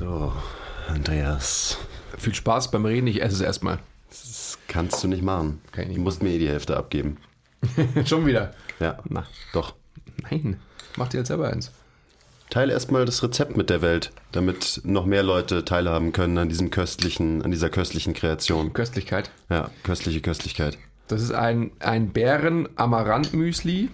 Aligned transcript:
So, 0.00 0.32
Andreas. 0.88 1.76
Viel 2.16 2.34
Spaß 2.34 2.70
beim 2.70 2.86
Reden, 2.86 3.06
ich 3.06 3.20
esse 3.20 3.34
es 3.34 3.40
erstmal. 3.42 3.80
Das 4.08 4.58
kannst 4.66 5.04
du 5.04 5.08
nicht 5.08 5.22
machen. 5.22 5.60
Kann 5.72 5.82
ich 5.82 5.88
nicht 5.88 5.98
du 5.98 6.02
musst 6.02 6.22
mir 6.22 6.30
eh 6.30 6.38
die 6.38 6.48
Hälfte 6.48 6.74
abgeben. 6.78 7.18
Schon 8.06 8.24
wieder. 8.24 8.54
Ja, 8.78 8.96
Na, 9.10 9.26
doch. 9.52 9.74
nein. 10.22 10.58
Mach 10.96 11.08
dir 11.08 11.18
jetzt 11.18 11.28
selber 11.28 11.50
eins. 11.50 11.70
Teile 12.48 12.72
erstmal 12.72 13.04
das 13.04 13.22
Rezept 13.22 13.58
mit 13.58 13.68
der 13.68 13.82
Welt, 13.82 14.10
damit 14.32 14.80
noch 14.84 15.04
mehr 15.04 15.22
Leute 15.22 15.66
teilhaben 15.66 16.14
können 16.14 16.38
an 16.38 16.48
diesem 16.48 16.70
köstlichen, 16.70 17.42
an 17.42 17.50
dieser 17.50 17.68
köstlichen 17.68 18.14
Kreation. 18.14 18.72
Köstlichkeit. 18.72 19.30
Ja, 19.50 19.70
köstliche 19.82 20.22
Köstlichkeit. 20.22 20.78
Das 21.08 21.20
ist 21.20 21.32
ein, 21.32 21.72
ein 21.78 22.08
Bären-Amaranth-Müsli. 22.08 23.90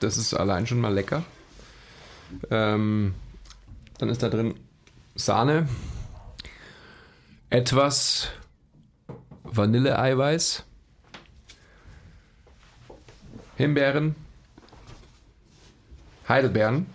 Das 0.00 0.16
ist 0.16 0.32
allein 0.32 0.66
schon 0.66 0.80
mal 0.80 0.94
lecker. 0.94 1.24
Ähm, 2.50 3.14
dann 3.98 4.08
ist 4.08 4.22
da 4.22 4.30
drin 4.30 4.54
Sahne, 5.14 5.68
etwas 7.50 8.28
Vanilleeiweiß, 9.44 10.64
Himbeeren, 13.56 14.16
Heidelbeeren, 16.28 16.86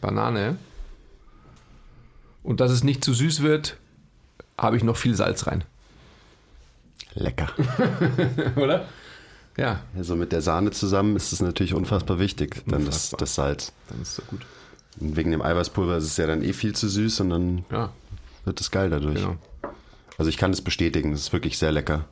Banane. 0.00 0.56
Und 2.42 2.60
dass 2.60 2.70
es 2.70 2.82
nicht 2.82 3.04
zu 3.04 3.12
süß 3.12 3.42
wird, 3.42 3.76
habe 4.56 4.76
ich 4.76 4.82
noch 4.84 4.96
viel 4.96 5.14
Salz 5.14 5.46
rein. 5.46 5.64
Lecker. 7.14 7.50
Oder? 8.56 8.88
Ja, 9.58 9.80
Also 9.94 10.16
mit 10.16 10.32
der 10.32 10.40
Sahne 10.40 10.70
zusammen 10.70 11.14
ist 11.14 11.32
es 11.32 11.42
natürlich 11.42 11.74
unfassbar 11.74 12.18
wichtig, 12.18 12.62
dann 12.66 12.86
das, 12.86 13.10
das 13.10 13.34
Salz. 13.34 13.72
dann 13.90 14.00
ist 14.00 14.08
es 14.08 14.16
so 14.16 14.22
gut. 14.22 14.46
Und 15.00 15.16
wegen 15.16 15.30
dem 15.30 15.42
Eiweißpulver 15.42 15.96
ist 15.96 16.04
es 16.04 16.16
ja 16.16 16.26
dann 16.26 16.42
eh 16.42 16.52
viel 16.52 16.74
zu 16.74 16.88
süß 16.88 17.20
und 17.20 17.30
dann 17.30 17.64
Ja, 17.70 17.90
wird 18.44 18.60
es 18.60 18.70
geil 18.70 18.90
dadurch. 18.90 19.20
genau. 19.20 19.36
Also 20.18 20.28
ich 20.28 20.36
kann 20.36 20.50
es 20.52 20.60
bestätigen, 20.62 21.12
das 21.12 21.22
ist 21.22 21.32
wirklich 21.32 21.58
sehr 21.58 21.72
lecker. 21.72 22.04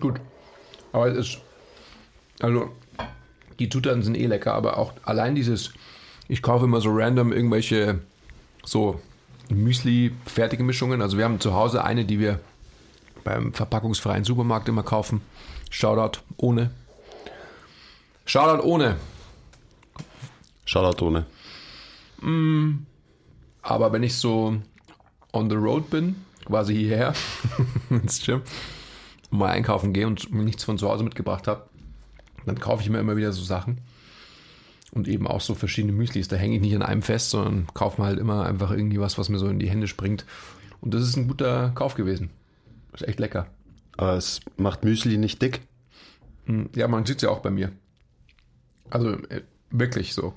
Gut. 0.00 0.20
Aber 0.92 1.08
es 1.08 1.16
ist. 1.18 1.38
Also, 2.40 2.70
die 3.58 3.68
Zutaten 3.68 4.02
sind 4.02 4.16
eh 4.16 4.26
lecker, 4.26 4.54
aber 4.54 4.78
auch 4.78 4.92
allein 5.04 5.34
dieses. 5.34 5.72
Ich 6.28 6.42
kaufe 6.42 6.64
immer 6.64 6.80
so 6.80 6.90
random 6.92 7.32
irgendwelche 7.32 8.00
so 8.64 9.00
Müsli-fertige 9.50 10.62
Mischungen. 10.62 11.02
Also, 11.02 11.16
wir 11.18 11.24
haben 11.24 11.40
zu 11.40 11.54
Hause 11.54 11.84
eine, 11.84 12.04
die 12.04 12.18
wir 12.18 12.40
beim 13.24 13.52
verpackungsfreien 13.52 14.24
Supermarkt 14.24 14.68
immer 14.68 14.82
kaufen. 14.82 15.20
Shoutout 15.70 16.20
ohne. 16.36 16.70
Shoutout 18.24 18.62
ohne. 18.66 18.96
Shoutout 20.72 21.04
ohne. 21.04 21.26
Aber 23.62 23.92
wenn 23.92 24.02
ich 24.02 24.16
so 24.16 24.56
on 25.32 25.50
the 25.50 25.56
road 25.56 25.90
bin, 25.90 26.16
quasi 26.46 26.74
hierher 26.74 27.12
ins 27.90 28.24
Gym, 28.24 28.40
und 29.30 29.38
mal 29.38 29.50
einkaufen 29.50 29.92
gehe 29.92 30.06
und 30.06 30.32
nichts 30.32 30.64
von 30.64 30.78
zu 30.78 30.88
Hause 30.88 31.04
mitgebracht 31.04 31.46
habe, 31.46 31.68
dann 32.46 32.58
kaufe 32.58 32.82
ich 32.82 32.88
mir 32.88 33.00
immer 33.00 33.16
wieder 33.16 33.32
so 33.32 33.42
Sachen. 33.42 33.82
Und 34.92 35.08
eben 35.08 35.26
auch 35.26 35.40
so 35.42 35.54
verschiedene 35.54 35.92
Müslis. 35.92 36.28
Da 36.28 36.36
hänge 36.36 36.56
ich 36.56 36.62
nicht 36.62 36.74
an 36.74 36.82
einem 36.82 37.02
fest, 37.02 37.30
sondern 37.30 37.66
kaufe 37.74 38.00
mir 38.00 38.06
halt 38.06 38.18
immer 38.18 38.44
einfach 38.46 38.70
irgendwie 38.70 39.00
was, 39.00 39.18
was 39.18 39.28
mir 39.28 39.38
so 39.38 39.48
in 39.48 39.58
die 39.58 39.68
Hände 39.70 39.88
springt. 39.88 40.24
Und 40.80 40.94
das 40.94 41.02
ist 41.02 41.16
ein 41.16 41.28
guter 41.28 41.70
Kauf 41.74 41.94
gewesen. 41.94 42.30
Ist 42.92 43.06
echt 43.06 43.20
lecker. 43.20 43.46
Aber 43.96 44.14
es 44.14 44.40
macht 44.56 44.84
Müsli 44.84 45.18
nicht 45.18 45.40
dick. 45.42 45.60
Hm, 46.46 46.70
Ja, 46.74 46.88
man 46.88 47.04
sieht 47.06 47.16
es 47.16 47.22
ja 47.22 47.30
auch 47.30 47.40
bei 47.40 47.50
mir. 47.50 47.72
Also 48.90 49.12
äh, 49.28 49.42
wirklich 49.70 50.12
so. 50.14 50.34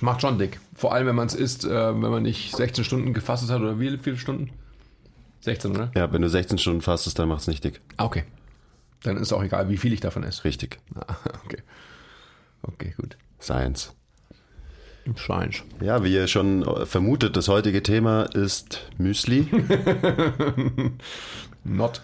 Macht 0.00 0.22
schon 0.22 0.38
dick. 0.38 0.58
Vor 0.74 0.94
allem, 0.94 1.06
wenn 1.06 1.14
man 1.14 1.26
es 1.26 1.34
isst, 1.34 1.64
äh, 1.64 1.70
wenn 1.70 2.10
man 2.10 2.22
nicht 2.22 2.56
16 2.56 2.84
Stunden 2.84 3.12
gefastet 3.12 3.50
hat 3.50 3.60
oder 3.60 3.78
wie 3.78 3.96
viele 3.98 4.16
Stunden? 4.16 4.50
16, 5.40 5.72
oder? 5.72 5.90
Ja, 5.94 6.12
wenn 6.12 6.22
du 6.22 6.28
16 6.30 6.58
Stunden 6.58 6.80
fastest, 6.80 7.18
dann 7.18 7.28
macht 7.28 7.42
es 7.42 7.48
nicht 7.48 7.62
dick. 7.62 7.80
Ah, 7.96 8.04
okay. 8.04 8.24
Dann 9.02 9.16
ist 9.16 9.32
auch 9.32 9.42
egal, 9.42 9.68
wie 9.68 9.76
viel 9.76 9.92
ich 9.92 10.00
davon 10.00 10.22
esse. 10.22 10.44
Richtig. 10.44 10.78
Ah, 10.94 11.16
okay. 11.44 11.62
Okay, 12.62 12.94
gut. 12.96 13.16
Science. 13.40 13.92
Scheint. 15.16 15.64
Ja, 15.80 16.04
wie 16.04 16.14
ihr 16.14 16.28
schon 16.28 16.62
äh, 16.62 16.86
vermutet, 16.86 17.36
das 17.36 17.48
heutige 17.48 17.82
Thema 17.82 18.22
ist 18.22 18.88
Müsli. 18.98 19.48
Not. 21.64 22.02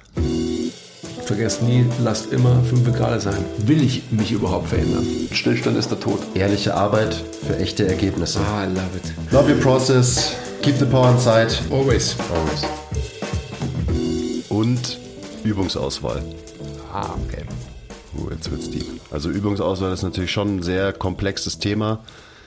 Vergesst 1.28 1.62
nie, 1.62 1.84
lasst 2.02 2.32
immer 2.32 2.62
5 2.64 2.96
Grad 2.96 3.20
sein. 3.20 3.44
Will 3.58 3.82
ich 3.82 4.10
mich 4.10 4.32
überhaupt 4.32 4.68
verändern? 4.68 5.06
Stillstand 5.30 5.76
ist 5.76 5.90
der 5.90 6.00
Tod. 6.00 6.20
Ehrliche 6.32 6.74
Arbeit 6.74 7.22
für 7.46 7.58
echte 7.58 7.86
Ergebnisse. 7.86 8.40
Ah, 8.40 8.64
I 8.64 8.68
love 8.68 8.96
it. 8.96 9.30
Love 9.30 9.52
your 9.52 9.60
process. 9.60 10.34
Keep 10.62 10.76
the 10.78 10.86
power 10.86 11.10
inside. 11.10 11.48
Always. 11.70 12.16
Always. 12.32 12.64
Und 14.48 14.98
Übungsauswahl. 15.44 16.22
Ah, 16.94 17.10
okay. 17.26 17.44
Uh, 18.16 18.30
jetzt 18.30 18.50
wird's 18.50 18.70
deep. 18.70 18.86
Also 19.10 19.28
Übungsauswahl 19.28 19.92
ist 19.92 20.04
natürlich 20.04 20.32
schon 20.32 20.56
ein 20.56 20.62
sehr 20.62 20.94
komplexes 20.94 21.58
Thema. 21.58 21.98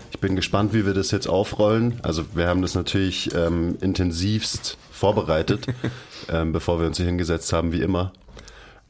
Ich 0.09 0.19
bin 0.19 0.35
gespannt, 0.35 0.73
wie 0.73 0.87
wir 0.87 0.95
das 0.95 1.11
jetzt 1.11 1.27
aufrollen. 1.27 1.99
Also 2.01 2.23
wir 2.33 2.47
haben 2.47 2.63
das 2.63 2.73
natürlich 2.73 3.29
ähm, 3.35 3.77
intensivst 3.79 4.79
vorbereitet, 4.91 5.67
ähm, 6.29 6.51
bevor 6.51 6.79
wir 6.79 6.87
uns 6.87 6.97
hier 6.97 7.05
hingesetzt 7.05 7.53
haben, 7.53 7.73
wie 7.73 7.81
immer. 7.81 8.11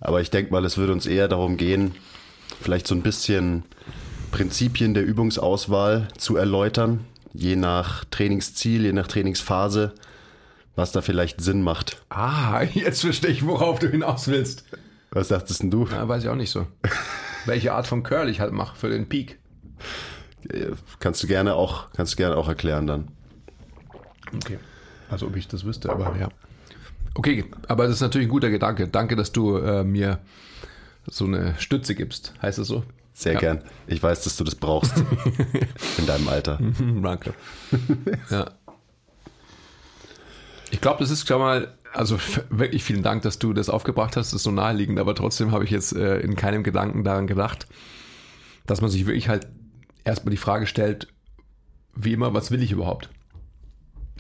Aber 0.01 0.19
ich 0.19 0.29
denke 0.31 0.51
mal, 0.51 0.65
es 0.65 0.77
würde 0.77 0.93
uns 0.93 1.05
eher 1.05 1.27
darum 1.27 1.57
gehen, 1.57 1.93
vielleicht 2.59 2.87
so 2.87 2.95
ein 2.95 3.03
bisschen 3.03 3.63
Prinzipien 4.31 4.93
der 4.93 5.05
Übungsauswahl 5.05 6.07
zu 6.17 6.35
erläutern, 6.35 7.05
je 7.33 7.55
nach 7.55 8.03
Trainingsziel, 8.05 8.83
je 8.85 8.93
nach 8.93 9.07
Trainingsphase, 9.07 9.93
was 10.75 10.91
da 10.91 11.01
vielleicht 11.01 11.41
Sinn 11.41 11.61
macht. 11.61 12.01
Ah, 12.09 12.63
jetzt 12.73 13.01
verstehe 13.01 13.29
ich, 13.29 13.45
worauf 13.45 13.79
du 13.79 13.87
hinaus 13.89 14.27
willst. 14.27 14.65
Was 15.11 15.27
dachtest 15.27 15.61
denn 15.61 15.71
du? 15.71 15.87
Ja, 15.87 16.07
weiß 16.07 16.23
ich 16.23 16.29
auch 16.29 16.35
nicht 16.35 16.51
so. 16.51 16.65
Welche 17.45 17.73
Art 17.73 17.85
von 17.87 18.01
Curl 18.03 18.29
ich 18.29 18.39
halt 18.39 18.53
mache 18.53 18.77
für 18.77 18.89
den 18.89 19.07
Peak. 19.09 19.39
Äh, 20.49 20.71
Kannst 20.99 21.21
du 21.21 21.27
gerne 21.27 21.55
auch, 21.55 21.91
kannst 21.93 22.13
du 22.13 22.17
gerne 22.17 22.37
auch 22.37 22.47
erklären 22.47 22.87
dann. 22.87 23.09
Okay. 24.33 24.57
Also 25.09 25.27
ob 25.27 25.35
ich 25.35 25.47
das 25.47 25.65
wüsste, 25.65 25.91
aber 25.91 26.15
ja. 26.17 26.29
Okay, 27.13 27.45
aber 27.67 27.85
das 27.87 27.95
ist 27.95 28.01
natürlich 28.01 28.27
ein 28.27 28.31
guter 28.31 28.49
Gedanke. 28.49 28.87
Danke, 28.87 29.15
dass 29.15 29.31
du 29.31 29.57
äh, 29.57 29.83
mir 29.83 30.19
so 31.07 31.25
eine 31.25 31.55
Stütze 31.59 31.95
gibst. 31.95 32.33
Heißt 32.41 32.57
das 32.59 32.67
so? 32.67 32.83
Sehr 33.13 33.33
Ja. 33.33 33.39
gern. 33.39 33.63
Ich 33.87 34.01
weiß, 34.01 34.23
dass 34.23 34.37
du 34.37 34.43
das 34.43 34.55
brauchst 34.55 34.93
in 35.97 36.05
deinem 36.05 36.27
Alter. 36.29 36.59
Danke. 37.03 37.33
ja. 38.29 38.51
Ich 40.71 40.79
glaube, 40.79 40.99
das 40.99 41.09
ist 41.11 41.27
schon 41.27 41.39
mal, 41.39 41.77
also 41.93 42.17
wirklich 42.49 42.83
vielen 42.83 43.03
Dank, 43.03 43.23
dass 43.23 43.39
du 43.39 43.51
das 43.51 43.69
aufgebracht 43.69 44.15
hast. 44.15 44.27
Das 44.29 44.35
ist 44.35 44.43
so 44.43 44.51
naheliegend, 44.51 44.99
aber 44.99 45.13
trotzdem 45.15 45.51
habe 45.51 45.65
ich 45.65 45.69
jetzt 45.69 45.93
äh, 45.93 46.19
in 46.19 46.35
keinem 46.37 46.63
Gedanken 46.63 47.03
daran 47.03 47.27
gedacht, 47.27 47.67
dass 48.65 48.79
man 48.79 48.89
sich 48.89 49.05
wirklich 49.05 49.27
halt 49.27 49.47
erstmal 50.05 50.31
die 50.31 50.37
Frage 50.37 50.65
stellt, 50.67 51.07
wie 51.93 52.13
immer, 52.13 52.33
was 52.33 52.51
will 52.51 52.63
ich 52.63 52.71
überhaupt? 52.71 53.09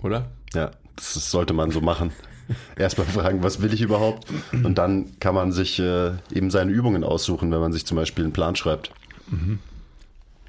Oder? 0.03 0.31
Ja, 0.53 0.71
das 0.97 1.31
sollte 1.31 1.53
man 1.53 1.71
so 1.71 1.79
machen. 1.79 2.11
Erstmal 2.77 3.07
fragen, 3.07 3.43
was 3.43 3.61
will 3.61 3.73
ich 3.73 3.81
überhaupt? 3.81 4.27
Und 4.51 4.77
dann 4.77 5.19
kann 5.19 5.35
man 5.35 5.51
sich 5.51 5.79
äh, 5.79 6.11
eben 6.33 6.51
seine 6.51 6.71
Übungen 6.71 7.03
aussuchen, 7.03 7.51
wenn 7.51 7.59
man 7.59 7.73
sich 7.73 7.85
zum 7.85 7.97
Beispiel 7.97 8.23
einen 8.23 8.33
Plan 8.33 8.55
schreibt. 8.55 8.91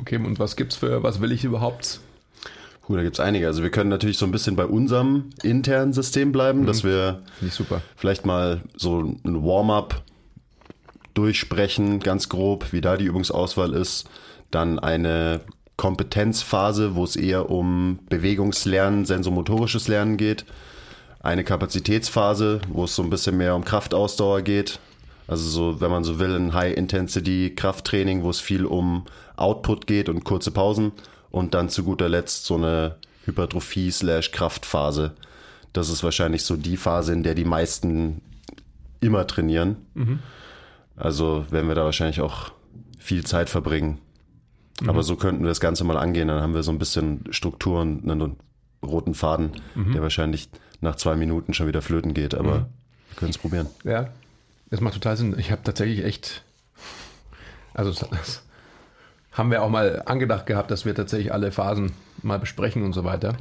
Okay, 0.00 0.16
und 0.16 0.38
was 0.38 0.56
gibt's 0.56 0.76
für, 0.76 1.02
was 1.02 1.20
will 1.20 1.32
ich 1.32 1.44
überhaupt? 1.44 2.00
Puh, 2.82 2.96
da 2.96 3.02
gibt's 3.02 3.20
einige. 3.20 3.46
Also 3.46 3.62
wir 3.62 3.70
können 3.70 3.90
natürlich 3.90 4.18
so 4.18 4.26
ein 4.26 4.32
bisschen 4.32 4.56
bei 4.56 4.66
unserem 4.66 5.30
internen 5.42 5.92
System 5.92 6.32
bleiben, 6.32 6.66
dass 6.66 6.82
wir 6.82 7.22
vielleicht 7.96 8.26
mal 8.26 8.62
so 8.76 9.00
ein 9.24 9.44
Warm-up 9.44 10.02
durchsprechen, 11.14 12.00
ganz 12.00 12.28
grob, 12.28 12.72
wie 12.72 12.80
da 12.80 12.96
die 12.96 13.04
Übungsauswahl 13.04 13.72
ist. 13.74 14.08
Dann 14.50 14.78
eine 14.78 15.42
Kompetenzphase, 15.76 16.94
wo 16.94 17.04
es 17.04 17.16
eher 17.16 17.50
um 17.50 18.00
Bewegungslernen, 18.08 19.04
sensomotorisches 19.04 19.88
Lernen 19.88 20.16
geht. 20.16 20.44
Eine 21.22 21.44
Kapazitätsphase, 21.44 22.60
wo 22.68 22.84
es 22.84 22.96
so 22.96 23.02
ein 23.02 23.10
bisschen 23.10 23.36
mehr 23.36 23.54
um 23.54 23.64
Kraftausdauer 23.64 24.42
geht. 24.42 24.80
Also 25.28 25.48
so, 25.48 25.80
wenn 25.80 25.90
man 25.90 26.02
so 26.02 26.18
will, 26.18 26.34
ein 26.34 26.52
High-Intensity-Krafttraining, 26.52 28.22
wo 28.24 28.30
es 28.30 28.40
viel 28.40 28.66
um 28.66 29.04
Output 29.36 29.86
geht 29.86 30.08
und 30.08 30.24
kurze 30.24 30.50
Pausen. 30.50 30.92
Und 31.30 31.54
dann 31.54 31.68
zu 31.68 31.84
guter 31.84 32.08
Letzt 32.08 32.44
so 32.44 32.56
eine 32.56 32.96
Hypertrophie-Kraftphase. 33.24 35.12
Das 35.72 35.88
ist 35.88 36.02
wahrscheinlich 36.02 36.42
so 36.42 36.56
die 36.56 36.76
Phase, 36.76 37.12
in 37.12 37.22
der 37.22 37.34
die 37.34 37.44
meisten 37.44 38.20
immer 39.00 39.26
trainieren. 39.26 39.76
Also 40.96 41.46
werden 41.50 41.68
wir 41.68 41.76
da 41.76 41.84
wahrscheinlich 41.84 42.20
auch 42.20 42.50
viel 42.98 43.24
Zeit 43.24 43.48
verbringen. 43.48 43.98
Aber 44.86 45.02
so 45.04 45.14
könnten 45.16 45.42
wir 45.44 45.48
das 45.48 45.60
Ganze 45.60 45.84
mal 45.84 45.96
angehen. 45.96 46.28
Dann 46.28 46.42
haben 46.42 46.54
wir 46.54 46.64
so 46.64 46.72
ein 46.72 46.78
bisschen 46.78 47.24
Struktur 47.30 47.80
und 47.80 48.10
einen 48.10 48.36
roten 48.84 49.14
Faden, 49.14 49.52
der 49.76 50.02
wahrscheinlich 50.02 50.50
nach 50.82 50.96
zwei 50.96 51.16
Minuten 51.16 51.54
schon 51.54 51.66
wieder 51.66 51.80
flöten 51.80 52.12
geht. 52.12 52.34
Aber 52.34 52.66
wir 53.08 53.16
können 53.16 53.30
es 53.30 53.38
probieren. 53.38 53.68
Ja, 53.84 54.08
das 54.70 54.80
macht 54.80 54.94
total 54.94 55.16
Sinn. 55.16 55.38
Ich 55.38 55.50
habe 55.50 55.62
tatsächlich 55.62 56.04
echt, 56.04 56.42
also 57.72 57.90
das, 57.90 58.08
das, 58.10 58.42
haben 59.32 59.50
wir 59.50 59.62
auch 59.62 59.70
mal 59.70 60.02
angedacht 60.04 60.46
gehabt, 60.46 60.70
dass 60.70 60.84
wir 60.84 60.94
tatsächlich 60.94 61.32
alle 61.32 61.52
Phasen 61.52 61.92
mal 62.22 62.38
besprechen 62.38 62.82
und 62.82 62.92
so 62.92 63.04
weiter. 63.04 63.36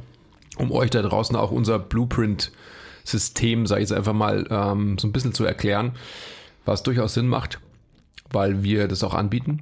Um 0.56 0.72
euch 0.72 0.90
da 0.90 1.02
draußen 1.02 1.36
auch 1.36 1.50
unser 1.50 1.78
Blueprint-System, 1.78 3.66
sage 3.66 3.82
ich 3.82 3.90
jetzt 3.90 3.96
einfach 3.96 4.12
mal, 4.12 4.46
ähm, 4.50 4.98
so 4.98 5.06
ein 5.06 5.12
bisschen 5.12 5.34
zu 5.34 5.44
erklären, 5.44 5.92
was 6.64 6.82
durchaus 6.82 7.14
Sinn 7.14 7.26
macht, 7.26 7.60
weil 8.30 8.62
wir 8.62 8.88
das 8.88 9.04
auch 9.04 9.14
anbieten. 9.14 9.60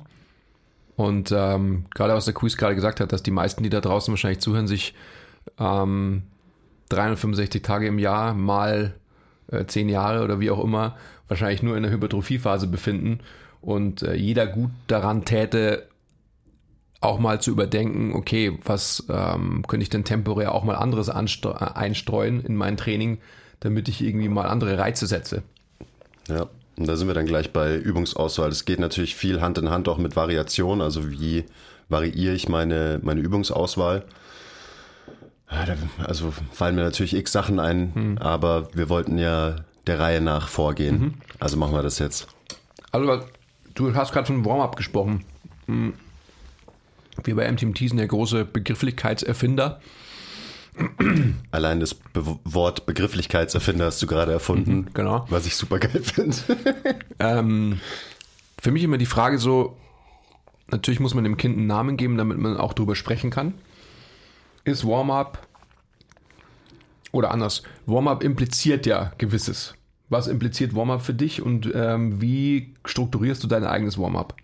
Und 0.97 1.33
ähm, 1.33 1.87
gerade 1.95 2.15
was 2.15 2.27
der 2.27 2.35
Quiz 2.35 2.57
gerade 2.57 2.75
gesagt 2.75 3.01
hat, 3.01 3.13
dass 3.13 3.23
die 3.23 3.31
meisten, 3.31 3.63
die 3.63 3.71
da 3.71 3.81
draußen 3.81 4.13
wahrscheinlich 4.13 4.41
zuhören, 4.41 4.67
sich 4.67 4.95
ähm, 5.59 6.25
365 6.91 7.63
Tage 7.63 7.87
im 7.87 7.99
Jahr 7.99 8.35
mal 8.35 8.95
äh, 9.51 9.65
10 9.65 9.89
Jahre 9.89 10.23
oder 10.23 10.41
wie 10.41 10.51
auch 10.51 10.63
immer 10.63 10.97
wahrscheinlich 11.29 11.63
nur 11.63 11.77
in 11.77 11.83
der 11.83 11.93
Hypertrophiephase 11.93 12.67
befinden 12.67 13.21
und 13.61 14.03
äh, 14.03 14.15
jeder 14.15 14.47
gut 14.47 14.71
daran 14.87 15.25
täte, 15.25 15.87
auch 17.01 17.19
mal 17.19 17.41
zu 17.41 17.51
überdenken, 17.51 18.13
okay, 18.15 18.59
was 18.65 19.05
ähm, 19.09 19.65
könnte 19.67 19.83
ich 19.83 19.89
denn 19.89 20.05
temporär 20.05 20.55
auch 20.55 20.65
mal 20.65 20.75
anderes 20.75 21.09
einstreuen 21.09 22.45
in 22.45 22.57
mein 22.57 22.77
Training, 22.77 23.19
damit 23.61 23.89
ich 23.89 24.03
irgendwie 24.03 24.29
mal 24.29 24.47
andere 24.47 24.77
Reize 24.77 25.07
setze. 25.07 25.43
Ja, 26.29 26.47
und 26.77 26.87
da 26.87 26.97
sind 26.97 27.09
wir 27.09 27.15
dann 27.15 27.27
gleich 27.27 27.53
bei 27.53 27.77
Übungsauswahl. 27.77 28.51
Es 28.51 28.67
geht 28.67 28.81
natürlich 28.81 29.17
viel 29.17 29.41
Hand 29.41 29.57
in 29.59 29.71
Hand 29.71 29.89
auch 29.89 29.99
mit 29.99 30.15
Variation, 30.15 30.83
also 30.83 31.11
wie 31.11 31.45
variiere 31.89 32.35
ich 32.35 32.49
meine, 32.49 33.01
meine 33.03 33.21
Übungsauswahl. 33.21 34.05
Also 36.05 36.33
fallen 36.53 36.77
mir 36.77 36.83
natürlich 36.83 37.15
x 37.15 37.33
Sachen 37.33 37.59
ein, 37.59 37.93
hm. 37.95 38.19
aber 38.19 38.69
wir 38.75 38.89
wollten 38.89 39.19
ja 39.19 39.57
der 39.87 39.99
Reihe 39.99 40.21
nach 40.21 40.49
vorgehen. 40.49 41.01
Mhm. 41.01 41.15
Also 41.39 41.57
machen 41.57 41.73
wir 41.73 41.83
das 41.83 41.99
jetzt. 41.99 42.29
Also 42.93 43.25
du 43.75 43.95
hast 43.95 44.13
gerade 44.13 44.27
von 44.27 44.45
Warm-up 44.45 44.77
gesprochen. 44.77 45.25
Hm. 45.67 45.95
Wir 47.25 47.37
bei 47.37 47.51
MTMT 47.51 47.79
sind 47.79 47.99
ja 47.99 48.07
große 48.07 48.45
Begrifflichkeitserfinder. 48.45 49.81
Allein 51.51 51.81
das 51.81 51.95
Be 51.95 52.39
Wort 52.45 52.87
Begrifflichkeitserfinder 52.87 53.87
hast 53.87 54.01
du 54.01 54.07
gerade 54.07 54.33
erfunden. 54.33 54.73
Mhm, 54.73 54.87
genau. 54.95 55.27
Was 55.29 55.47
ich 55.47 55.57
super 55.57 55.79
geil 55.79 56.03
finde. 56.03 56.37
ähm, 57.19 57.81
für 58.61 58.71
mich 58.71 58.85
immer 58.85 58.99
die 58.99 59.07
Frage 59.07 59.39
so, 59.39 59.77
natürlich 60.71 61.01
muss 61.01 61.15
man 61.15 61.25
dem 61.25 61.37
Kind 61.37 61.59
einen 61.59 61.67
Namen 61.67 61.97
geben, 61.97 62.17
damit 62.17 62.39
man 62.39 62.57
auch 62.57 62.73
drüber 62.73 62.95
sprechen 62.95 63.31
kann. 63.31 63.55
Ist 64.65 64.87
Warm-up 64.87 65.47
oder 67.13 67.31
anders, 67.31 67.63
Warm-up 67.87 68.23
impliziert 68.23 68.87
ja 68.87 69.13
gewisses. 69.19 69.75
Was 70.09 70.27
impliziert 70.27 70.75
Warm-up 70.75 71.03
für 71.03 71.15
dich 71.15 71.43
und 71.43 71.71
ähm, 71.75 72.21
wie 72.21 72.75
strukturierst 72.85 73.43
du 73.43 73.47
dein 73.47 73.65
eigenes 73.65 73.99
Warm-up? 73.99 74.35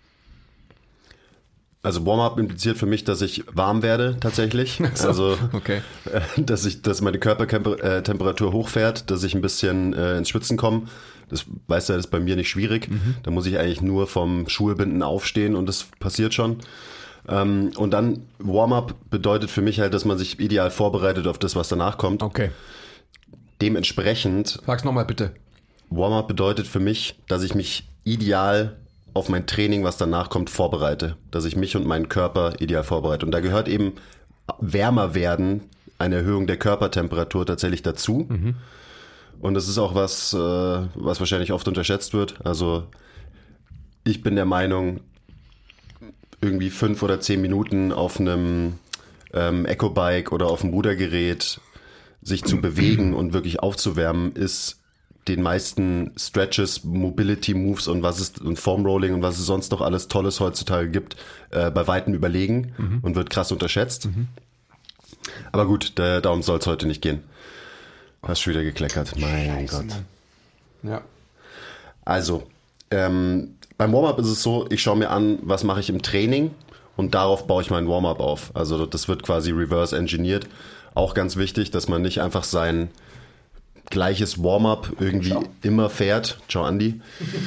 Also 1.82 2.04
Warm-up 2.04 2.38
impliziert 2.40 2.78
für 2.78 2.86
mich, 2.86 3.04
dass 3.04 3.22
ich 3.22 3.44
warm 3.52 3.82
werde 3.82 4.16
tatsächlich. 4.18 4.80
So, 4.94 5.08
also 5.08 5.38
okay. 5.52 5.82
dass 6.36 6.64
ich, 6.64 6.82
dass 6.82 7.00
meine 7.00 7.18
Körpertemperatur 7.18 8.52
hochfährt, 8.52 9.10
dass 9.10 9.22
ich 9.22 9.34
ein 9.34 9.40
bisschen 9.40 9.92
äh, 9.92 10.18
ins 10.18 10.28
Schwitzen 10.28 10.56
komme. 10.56 10.88
Das 11.28 11.44
weißt 11.68 11.88
du, 11.88 11.92
das 11.92 12.06
ist 12.06 12.10
bei 12.10 12.18
mir 12.18 12.34
nicht 12.34 12.48
schwierig. 12.48 12.90
Mhm. 12.90 13.16
Da 13.22 13.30
muss 13.30 13.46
ich 13.46 13.58
eigentlich 13.58 13.82
nur 13.82 14.08
vom 14.08 14.48
Schulbinden 14.48 15.02
aufstehen 15.02 15.54
und 15.54 15.66
das 15.66 15.86
passiert 16.00 16.34
schon. 16.34 16.58
Ähm, 17.28 17.72
und 17.76 17.90
dann 17.90 18.22
Warm-up 18.38 18.94
bedeutet 19.10 19.50
für 19.50 19.62
mich 19.62 19.80
halt, 19.80 19.94
dass 19.94 20.04
man 20.04 20.18
sich 20.18 20.38
ideal 20.40 20.70
vorbereitet 20.70 21.26
auf 21.26 21.38
das, 21.38 21.56
was 21.56 21.68
danach 21.68 21.98
kommt. 21.98 22.22
Okay. 22.22 22.50
Dementsprechend. 23.60 24.60
Sag's 24.66 24.84
nochmal 24.84 25.04
bitte. 25.04 25.32
Warm-up 25.90 26.28
bedeutet 26.28 26.66
für 26.66 26.80
mich, 26.80 27.18
dass 27.28 27.42
ich 27.42 27.54
mich 27.54 27.88
ideal 28.04 28.76
auf 29.14 29.28
mein 29.28 29.46
Training, 29.46 29.82
was 29.82 29.96
danach 29.96 30.28
kommt, 30.28 30.50
vorbereite. 30.50 31.16
Dass 31.30 31.44
ich 31.44 31.56
mich 31.56 31.76
und 31.76 31.86
meinen 31.86 32.08
Körper 32.08 32.60
ideal 32.60 32.84
vorbereite. 32.84 33.24
Und 33.24 33.32
da 33.32 33.40
gehört 33.40 33.68
eben 33.68 33.94
wärmer 34.60 35.14
werden, 35.14 35.62
eine 35.98 36.16
Erhöhung 36.16 36.46
der 36.46 36.58
Körpertemperatur 36.58 37.46
tatsächlich 37.46 37.82
dazu. 37.82 38.26
Mhm. 38.28 38.54
Und 39.40 39.54
das 39.54 39.68
ist 39.68 39.78
auch 39.78 39.94
was, 39.94 40.32
äh, 40.34 40.36
was 40.36 41.20
wahrscheinlich 41.20 41.52
oft 41.52 41.66
unterschätzt 41.66 42.14
wird. 42.14 42.34
Also 42.44 42.84
ich 44.04 44.22
bin 44.22 44.36
der 44.36 44.44
Meinung, 44.44 45.00
irgendwie 46.40 46.70
fünf 46.70 47.02
oder 47.02 47.20
zehn 47.20 47.40
Minuten 47.40 47.92
auf 47.92 48.20
einem 48.20 48.74
ähm, 49.32 49.66
Eco-Bike 49.66 50.32
oder 50.32 50.46
auf 50.46 50.62
einem 50.62 50.72
Rudergerät 50.72 51.60
sich 52.22 52.44
zu 52.44 52.60
bewegen 52.60 53.14
und 53.14 53.32
wirklich 53.32 53.60
aufzuwärmen, 53.60 54.32
ist 54.32 54.80
den 55.28 55.42
meisten 55.42 56.12
Stretches, 56.16 56.84
Mobility 56.84 57.54
Moves 57.54 57.88
und 57.88 58.02
was 58.02 58.20
ist 58.20 58.40
und 58.40 58.58
Foam 58.58 58.84
Rolling 58.84 59.14
und 59.14 59.22
was 59.22 59.38
es 59.38 59.46
sonst 59.46 59.72
noch 59.72 59.80
alles 59.80 60.08
Tolles 60.08 60.40
heutzutage 60.40 60.88
gibt, 60.88 61.16
äh, 61.50 61.70
bei 61.70 61.86
weitem 61.86 62.14
überlegen 62.14 62.74
mhm. 62.78 63.00
und 63.02 63.16
wird 63.16 63.30
krass 63.30 63.50
unterschätzt. 63.50 64.06
Mhm. 64.06 64.28
Aber 65.50 65.66
gut, 65.66 65.92
da, 65.96 66.20
darum 66.20 66.42
soll 66.42 66.58
es 66.58 66.66
heute 66.66 66.86
nicht 66.86 67.02
gehen. 67.02 67.22
Hast 68.22 68.40
schon 68.40 68.52
wieder 68.52 68.62
gekleckert. 68.62 69.14
Mein 69.18 69.46
Scheiße, 69.46 69.76
Gott. 69.76 69.86
Mann. 69.88 70.92
Ja. 70.92 71.02
Also, 72.04 72.46
ähm, 72.90 73.55
beim 73.78 73.92
Warm-up 73.92 74.18
ist 74.18 74.28
es 74.28 74.42
so, 74.42 74.66
ich 74.70 74.82
schaue 74.82 74.96
mir 74.96 75.10
an, 75.10 75.38
was 75.42 75.64
mache 75.64 75.80
ich 75.80 75.90
im 75.90 76.02
Training 76.02 76.50
und 76.96 77.14
darauf 77.14 77.46
baue 77.46 77.62
ich 77.62 77.70
meinen 77.70 77.88
Warm-up 77.88 78.20
auf. 78.20 78.50
Also 78.54 78.86
das 78.86 79.08
wird 79.08 79.22
quasi 79.22 79.50
reverse 79.50 79.96
engineert. 79.96 80.46
Auch 80.94 81.14
ganz 81.14 81.36
wichtig, 81.36 81.70
dass 81.70 81.88
man 81.88 82.02
nicht 82.02 82.22
einfach 82.22 82.44
sein 82.44 82.88
gleiches 83.90 84.42
Warm-up 84.42 84.92
irgendwie 84.98 85.30
Ciao. 85.30 85.44
immer 85.62 85.90
fährt. 85.90 86.38
Ciao, 86.48 86.64
Andi. 86.64 87.00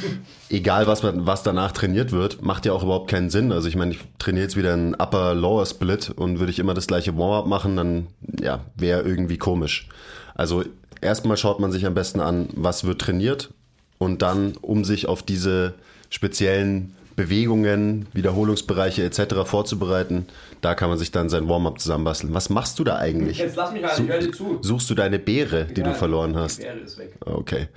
Egal, 0.49 0.87
was, 0.87 1.01
was 1.03 1.43
danach 1.43 1.71
trainiert 1.71 2.11
wird, 2.11 2.41
macht 2.41 2.65
ja 2.65 2.73
auch 2.73 2.83
überhaupt 2.83 3.09
keinen 3.09 3.29
Sinn. 3.29 3.51
Also 3.51 3.67
ich 3.67 3.75
meine, 3.75 3.91
ich 3.91 3.99
trainiere 4.19 4.43
jetzt 4.43 4.55
wieder 4.55 4.73
einen 4.73 4.95
Upper-Lower-Split 4.95 6.11
und 6.11 6.39
würde 6.39 6.51
ich 6.51 6.59
immer 6.59 6.73
das 6.73 6.87
gleiche 6.87 7.17
Warm-up 7.17 7.47
machen, 7.47 7.75
dann 7.75 8.07
ja, 8.41 8.61
wäre 8.75 9.01
irgendwie 9.01 9.37
komisch. 9.37 9.89
Also 10.35 10.63
erstmal 11.01 11.37
schaut 11.37 11.59
man 11.59 11.71
sich 11.71 11.85
am 11.85 11.93
besten 11.93 12.19
an, 12.19 12.49
was 12.53 12.83
wird 12.83 13.01
trainiert 13.01 13.49
und 13.97 14.21
dann, 14.21 14.53
um 14.61 14.85
sich 14.85 15.07
auf 15.07 15.23
diese 15.23 15.73
speziellen 16.09 16.95
Bewegungen, 17.19 18.07
Wiederholungsbereiche 18.13 19.03
etc. 19.03 19.43
vorzubereiten. 19.43 20.27
Da 20.61 20.73
kann 20.73 20.89
man 20.89 20.97
sich 20.97 21.11
dann 21.11 21.27
sein 21.27 21.49
Warm-up 21.49 21.79
zusammenbasteln. 21.79 22.33
Was 22.33 22.49
machst 22.49 22.79
du 22.79 22.85
da 22.85 22.95
eigentlich? 22.95 23.39
Jetzt 23.39 23.57
lass 23.57 23.73
mich 23.73 23.81
mal, 23.81 23.91
ich 23.97 24.07
höre 24.07 24.19
dir 24.19 24.31
zu. 24.31 24.59
Suchst 24.61 24.89
du 24.89 24.95
deine 24.95 25.19
Beere, 25.19 25.65
die 25.65 25.81
ja, 25.81 25.87
du 25.87 25.93
verloren 25.93 26.37
hast? 26.37 26.59
Die 26.59 26.63
Beere 26.63 26.79
ist 26.79 26.97
weg. 26.97 27.13
Okay. 27.19 27.67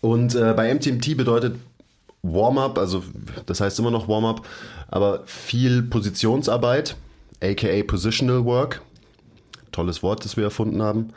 Und 0.00 0.34
äh, 0.34 0.54
bei 0.54 0.72
MTMT 0.74 1.14
bedeutet 1.14 1.56
Warm-up, 2.22 2.78
also 2.78 3.02
das 3.44 3.60
heißt 3.60 3.78
immer 3.78 3.90
noch 3.90 4.08
Warm-up, 4.08 4.46
aber 4.88 5.22
viel 5.26 5.82
Positionsarbeit, 5.82 6.96
aka 7.42 7.82
Positional 7.82 8.46
Work. 8.46 8.80
Tolles 9.72 10.02
Wort, 10.02 10.24
das 10.24 10.38
wir 10.38 10.44
erfunden 10.44 10.82
haben. 10.82 11.12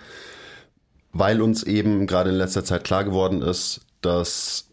Weil 1.13 1.42
uns 1.42 1.63
eben 1.63 2.08
gerade 2.08 2.30
in 2.30 2.36
letzter 2.36 2.65
Zeit 2.65 2.84
klar 2.84 3.06
geworden 3.06 3.42
ist, 3.42 3.82
dass 4.01 4.68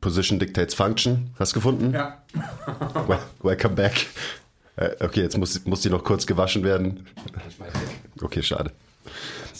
Position 0.00 0.38
Dictates 0.38 0.74
Function. 0.74 1.30
Hast 1.38 1.52
du 1.52 1.54
gefunden? 1.54 1.92
Ja. 1.92 2.22
Welcome 3.42 3.74
back. 3.74 4.06
Äh, 4.76 4.90
okay, 5.00 5.22
jetzt 5.22 5.38
muss, 5.38 5.64
muss 5.64 5.80
die 5.80 5.90
noch 5.90 6.04
kurz 6.04 6.26
gewaschen 6.26 6.62
werden. 6.62 7.06
Okay, 8.20 8.42
schade. 8.42 8.72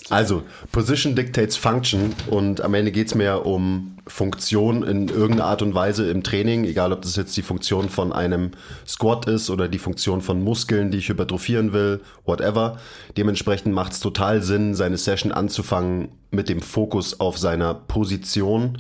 Also, 0.09 0.45
Position 0.71 1.17
dictates 1.17 1.57
Function 1.57 2.15
und 2.31 2.61
am 2.61 2.75
Ende 2.75 2.93
geht 2.93 3.09
es 3.09 3.17
mehr 3.17 3.45
um 3.45 3.97
Funktion 4.07 4.85
in 4.85 5.09
irgendeiner 5.09 5.47
Art 5.47 5.63
und 5.63 5.75
Weise 5.75 6.09
im 6.09 6.23
Training, 6.23 6.65
egal 6.65 6.93
ob 6.93 7.03
das 7.03 7.17
jetzt 7.17 7.37
die 7.37 7.43
Funktion 7.43 7.89
von 7.89 8.13
einem 8.13 8.53
Squat 8.87 9.27
ist 9.27 9.51
oder 9.51 9.67
die 9.67 9.81
Funktion 9.81 10.21
von 10.21 10.45
Muskeln, 10.45 10.93
die 10.93 10.99
ich 10.99 11.09
hypertrophieren 11.09 11.73
will, 11.73 12.03
whatever. 12.25 12.79
Dementsprechend 13.17 13.75
macht 13.75 13.93
es 13.93 14.01
total 14.01 14.43
Sinn, 14.43 14.77
seine 14.77 14.97
Session 14.97 15.33
anzufangen 15.33 16.11
mit 16.31 16.49
dem 16.49 16.61
Fokus 16.61 17.19
auf 17.19 17.37
seiner 17.37 17.75
Position 17.75 18.79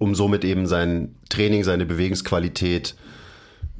um 0.00 0.14
somit 0.14 0.44
eben 0.44 0.66
sein 0.66 1.14
Training, 1.28 1.62
seine 1.62 1.84
Bewegungsqualität 1.84 2.96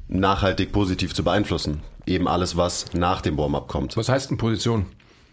nachhaltig 0.07 0.71
positiv 0.71 1.15
zu 1.15 1.25
beeinflussen. 1.25 1.81
Eben 2.07 2.29
alles, 2.29 2.57
was 2.57 2.93
nach 2.93 3.23
dem 3.23 3.39
Warm-up 3.39 3.69
kommt. 3.69 3.97
Was 3.97 4.09
heißt 4.09 4.31
denn 4.31 4.37
Position? 4.37 4.87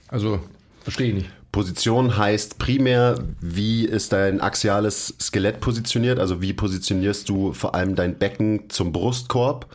Also, 0.08 0.40
verstehe 0.84 1.10
ich 1.10 1.14
nicht. 1.14 1.30
Position 1.52 2.18
heißt 2.18 2.58
primär, 2.58 3.20
wie 3.42 3.84
ist 3.84 4.14
dein 4.14 4.40
axiales 4.40 5.14
Skelett 5.20 5.60
positioniert? 5.60 6.20
Also, 6.20 6.42
wie 6.42 6.54
positionierst 6.54 7.28
du 7.28 7.52
vor 7.52 7.76
allem 7.76 7.96
dein 7.96 8.18
Becken 8.18 8.70
zum 8.70 8.94
Brustkorb? 8.94 9.68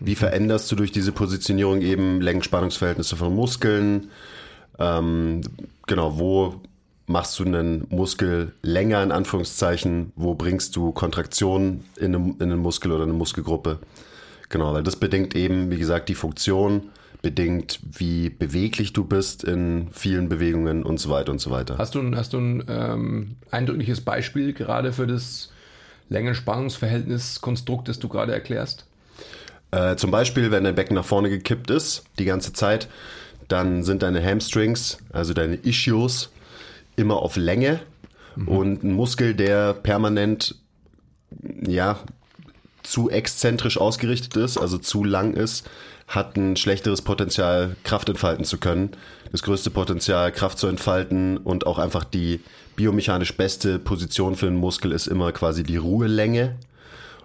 Wie 0.00 0.16
veränderst 0.16 0.70
du 0.70 0.76
durch 0.76 0.92
diese 0.92 1.12
Positionierung 1.12 1.80
eben 1.80 2.20
Längenspannungsverhältnisse 2.20 3.16
von 3.16 3.34
Muskeln? 3.34 4.10
Ähm, 4.78 5.40
genau, 5.86 6.18
wo 6.18 6.60
machst 7.12 7.38
du 7.38 7.44
einen 7.44 7.86
Muskel 7.90 8.52
länger, 8.62 9.02
in 9.02 9.12
Anführungszeichen, 9.12 10.12
wo 10.16 10.34
bringst 10.34 10.74
du 10.74 10.92
Kontraktion 10.92 11.84
in, 11.96 12.14
eine, 12.14 12.34
in 12.38 12.42
einen 12.42 12.58
Muskel 12.58 12.90
oder 12.90 13.04
eine 13.04 13.12
Muskelgruppe. 13.12 13.78
Genau, 14.48 14.74
weil 14.74 14.82
das 14.82 14.96
bedingt 14.96 15.36
eben, 15.36 15.70
wie 15.70 15.78
gesagt, 15.78 16.08
die 16.08 16.14
Funktion, 16.14 16.90
bedingt, 17.22 17.78
wie 17.84 18.28
beweglich 18.28 18.92
du 18.92 19.04
bist 19.04 19.44
in 19.44 19.88
vielen 19.92 20.28
Bewegungen 20.28 20.82
und 20.82 20.98
so 20.98 21.08
weiter 21.08 21.30
und 21.30 21.40
so 21.40 21.50
weiter. 21.50 21.78
Hast 21.78 21.94
du 21.94 22.00
ein, 22.00 22.16
hast 22.16 22.32
du 22.32 22.38
ein 22.38 22.64
ähm, 22.68 23.36
eindrückliches 23.52 24.00
Beispiel 24.00 24.52
gerade 24.52 24.92
für 24.92 25.06
das 25.06 25.50
Längenspannungsverhältnis-Konstrukt, 26.08 27.88
das 27.88 28.00
du 28.00 28.08
gerade 28.08 28.32
erklärst? 28.32 28.86
Äh, 29.70 29.94
zum 29.96 30.10
Beispiel, 30.10 30.50
wenn 30.50 30.64
dein 30.64 30.74
Becken 30.74 30.96
nach 30.96 31.04
vorne 31.04 31.30
gekippt 31.30 31.70
ist, 31.70 32.04
die 32.18 32.24
ganze 32.24 32.52
Zeit, 32.52 32.88
dann 33.46 33.84
sind 33.84 34.02
deine 34.02 34.22
Hamstrings, 34.22 34.98
also 35.12 35.32
deine 35.32 35.54
Ischios, 35.54 36.30
immer 36.96 37.16
auf 37.16 37.36
Länge. 37.36 37.80
Mhm. 38.36 38.48
Und 38.48 38.84
ein 38.84 38.92
Muskel, 38.92 39.34
der 39.34 39.74
permanent, 39.74 40.56
ja, 41.66 41.98
zu 42.82 43.10
exzentrisch 43.10 43.78
ausgerichtet 43.78 44.36
ist, 44.36 44.58
also 44.58 44.78
zu 44.78 45.04
lang 45.04 45.34
ist, 45.34 45.68
hat 46.08 46.36
ein 46.36 46.56
schlechteres 46.56 47.02
Potenzial, 47.02 47.76
Kraft 47.84 48.08
entfalten 48.08 48.44
zu 48.44 48.58
können. 48.58 48.90
Das 49.30 49.42
größte 49.42 49.70
Potenzial, 49.70 50.32
Kraft 50.32 50.58
zu 50.58 50.66
entfalten 50.66 51.38
und 51.38 51.66
auch 51.66 51.78
einfach 51.78 52.04
die 52.04 52.40
biomechanisch 52.76 53.36
beste 53.36 53.78
Position 53.78 54.34
für 54.34 54.46
einen 54.46 54.56
Muskel 54.56 54.92
ist 54.92 55.06
immer 55.06 55.32
quasi 55.32 55.62
die 55.62 55.76
Ruhelänge. 55.76 56.56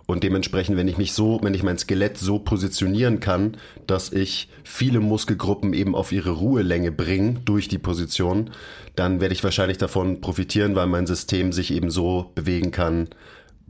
Und 0.07 0.23
dementsprechend, 0.23 0.77
wenn 0.77 0.87
ich 0.87 0.97
mich 0.97 1.11
so, 1.11 1.37
wenn 1.43 1.53
ich 1.53 1.63
mein 1.63 1.77
Skelett 1.77 2.17
so 2.17 2.39
positionieren 2.39 3.19
kann, 3.19 3.57
dass 3.87 4.11
ich 4.11 4.49
viele 4.63 5.01
Muskelgruppen 5.01 5.73
eben 5.73 5.95
auf 5.95 6.13
ihre 6.13 6.31
Ruhelänge 6.31 6.93
bringe 6.93 7.41
durch 7.41 7.67
die 7.67 7.77
Position, 7.77 8.49
dann 8.95 9.19
werde 9.19 9.33
ich 9.33 9.43
wahrscheinlich 9.43 9.77
davon 9.77 10.21
profitieren, 10.21 10.75
weil 10.75 10.87
mein 10.87 11.07
System 11.07 11.51
sich 11.51 11.71
eben 11.71 11.91
so 11.91 12.31
bewegen 12.35 12.71
kann, 12.71 13.09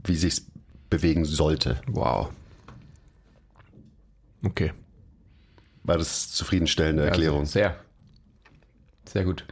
wie 0.04 0.14
sich 0.14 0.42
bewegen 0.88 1.24
sollte. 1.24 1.80
Wow. 1.88 2.30
Okay. 4.44 4.72
War 5.82 5.98
das 5.98 6.30
zufriedenstellende 6.30 7.04
Erklärung? 7.04 7.40
Ja, 7.40 7.46
sehr. 7.46 7.76
Sehr 9.06 9.24
gut. 9.24 9.44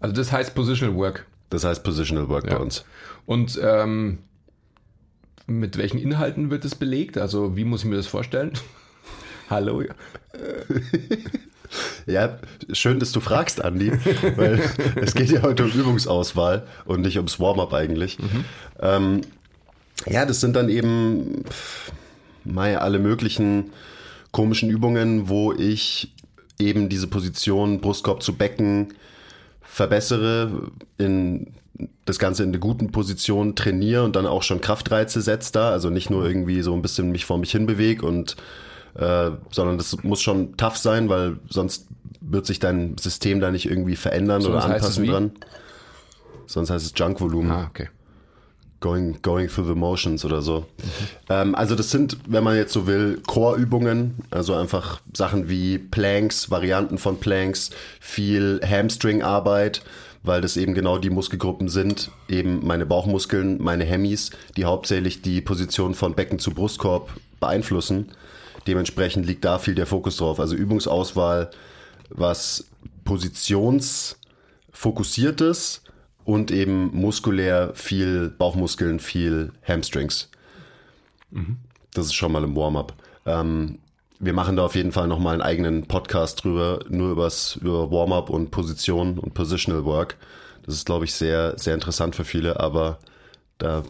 Also 0.00 0.14
das 0.14 0.32
heißt 0.32 0.54
Positional 0.54 0.96
Work. 0.96 1.26
Das 1.48 1.64
heißt 1.64 1.82
Positional 1.82 2.28
Work 2.28 2.46
ja. 2.46 2.56
bei 2.56 2.62
uns. 2.62 2.84
Und 3.24 3.58
ähm, 3.62 4.18
mit 5.50 5.76
welchen 5.76 5.98
Inhalten 5.98 6.50
wird 6.50 6.64
das 6.64 6.74
belegt? 6.74 7.18
Also 7.18 7.56
wie 7.56 7.64
muss 7.64 7.80
ich 7.80 7.88
mir 7.88 7.96
das 7.96 8.06
vorstellen? 8.06 8.52
Hallo. 9.50 9.82
Ja, 12.04 12.40
schön, 12.72 12.98
dass 12.98 13.12
du 13.12 13.20
fragst, 13.20 13.64
Andi, 13.64 13.92
weil 14.34 14.60
es 14.96 15.14
geht 15.14 15.30
ja 15.30 15.42
heute 15.42 15.62
um 15.62 15.70
Übungsauswahl 15.70 16.66
und 16.84 17.02
nicht 17.02 17.16
ums 17.16 17.38
Warm-up 17.38 17.72
eigentlich. 17.72 18.18
Mhm. 18.18 18.44
Ähm, 18.80 19.20
ja, 20.06 20.26
das 20.26 20.40
sind 20.40 20.56
dann 20.56 20.68
eben 20.68 21.44
mal 22.44 22.74
alle 22.74 22.98
möglichen 22.98 23.70
komischen 24.32 24.68
Übungen, 24.68 25.28
wo 25.28 25.52
ich 25.52 26.12
eben 26.58 26.88
diese 26.88 27.06
Position 27.06 27.80
Brustkorb 27.80 28.20
zu 28.20 28.36
Becken 28.36 28.94
verbessere, 29.62 30.72
in 30.98 31.54
das 32.04 32.18
Ganze 32.18 32.42
in 32.42 32.50
eine 32.50 32.58
guten 32.58 32.90
Position 32.90 33.56
trainiere 33.56 34.04
und 34.04 34.16
dann 34.16 34.26
auch 34.26 34.42
schon 34.42 34.60
Kraftreize 34.60 35.20
setze 35.20 35.52
da, 35.52 35.70
also 35.70 35.90
nicht 35.90 36.10
nur 36.10 36.26
irgendwie 36.26 36.62
so 36.62 36.74
ein 36.74 36.82
bisschen 36.82 37.10
mich 37.10 37.24
vor 37.24 37.38
mich 37.38 37.52
hin 37.52 37.66
bewege 37.66 38.04
und 38.04 38.36
äh, 38.94 39.30
sondern 39.50 39.78
das 39.78 40.02
muss 40.02 40.20
schon 40.20 40.56
tough 40.56 40.76
sein, 40.76 41.08
weil 41.08 41.36
sonst 41.48 41.86
wird 42.20 42.46
sich 42.46 42.58
dein 42.58 42.98
System 42.98 43.40
da 43.40 43.50
nicht 43.50 43.66
irgendwie 43.66 43.96
verändern 43.96 44.42
so, 44.42 44.50
oder 44.50 44.64
anpassen 44.64 45.06
dran. 45.06 45.32
Sonst 46.46 46.70
heißt 46.70 46.84
es 46.84 46.92
Junk-Volumen. 46.96 47.50
Ah, 47.50 47.68
okay. 47.70 47.88
Going, 48.80 49.20
going 49.22 49.48
through 49.48 49.68
the 49.68 49.74
motions 49.74 50.24
oder 50.24 50.42
so. 50.42 50.60
Mhm. 50.60 50.64
Ähm, 51.28 51.54
also 51.54 51.76
das 51.76 51.90
sind, 51.90 52.16
wenn 52.26 52.42
man 52.42 52.56
jetzt 52.56 52.72
so 52.72 52.86
will, 52.86 53.20
Core-Übungen, 53.26 54.16
also 54.30 54.54
einfach 54.54 55.00
Sachen 55.14 55.48
wie 55.48 55.78
Planks, 55.78 56.50
Varianten 56.50 56.98
von 56.98 57.20
Planks, 57.20 57.70
viel 58.00 58.60
Hamstring-Arbeit, 58.64 59.82
weil 60.22 60.40
das 60.40 60.56
eben 60.56 60.74
genau 60.74 60.98
die 60.98 61.10
Muskelgruppen 61.10 61.68
sind, 61.68 62.10
eben 62.28 62.64
meine 62.66 62.86
Bauchmuskeln, 62.86 63.60
meine 63.62 63.84
Hemmis, 63.84 64.30
die 64.56 64.64
hauptsächlich 64.64 65.22
die 65.22 65.40
Position 65.40 65.94
von 65.94 66.14
Becken 66.14 66.38
zu 66.38 66.52
Brustkorb 66.52 67.10
beeinflussen. 67.40 68.12
Dementsprechend 68.66 69.26
liegt 69.26 69.44
da 69.44 69.58
viel 69.58 69.74
der 69.74 69.86
Fokus 69.86 70.18
drauf. 70.18 70.38
Also 70.40 70.56
Übungsauswahl, 70.56 71.50
was 72.10 72.68
positionsfokussiertes, 73.04 75.82
und 76.24 76.50
eben 76.50 76.94
muskulär 76.94 77.72
viel 77.74 78.28
Bauchmuskeln, 78.28 79.00
viel 79.00 79.52
Hamstrings. 79.66 80.30
Mhm. 81.30 81.58
Das 81.92 82.06
ist 82.06 82.14
schon 82.14 82.32
mal 82.32 82.44
im 82.44 82.54
Warm-up. 82.54 82.94
Ähm, 83.26 83.78
wir 84.20 84.34
machen 84.34 84.56
da 84.56 84.64
auf 84.66 84.74
jeden 84.74 84.92
Fall 84.92 85.08
nochmal 85.08 85.32
einen 85.32 85.42
eigenen 85.42 85.86
Podcast 85.86 86.44
drüber, 86.44 86.80
nur 86.88 87.12
übers, 87.12 87.56
über 87.56 87.90
Warm-up 87.90 88.28
und 88.28 88.50
Position 88.50 89.18
und 89.18 89.32
Positional 89.32 89.84
Work. 89.86 90.16
Das 90.64 90.74
ist, 90.74 90.84
glaube 90.84 91.06
ich, 91.06 91.14
sehr, 91.14 91.58
sehr 91.58 91.74
interessant 91.74 92.14
für 92.14 92.24
viele, 92.24 92.60
aber 92.60 92.98
da 93.56 93.82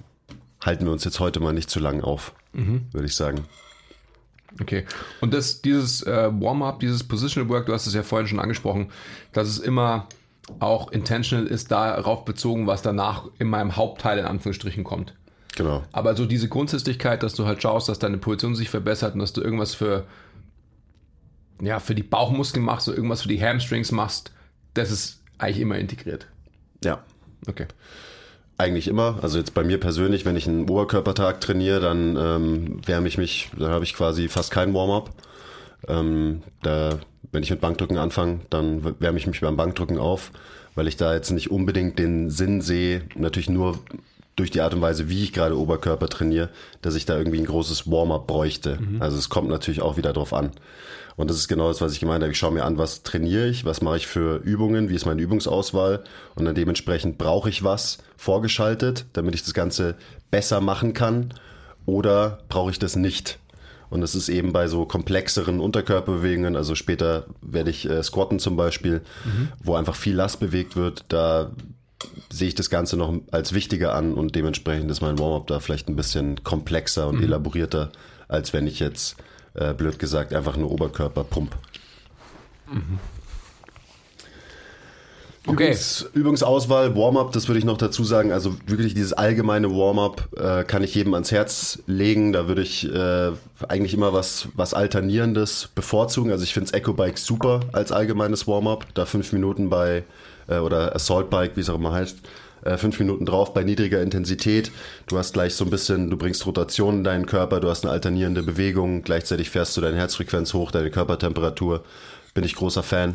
halten 0.65 0.85
wir 0.85 0.93
uns 0.93 1.05
jetzt 1.05 1.19
heute 1.19 1.41
mal 1.41 1.53
nicht 1.53 1.69
zu 1.69 1.81
lang 1.81 2.01
auf, 2.01 2.33
mhm. 2.53 2.87
würde 2.93 3.07
ich 3.07 3.17
sagen. 3.17 3.45
Okay. 4.61 4.87
Und 5.21 5.35
das, 5.35 5.63
dieses 5.63 6.03
äh, 6.05 6.31
Warm-up, 6.33 6.79
dieses 6.79 7.03
Positional 7.03 7.51
Work, 7.51 7.67
du 7.67 7.73
hast 7.73 7.89
es 7.89 7.95
ja 7.95 8.05
vorhin 8.05 8.29
schon 8.29 8.41
angesprochen, 8.41 8.91
dass 9.33 9.49
es 9.49 9.59
immer 9.59 10.07
auch 10.61 10.93
intentional 10.93 11.47
ist 11.47 11.73
darauf 11.73 12.25
bezogen, 12.25 12.69
was 12.69 12.83
danach 12.83 13.27
in 13.39 13.49
meinem 13.49 13.77
Hauptteil 13.77 14.19
in 14.19 14.25
Anführungsstrichen 14.27 14.85
kommt. 14.85 15.15
Genau. 15.57 15.85
Aber 15.93 16.15
so 16.17 16.27
diese 16.27 16.49
Grundsätzlichkeit, 16.49 17.23
dass 17.23 17.35
du 17.35 17.47
halt 17.47 17.63
schaust, 17.63 17.89
dass 17.89 17.99
deine 17.99 18.19
Position 18.19 18.55
sich 18.55 18.71
verbessert 18.71 19.15
und 19.15 19.21
dass 19.21 19.33
du 19.33 19.41
irgendwas 19.41 19.75
für, 19.75 20.07
ja, 21.61 21.81
für 21.81 21.95
die 21.95 22.03
Bauchmuskeln 22.03 22.65
machst 22.65 22.89
oder 22.89 22.97
irgendwas 22.97 23.23
für 23.23 23.29
die 23.29 23.43
Hamstrings 23.43 23.93
machst, 23.93 24.33
das 24.75 24.91
ist 24.91 25.23
eigentlich 25.39 25.61
immer 25.61 25.79
integriert. 25.79 26.27
Ja. 26.85 27.03
Okay. 27.47 27.67
Eigentlich 28.59 28.89
immer. 28.89 29.19
Also 29.23 29.39
jetzt 29.39 29.55
bei 29.55 29.65
mir 29.65 29.81
persönlich, 29.81 30.25
wenn 30.25 30.37
ich 30.37 30.47
einen 30.47 30.69
Oberkörpertag 30.69 31.41
trainiere, 31.41 31.81
dann 31.81 32.17
ähm, 32.17 32.87
wärme 32.87 33.09
ich 33.09 33.19
mich, 33.19 33.51
dann 33.59 33.71
habe 33.71 33.85
ich 33.85 33.95
quasi 33.95 34.29
fast 34.29 34.51
kein 34.51 34.75
Warm-up. 34.75 35.11
Ähm, 35.89 36.43
da 36.63 37.01
wenn 37.33 37.43
ich 37.43 37.51
mit 37.51 37.61
Bankdrücken 37.61 37.99
anfange, 37.99 38.41
dann 38.51 39.01
wärme 39.01 39.19
ich 39.19 39.27
mich 39.27 39.41
beim 39.41 39.57
Bankdrücken 39.57 39.99
auf, 39.99 40.33
weil 40.75 40.89
ich 40.89 40.97
da 40.97 41.15
jetzt 41.15 41.31
nicht 41.31 41.51
unbedingt 41.51 41.99
den 41.99 42.31
Sinn 42.31 42.61
sehe, 42.61 43.03
natürlich 43.15 43.51
nur 43.51 43.79
durch 44.37 44.51
die 44.51 44.61
Art 44.61 44.75
und 44.75 44.81
Weise, 44.81 45.09
wie 45.09 45.23
ich 45.23 45.33
gerade 45.33 45.59
Oberkörper 45.59 46.09
trainiere, 46.09 46.49
dass 46.83 46.95
ich 46.95 47.05
da 47.05 47.19
irgendwie 47.19 47.39
ein 47.39 47.47
großes 47.47 47.91
Warm-up 47.91 48.27
bräuchte. 48.27 48.79
Mhm. 48.81 49.03
Also 49.03 49.19
es 49.19 49.29
kommt 49.29 49.49
natürlich 49.49 49.83
auch 49.83 49.97
wieder 49.97 50.13
drauf 50.13 50.33
an. 50.33 50.53
Und 51.17 51.29
das 51.29 51.37
ist 51.37 51.49
genau 51.49 51.69
das, 51.69 51.83
was 51.83 51.93
ich 51.93 52.01
gemeint 52.01 52.23
habe. 52.23 52.33
Ich 52.33 52.39
schaue 52.39 52.53
mir 52.53 52.65
an, 52.65 52.79
was 52.79 53.03
trainiere 53.03 53.47
ich, 53.47 53.67
was 53.67 53.83
mache 53.83 53.99
ich 53.99 54.07
für 54.07 54.37
Übungen, 54.39 54.89
wie 54.89 54.95
ist 54.95 55.05
meine 55.05 55.21
Übungsauswahl 55.21 56.03
und 56.35 56.47
dann 56.47 56.55
dementsprechend 56.55 57.19
brauche 57.19 57.51
ich 57.51 57.63
was 57.63 57.99
vorgeschaltet, 58.17 59.05
damit 59.13 59.35
ich 59.35 59.43
das 59.43 59.53
Ganze 59.53 59.97
besser 60.31 60.63
machen 60.63 60.95
kann 60.95 61.35
oder 61.85 62.39
brauche 62.49 62.71
ich 62.71 62.79
das 62.79 62.97
nicht. 62.97 63.39
Und 63.91 64.03
es 64.03 64.15
ist 64.15 64.29
eben 64.29 64.53
bei 64.53 64.69
so 64.69 64.87
komplexeren 64.87 65.61
Unterkörperbewegungen, 65.61 66.57
also 66.57 66.77
später 66.77 67.27
werde 67.43 67.71
ich 67.71 67.91
äh, 67.91 68.03
squatten 68.03 68.39
zum 68.39 68.57
Beispiel, 68.57 69.03
mhm. 69.25 69.49
wo 69.63 69.75
einfach 69.75 69.97
viel 69.97 70.15
Last 70.15 70.39
bewegt 70.39 70.77
wird, 70.77 71.05
da 71.09 71.51
sehe 72.31 72.49
ich 72.49 72.55
das 72.55 72.71
Ganze 72.71 72.97
noch 72.97 73.15
als 73.31 73.53
wichtiger 73.53 73.95
an 73.95 74.15
und 74.15 74.35
dementsprechend 74.35 74.91
ist 74.91 75.01
mein 75.01 75.19
Warm-up 75.19 75.47
da 75.47 75.61
vielleicht 75.61 75.89
ein 75.89 75.97
bisschen 75.97 76.43
komplexer 76.45 77.09
und 77.09 77.19
mhm. 77.19 77.25
elaborierter, 77.25 77.91
als 78.29 78.53
wenn 78.53 78.67
ich 78.67 78.81
jetzt, 78.81 79.17
äh, 79.55 79.75
blöd 79.75 79.99
gesagt, 79.99 80.33
einfach 80.33 80.57
nur 80.57 80.71
Oberkörper 80.71 81.25
pump. 81.25 81.57
Mhm. 82.71 82.99
Okay. 85.47 85.69
Übungs, 85.69 86.07
Übungsauswahl, 86.13 86.95
Warm-up, 86.95 87.33
das 87.33 87.49
würde 87.49 87.59
ich 87.59 87.65
noch 87.65 87.79
dazu 87.79 88.05
sagen. 88.05 88.31
Also 88.31 88.57
wirklich 88.67 88.93
dieses 88.93 89.15
allgemeine 89.15 89.71
Warm-up 89.71 90.29
äh, 90.37 90.65
kann 90.65 90.83
ich 90.83 90.95
jedem 90.95 91.15
ans 91.15 91.33
Herz 91.33 91.79
legen. 91.87 92.35
Da 92.35 92.47
würde 92.47 92.61
ich 92.61 92.87
äh, 92.93 93.33
eigentlich 93.67 93.95
immer 93.95 94.13
was, 94.13 94.49
was 94.55 94.75
Alternierendes 94.75 95.71
bevorzugen. 95.75 96.31
Also 96.31 96.45
ich 96.45 96.53
finde 96.53 96.71
das 96.71 96.79
Eco-Bike 96.79 97.17
super 97.17 97.61
als 97.73 97.91
allgemeines 97.91 98.47
Warm-up. 98.47 98.87
Da 98.93 99.07
fünf 99.07 99.33
Minuten 99.33 99.71
bei, 99.71 100.05
äh, 100.51 100.59
oder 100.59 100.95
Assault-Bike, 100.95 101.57
wie 101.57 101.61
es 101.61 101.71
auch 101.71 101.77
immer 101.77 101.93
heißt, 101.93 102.19
äh, 102.65 102.77
fünf 102.77 102.99
Minuten 102.99 103.25
drauf 103.25 103.55
bei 103.55 103.65
niedriger 103.65 104.03
Intensität. 104.03 104.71
Du 105.07 105.17
hast 105.19 105.33
gleich 105.33 105.55
so 105.55 105.65
ein 105.65 105.71
bisschen, 105.71 106.11
du 106.11 106.17
bringst 106.17 106.45
Rotation 106.47 106.99
in 106.99 107.05
deinen 107.05 107.27
Körper, 107.27 107.61
du 107.61 107.71
hast 107.71 107.85
eine 107.85 107.93
alternierende 107.93 108.43
Bewegung. 108.43 109.03
Gleichzeitig 109.03 109.51
fährst 109.51 109.77
du 109.77 109.81
deine 109.81 109.97
Herzfrequenz 109.97 110.53
hoch, 110.53 110.71
deine 110.71 110.91
Körpertemperatur. 110.91 111.85
Bin 112.35 112.45
ich 112.45 112.55
großer 112.55 112.83
Fan. 112.83 113.15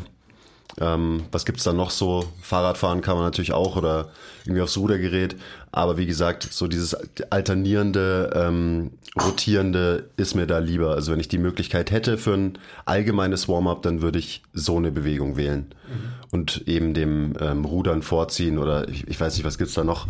Ähm, 0.78 1.24
was 1.32 1.46
gibt's 1.46 1.64
da 1.64 1.72
noch 1.72 1.90
so? 1.90 2.26
Fahrradfahren 2.42 3.00
kann 3.00 3.16
man 3.16 3.24
natürlich 3.24 3.52
auch 3.52 3.76
oder 3.76 4.10
irgendwie 4.44 4.62
aufs 4.62 4.76
Rudergerät. 4.76 5.36
Aber 5.72 5.96
wie 5.96 6.06
gesagt, 6.06 6.48
so 6.50 6.68
dieses 6.68 6.94
alternierende, 7.30 8.30
ähm, 8.34 8.92
rotierende 9.20 10.10
ist 10.16 10.34
mir 10.34 10.46
da 10.46 10.58
lieber. 10.58 10.90
Also 10.90 11.12
wenn 11.12 11.20
ich 11.20 11.28
die 11.28 11.38
Möglichkeit 11.38 11.90
hätte 11.90 12.18
für 12.18 12.34
ein 12.34 12.58
allgemeines 12.84 13.48
Warm-up, 13.48 13.82
dann 13.82 14.02
würde 14.02 14.18
ich 14.18 14.42
so 14.52 14.76
eine 14.76 14.90
Bewegung 14.90 15.36
wählen. 15.36 15.74
Mhm. 15.88 16.12
Und 16.30 16.68
eben 16.68 16.92
dem 16.92 17.34
ähm, 17.40 17.64
Rudern 17.64 18.02
vorziehen 18.02 18.58
oder 18.58 18.88
ich, 18.88 19.08
ich 19.08 19.18
weiß 19.18 19.34
nicht, 19.36 19.44
was 19.44 19.58
gibt's 19.58 19.74
da 19.74 19.84
noch? 19.84 20.08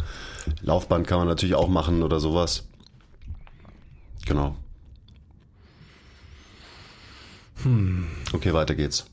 Laufband 0.62 1.06
kann 1.06 1.18
man 1.18 1.28
natürlich 1.28 1.54
auch 1.54 1.68
machen 1.68 2.02
oder 2.02 2.18
sowas. 2.18 2.64
Genau. 4.26 4.56
Hm. 7.62 8.06
Okay, 8.32 8.52
weiter 8.52 8.74
geht's 8.74 9.06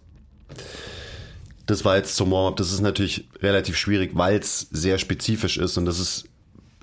das 1.66 1.86
war 1.86 1.98
jetzt 1.98 2.16
zum 2.16 2.32
Warm-up. 2.32 2.58
Das 2.58 2.72
ist 2.72 2.82
natürlich 2.82 3.28
relativ 3.42 3.78
schwierig, 3.78 4.12
weil 4.14 4.40
es 4.40 4.68
sehr 4.72 4.98
spezifisch 4.98 5.58
ist 5.58 5.78
und 5.78 5.86
das 5.86 6.00
ist 6.00 6.26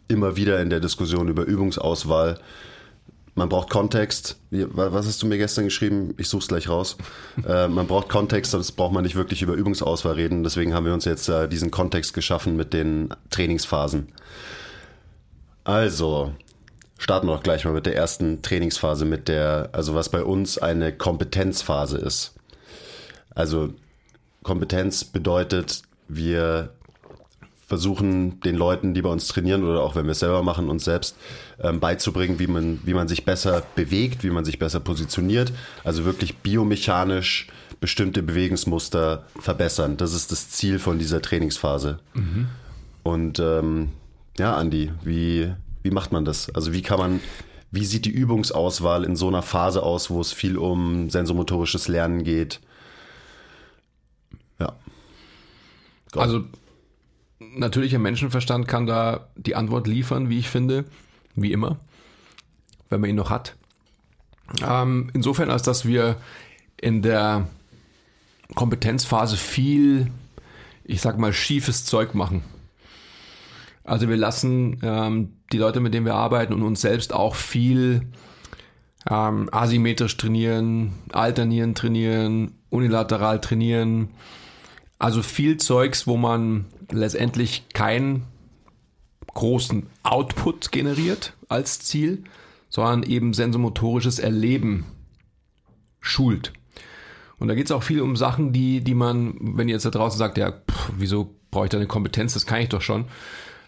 immer 0.08 0.36
wieder 0.36 0.60
in 0.60 0.70
der 0.70 0.80
Diskussion 0.80 1.28
über 1.28 1.44
Übungsauswahl 1.44 2.40
man 3.34 3.48
braucht 3.48 3.70
Kontext. 3.70 4.36
Was 4.50 5.06
hast 5.06 5.22
du 5.22 5.26
mir 5.26 5.38
gestern 5.38 5.64
geschrieben? 5.64 6.14
Ich 6.18 6.28
such's 6.28 6.48
gleich 6.48 6.68
raus. 6.68 6.96
äh, 7.48 7.68
man 7.68 7.86
braucht 7.86 8.08
Kontext, 8.08 8.52
sonst 8.52 8.72
braucht 8.72 8.92
man 8.92 9.04
nicht 9.04 9.16
wirklich 9.16 9.42
über 9.42 9.54
Übungsauswahl 9.54 10.14
reden. 10.14 10.42
Deswegen 10.42 10.74
haben 10.74 10.84
wir 10.84 10.92
uns 10.92 11.04
jetzt 11.04 11.28
äh, 11.28 11.48
diesen 11.48 11.70
Kontext 11.70 12.12
geschaffen 12.12 12.56
mit 12.56 12.72
den 12.72 13.08
Trainingsphasen. 13.30 14.08
Also, 15.64 16.34
starten 16.98 17.28
wir 17.28 17.36
doch 17.36 17.42
gleich 17.42 17.64
mal 17.64 17.72
mit 17.72 17.86
der 17.86 17.96
ersten 17.96 18.42
Trainingsphase, 18.42 19.04
mit 19.04 19.28
der, 19.28 19.70
also 19.72 19.94
was 19.94 20.08
bei 20.08 20.22
uns 20.24 20.58
eine 20.58 20.92
Kompetenzphase 20.92 21.98
ist. 21.98 22.34
Also, 23.34 23.72
Kompetenz 24.42 25.04
bedeutet, 25.04 25.82
wir 26.08 26.70
versuchen 27.66 28.40
den 28.40 28.56
Leuten, 28.56 28.94
die 28.94 29.02
bei 29.02 29.10
uns 29.10 29.28
trainieren 29.28 29.62
oder 29.62 29.82
auch 29.82 29.94
wenn 29.94 30.06
wir 30.06 30.10
es 30.10 30.18
selber 30.18 30.42
machen, 30.42 30.68
uns 30.68 30.84
selbst 30.84 31.16
ähm, 31.60 31.78
beizubringen, 31.78 32.40
wie 32.40 32.48
man, 32.48 32.80
wie 32.84 32.94
man 32.94 33.06
sich 33.06 33.24
besser 33.24 33.62
bewegt, 33.76 34.24
wie 34.24 34.30
man 34.30 34.44
sich 34.44 34.58
besser 34.58 34.80
positioniert. 34.80 35.52
Also 35.84 36.04
wirklich 36.04 36.38
biomechanisch 36.38 37.46
bestimmte 37.80 38.24
Bewegungsmuster 38.24 39.24
verbessern. 39.38 39.96
Das 39.96 40.14
ist 40.14 40.32
das 40.32 40.50
Ziel 40.50 40.80
von 40.80 40.98
dieser 40.98 41.22
Trainingsphase. 41.22 42.00
Mhm. 42.14 42.48
Und 43.04 43.38
ähm, 43.38 43.90
ja, 44.36 44.56
Andi, 44.56 44.90
wie, 45.04 45.52
wie 45.84 45.90
macht 45.90 46.10
man 46.10 46.24
das? 46.24 46.52
Also 46.54 46.72
wie 46.72 46.82
kann 46.82 46.98
man, 46.98 47.20
wie 47.70 47.84
sieht 47.84 48.04
die 48.04 48.10
Übungsauswahl 48.10 49.04
in 49.04 49.14
so 49.14 49.28
einer 49.28 49.42
Phase 49.42 49.82
aus, 49.82 50.10
wo 50.10 50.20
es 50.20 50.32
viel 50.32 50.58
um 50.58 51.08
sensomotorisches 51.08 51.86
Lernen 51.88 52.24
geht? 52.24 52.60
Ja. 54.58 54.74
Gott. 56.12 56.22
Also 56.22 56.44
natürlicher 57.38 57.98
Menschenverstand 57.98 58.68
kann 58.68 58.86
da 58.86 59.28
die 59.36 59.54
Antwort 59.54 59.86
liefern, 59.86 60.28
wie 60.28 60.38
ich 60.38 60.48
finde, 60.48 60.84
wie 61.34 61.52
immer, 61.52 61.78
wenn 62.88 63.00
man 63.00 63.10
ihn 63.10 63.16
noch 63.16 63.30
hat. 63.30 63.56
Ähm, 64.66 65.10
insofern, 65.14 65.50
als 65.50 65.62
dass 65.62 65.84
wir 65.84 66.16
in 66.76 67.02
der 67.02 67.48
Kompetenzphase 68.54 69.36
viel, 69.36 70.10
ich 70.84 71.00
sag 71.00 71.18
mal, 71.18 71.32
schiefes 71.32 71.84
Zeug 71.84 72.14
machen. 72.14 72.42
Also 73.84 74.08
wir 74.08 74.16
lassen 74.16 74.78
ähm, 74.82 75.32
die 75.52 75.58
Leute, 75.58 75.80
mit 75.80 75.94
denen 75.94 76.06
wir 76.06 76.14
arbeiten 76.14 76.52
und 76.52 76.62
uns 76.62 76.80
selbst 76.80 77.12
auch 77.12 77.34
viel 77.34 78.06
ähm, 79.08 79.48
asymmetrisch 79.52 80.16
trainieren, 80.16 80.92
alternieren 81.12 81.74
trainieren, 81.74 82.52
unilateral 82.68 83.40
trainieren. 83.40 84.10
Also 85.00 85.22
viel 85.22 85.56
Zeugs, 85.56 86.06
wo 86.06 86.18
man 86.18 86.66
letztendlich 86.90 87.64
keinen 87.72 88.26
großen 89.32 89.86
Output 90.02 90.72
generiert 90.72 91.32
als 91.48 91.80
Ziel, 91.80 92.24
sondern 92.68 93.02
eben 93.04 93.32
sensomotorisches 93.32 94.18
Erleben 94.18 94.84
schult. 96.00 96.52
Und 97.38 97.48
da 97.48 97.54
geht 97.54 97.64
es 97.64 97.72
auch 97.72 97.82
viel 97.82 98.02
um 98.02 98.14
Sachen, 98.14 98.52
die, 98.52 98.82
die 98.82 98.94
man, 98.94 99.36
wenn 99.40 99.70
ihr 99.70 99.74
jetzt 99.74 99.86
da 99.86 99.90
draußen 99.90 100.18
sagt, 100.18 100.36
ja, 100.36 100.52
pff, 100.52 100.92
wieso 100.98 101.34
brauche 101.50 101.64
ich 101.64 101.70
da 101.70 101.78
eine 101.78 101.86
Kompetenz, 101.86 102.34
das 102.34 102.44
kann 102.44 102.60
ich 102.60 102.68
doch 102.68 102.82
schon. 102.82 103.06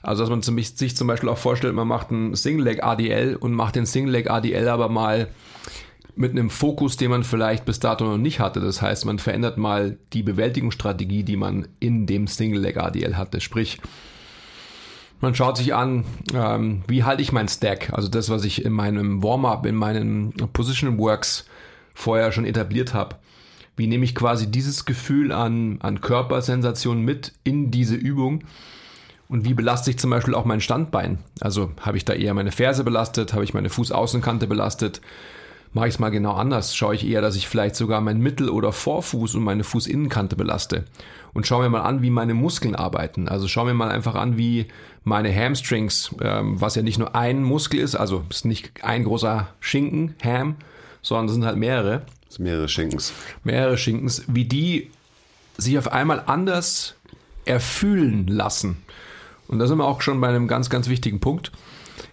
Also, 0.03 0.25
dass 0.25 0.31
man 0.31 0.43
sich 0.43 0.97
zum 0.97 1.07
Beispiel 1.07 1.31
auch 1.31 1.39
vorstellt, 1.39 1.75
man 1.75 1.89
macht 1.89 2.11
ein 2.11 2.35
Single 2.35 2.65
Leg 2.65 2.85
ADL 2.85 3.37
und 3.37 3.55
macht 3.55 3.77
den 3.77 3.87
Single 3.87 4.13
Leg 4.13 4.29
ADL 4.29 4.69
aber 4.69 4.91
mal 4.91 5.29
mit 6.15 6.33
einem 6.33 6.51
Fokus, 6.51 6.97
den 6.97 7.11
man 7.11 7.25
vielleicht 7.25 7.65
bis 7.65 7.81
dato 7.81 8.05
noch 8.05 8.19
nicht 8.19 8.41
hatte. 8.41 8.61
Das 8.61 8.83
heißt, 8.83 9.07
man 9.07 9.19
verändert 9.19 9.57
mal 9.57 9.99
die 10.13 10.23
Bewältigungsstrategie, 10.23 11.25
die 11.25 11.37
man 11.37 11.69
in 11.81 12.07
dem 12.07 12.27
Single 12.27 12.61
Leg 12.61 12.77
ADL 12.77 13.17
hatte. 13.17 13.41
Sprich, 13.41 13.81
man 15.21 15.35
schaut 15.35 15.57
sich 15.57 15.75
an, 15.75 16.05
ähm, 16.35 16.83
wie 16.89 17.05
halte 17.05 17.23
ich 17.23 17.33
mein 17.33 17.49
Stack, 17.49 17.93
also 17.93 18.09
das, 18.09 18.29
was 18.29 18.45
ich 18.45 18.65
in 18.65 18.73
meinem 18.73 19.23
Warm-up, 19.23 19.65
in 19.67 19.77
meinen 19.77 20.33
Position 20.53 20.99
Works 20.99 21.47
vorher 21.95 22.33
schon 22.33 22.45
etabliert 22.45 22.93
habe. 22.93 23.17
Wie 23.77 23.87
nehme 23.87 24.05
ich 24.05 24.15
quasi 24.15 24.51
dieses 24.51 24.85
Gefühl 24.85 25.33
an, 25.33 25.79
an 25.81 26.01
Körpersensation 26.01 27.01
mit 27.03 27.33
in 27.45 27.71
diese 27.71 27.95
Übung? 27.95 28.45
Und 29.29 29.47
wie 29.47 29.55
belaste 29.55 29.91
ich 29.91 29.99
zum 29.99 30.11
Beispiel 30.11 30.35
auch 30.35 30.45
mein 30.45 30.61
Standbein? 30.61 31.19
Also 31.41 31.71
habe 31.81 31.97
ich 31.97 32.05
da 32.05 32.13
eher 32.13 32.35
meine 32.35 32.53
Ferse 32.53 32.85
belastet? 32.85 33.33
Habe 33.33 33.45
ich 33.45 33.55
meine 33.55 33.71
Fußaußenkante 33.71 34.47
belastet? 34.47 35.01
Mache 35.73 35.89
ich 35.89 35.95
es 35.95 35.99
mal 35.99 36.11
genau 36.11 36.33
anders. 36.33 36.77
Schaue 36.77 36.95
ich 36.95 37.07
eher, 37.07 37.21
dass 37.21 37.37
ich 37.37 37.49
vielleicht 37.49 37.77
sogar 37.77 38.01
mein 38.01 38.19
Mittel- 38.19 38.51
oder 38.51 38.73
Vorfuß 38.73 39.35
und 39.35 39.45
meine 39.45 39.65
Fußinnenkante 39.65 40.37
belaste. 40.37 40.85
Und 41.33 41.47
schaue 41.47 41.63
mir 41.63 41.71
mal 41.71 41.81
an, 41.81 42.03
wie 42.03 42.11
meine 42.11 42.35
Muskeln 42.35 42.75
arbeiten. 42.75 43.29
Also 43.29 43.49
schaue 43.49 43.67
mir 43.67 43.75
mal 43.75 43.91
einfach 43.91 44.15
an, 44.15 44.37
wie 44.37 44.67
meine 45.05 45.35
Hamstrings, 45.35 46.15
ähm, 46.21 46.61
was 46.61 46.75
ja 46.75 46.83
nicht 46.83 46.99
nur 46.99 47.17
ein 47.17 47.43
Muskel 47.43 47.81
ist, 47.81 47.95
also 47.95 48.25
ist 48.29 48.45
nicht 48.45 48.85
ein 48.85 49.05
großer 49.05 49.49
Schinken, 49.61 50.15
Ham, 50.23 50.57
sondern 51.01 51.27
es 51.27 51.33
sind 51.33 51.45
halt 51.45 51.57
mehrere. 51.57 52.03
Das 52.27 52.37
sind 52.37 52.45
mehrere 52.45 52.69
Schinkens. 52.69 53.13
Mehrere 53.45 53.79
Schinkens, 53.79 54.25
wie 54.29 54.45
die 54.45 54.91
sich 55.57 55.79
auf 55.79 55.91
einmal 55.91 56.23
anders 56.27 56.97
erfühlen 57.45 58.27
lassen. 58.27 58.83
Und 59.49 59.59
da 59.59 59.67
sind 59.67 59.79
wir 59.79 59.87
auch 59.87 60.03
schon 60.03 60.21
bei 60.21 60.29
einem 60.29 60.49
ganz, 60.49 60.71
ganz 60.71 60.89
wichtigen 60.89 61.21
Punkt. 61.21 61.51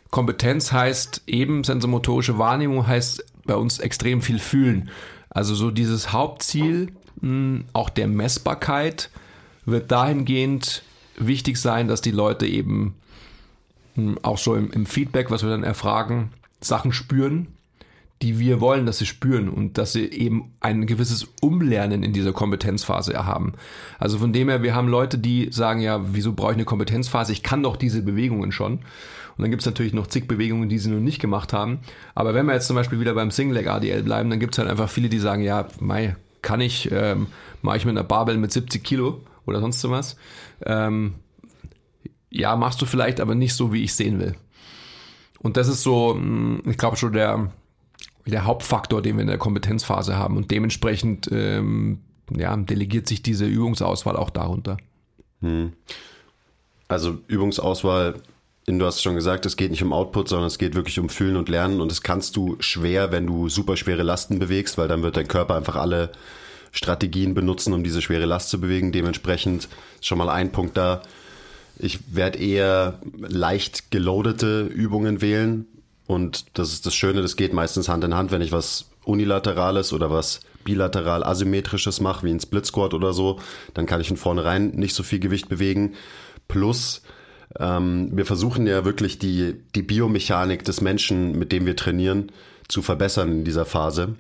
Kompetenz 0.10 0.72
heißt 0.72 1.24
eben, 1.28 1.64
sensomotorische 1.64 2.38
Wahrnehmung 2.38 2.88
heißt 2.88 3.24
bei 3.50 3.56
uns 3.56 3.80
extrem 3.80 4.22
viel 4.22 4.40
fühlen. 4.40 4.90
Also 5.30 5.56
so 5.56 5.72
dieses 5.72 6.14
Hauptziel, 6.14 6.94
mh, 7.20 7.62
auch 7.74 7.90
der 7.90 8.08
Messbarkeit, 8.08 9.10
wird 9.66 9.92
dahingehend 9.92 10.84
wichtig 11.18 11.58
sein, 11.58 11.88
dass 11.88 12.02
die 12.02 12.12
Leute 12.12 12.46
eben 12.46 12.96
mh, 13.96 14.18
auch 14.22 14.38
so 14.38 14.56
im, 14.56 14.72
im 14.72 14.86
Feedback, 14.86 15.32
was 15.32 15.42
wir 15.44 15.50
dann 15.50 15.64
erfragen, 15.64 16.30
Sachen 16.62 16.94
spüren, 16.94 17.48
die 18.22 18.38
wir 18.38 18.62
wollen, 18.62 18.86
dass 18.86 19.00
sie 19.00 19.06
spüren 19.08 19.50
und 19.50 19.78
dass 19.80 19.94
sie 19.94 20.06
eben 20.06 20.52
ein 20.60 20.86
gewisses 20.86 21.28
Umlernen 21.42 22.04
in 22.04 22.14
dieser 22.14 22.34
Kompetenzphase 22.34 23.26
haben. 23.26 23.54
Also 23.98 24.20
von 24.20 24.32
dem 24.32 24.50
her, 24.50 24.62
wir 24.62 24.76
haben 24.76 24.90
Leute, 24.90 25.18
die 25.18 25.48
sagen, 25.52 25.80
ja, 25.80 26.02
wieso 26.14 26.34
brauche 26.34 26.52
ich 26.52 26.58
eine 26.58 26.66
Kompetenzphase? 26.66 27.32
Ich 27.32 27.42
kann 27.44 27.64
doch 27.64 27.78
diese 27.78 28.04
Bewegungen 28.04 28.52
schon. 28.52 28.82
Und 29.40 29.44
dann 29.44 29.52
gibt 29.52 29.62
es 29.62 29.66
natürlich 29.66 29.94
noch 29.94 30.08
zig 30.08 30.28
Bewegungen, 30.28 30.68
die 30.68 30.78
sie 30.80 30.90
noch 30.90 31.00
nicht 31.00 31.22
gemacht 31.22 31.54
haben. 31.54 31.80
Aber 32.14 32.34
wenn 32.34 32.46
wir 32.46 32.56
jetzt 32.56 32.68
zum 32.68 32.76
Beispiel 32.76 33.00
wieder 33.00 33.14
beim 33.14 33.32
Single 33.32 33.56
Leg 33.56 33.68
ADL 33.68 34.04
bleiben, 34.04 34.30
dann 34.30 34.42
gibt 34.42 34.54
es 34.54 34.60
halt 34.60 34.70
einfach 34.70 34.90
viele, 34.90 35.08
die 35.08 35.18
sagen, 35.18 35.44
ja, 35.44 35.70
Mai, 35.80 36.18
kann 36.42 36.60
ich, 36.60 36.92
ähm, 36.92 37.28
mache 37.62 37.78
ich 37.78 37.86
mit 37.86 37.94
einer 37.94 38.04
Barbell 38.04 38.36
mit 38.36 38.52
70 38.52 38.84
Kilo 38.84 39.22
oder 39.46 39.62
sonst 39.62 39.90
was. 39.90 40.18
Ähm, 40.66 41.14
ja, 42.30 42.58
machst 42.58 42.82
du 42.82 42.86
vielleicht, 42.86 43.22
aber 43.22 43.34
nicht 43.34 43.54
so, 43.54 43.72
wie 43.72 43.82
ich 43.82 43.94
sehen 43.94 44.20
will. 44.20 44.36
Und 45.40 45.56
das 45.56 45.70
ist 45.70 45.84
so, 45.84 46.16
hm, 46.16 46.62
ich 46.66 46.78
glaube 46.78 46.98
schon 46.98 47.14
der, 47.14 47.50
der 48.26 48.44
Hauptfaktor, 48.44 49.02
den 49.02 49.16
wir 49.16 49.22
in 49.22 49.28
der 49.28 49.38
Kompetenzphase 49.38 50.18
haben. 50.18 50.36
Und 50.36 50.52
dementsprechend 50.52 51.30
ähm, 51.32 52.00
ja, 52.30 52.58
delegiert 52.58 53.08
sich 53.08 53.24
diese 53.24 53.46
Übungsauswahl 53.46 54.18
auch 54.18 54.32
darunter. 54.32 54.76
Hm. 55.40 55.72
Also 56.90 57.20
Übungsauswahl 57.28 58.16
du 58.78 58.86
hast 58.86 59.02
schon 59.02 59.16
gesagt, 59.16 59.46
es 59.48 59.58
geht 59.58 59.72
nicht 59.72 59.82
um 59.82 59.94
Output, 59.94 60.30
sondern 60.30 60.48
es 60.48 60.60
geht 60.60 60.76
wirklich 60.76 61.00
um 61.00 61.10
Fühlen 61.10 61.38
und 61.38 61.50
Lernen 61.50 61.82
und 61.82 61.90
das 61.90 62.04
kannst 62.04 62.36
du 62.36 62.58
schwer, 62.60 63.12
wenn 63.12 63.26
du 63.26 63.50
super 63.50 63.78
schwere 63.78 64.04
Lasten 64.04 64.38
bewegst, 64.38 64.78
weil 64.78 64.88
dann 64.88 65.02
wird 65.02 65.18
dein 65.18 65.28
Körper 65.28 65.56
einfach 65.56 65.76
alle 65.76 66.12
Strategien 66.72 67.34
benutzen, 67.34 67.74
um 67.74 67.84
diese 67.84 68.02
schwere 68.02 68.26
Last 68.26 68.50
zu 68.50 68.62
bewegen. 68.62 68.92
Dementsprechend 68.92 69.70
ist 69.96 70.06
schon 70.06 70.20
mal 70.20 70.30
ein 70.30 70.52
Punkt 70.52 70.78
da. 70.78 71.02
Ich 71.80 72.00
werde 72.14 72.38
eher 72.38 73.00
leicht 73.18 73.90
geloadete 73.90 74.64
Übungen 74.64 75.22
wählen 75.22 75.66
und 76.06 76.46
das 76.58 76.74
ist 76.74 76.86
das 76.86 76.94
Schöne, 76.94 77.22
das 77.22 77.38
geht 77.38 77.54
meistens 77.54 77.88
Hand 77.88 78.04
in 78.04 78.14
Hand, 78.14 78.32
wenn 78.32 78.42
ich 78.42 78.52
was 78.52 78.90
unilaterales 79.06 79.94
oder 79.94 80.12
was 80.12 80.42
bilateral 80.64 81.24
asymmetrisches 81.24 82.02
mache, 82.02 82.26
wie 82.28 82.32
ein 82.32 82.40
Split 82.40 82.66
Squat 82.66 82.94
oder 82.94 83.14
so, 83.14 83.40
dann 83.74 83.86
kann 83.86 84.02
ich 84.02 84.10
von 84.10 84.18
vornherein 84.18 84.72
nicht 84.72 84.94
so 84.94 85.04
viel 85.04 85.20
Gewicht 85.20 85.50
bewegen. 85.50 85.96
Plus 86.48 87.02
ähm, 87.58 88.10
wir 88.16 88.26
versuchen 88.26 88.68
ja 88.68 88.86
wirklich 88.86 89.18
die, 89.20 89.56
die 89.76 89.82
Biomechanik 89.82 90.64
des 90.64 90.82
Menschen, 90.82 91.38
mit 91.38 91.52
dem 91.52 91.66
wir 91.66 91.76
trainieren, 91.76 92.32
zu 92.68 92.82
verbessern 92.82 93.32
in 93.32 93.44
dieser 93.44 93.66
Phase. 93.66 94.16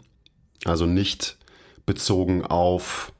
Also 0.65 0.85
nicht 0.85 1.37
bezogen 1.85 2.43
auf 2.45 3.11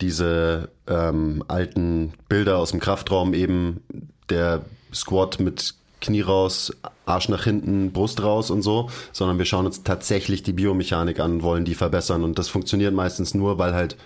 diese 0.00 0.70
ähm, 0.86 1.44
alten 1.48 2.12
Bilder 2.28 2.58
aus 2.58 2.70
dem 2.70 2.80
Kraftraum, 2.80 3.34
eben 3.34 3.82
der 4.30 4.64
Squat 4.94 5.40
mit 5.40 5.74
Knie 6.00 6.20
raus, 6.20 6.72
Arsch 7.06 7.28
nach 7.28 7.42
hinten, 7.42 7.92
Brust 7.92 8.22
raus 8.22 8.50
und 8.50 8.62
so, 8.62 8.88
sondern 9.12 9.38
wir 9.38 9.44
schauen 9.44 9.66
uns 9.66 9.82
tatsächlich 9.82 10.44
die 10.44 10.52
Biomechanik 10.52 11.18
an, 11.18 11.42
wollen 11.42 11.64
die 11.64 11.74
verbessern 11.74 12.22
und 12.22 12.38
das 12.38 12.48
funktioniert 12.48 12.94
meistens 12.94 13.34
nur, 13.34 13.58
weil 13.58 13.74
halt 13.74 13.96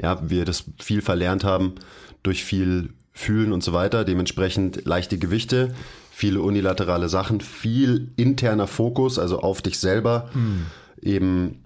ja, 0.00 0.18
wir 0.28 0.44
das 0.44 0.64
viel 0.78 1.00
verlernt 1.00 1.44
haben 1.44 1.74
durch 2.22 2.44
viel 2.44 2.90
fühlen 3.12 3.52
und 3.52 3.62
so 3.62 3.72
weiter. 3.72 4.04
Dementsprechend 4.04 4.84
leichte 4.84 5.18
Gewichte, 5.18 5.74
viele 6.10 6.40
unilaterale 6.40 7.08
Sachen, 7.08 7.40
viel 7.40 8.10
interner 8.16 8.66
Fokus, 8.66 9.18
also 9.18 9.40
auf 9.40 9.62
dich 9.62 9.78
selber. 9.78 10.30
Mhm. 10.34 10.66
Eben, 11.02 11.64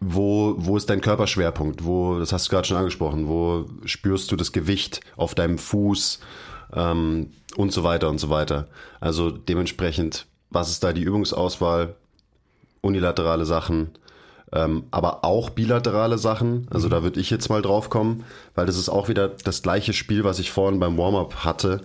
wo, 0.00 0.54
wo 0.58 0.76
ist 0.76 0.90
dein 0.90 1.00
Körperschwerpunkt? 1.00 1.84
Wo, 1.84 2.18
das 2.18 2.32
hast 2.32 2.46
du 2.46 2.50
gerade 2.50 2.66
schon 2.66 2.76
angesprochen, 2.76 3.28
wo 3.28 3.66
spürst 3.84 4.30
du 4.30 4.36
das 4.36 4.52
Gewicht 4.52 5.00
auf 5.16 5.34
deinem 5.34 5.58
Fuß 5.58 6.20
ähm, 6.74 7.30
und 7.56 7.72
so 7.72 7.84
weiter 7.84 8.10
und 8.10 8.18
so 8.18 8.28
weiter. 8.28 8.68
Also 9.00 9.30
dementsprechend 9.30 10.26
was 10.54 10.70
ist 10.70 10.84
da 10.84 10.92
die 10.92 11.02
Übungsauswahl, 11.02 11.96
unilaterale 12.80 13.44
Sachen, 13.44 13.90
ähm, 14.54 14.84
aber 14.90 15.24
auch 15.24 15.50
bilaterale 15.50 16.16
Sachen. 16.16 16.68
Also 16.70 16.86
mhm. 16.86 16.92
da 16.92 17.02
würde 17.02 17.20
ich 17.20 17.30
jetzt 17.30 17.48
mal 17.48 17.60
drauf 17.60 17.90
kommen, 17.90 18.24
weil 18.54 18.66
das 18.66 18.78
ist 18.78 18.88
auch 18.88 19.08
wieder 19.08 19.28
das 19.28 19.62
gleiche 19.62 19.92
Spiel, 19.92 20.24
was 20.24 20.38
ich 20.38 20.52
vorhin 20.52 20.80
beim 20.80 20.96
Warm-up 20.96 21.44
hatte. 21.44 21.80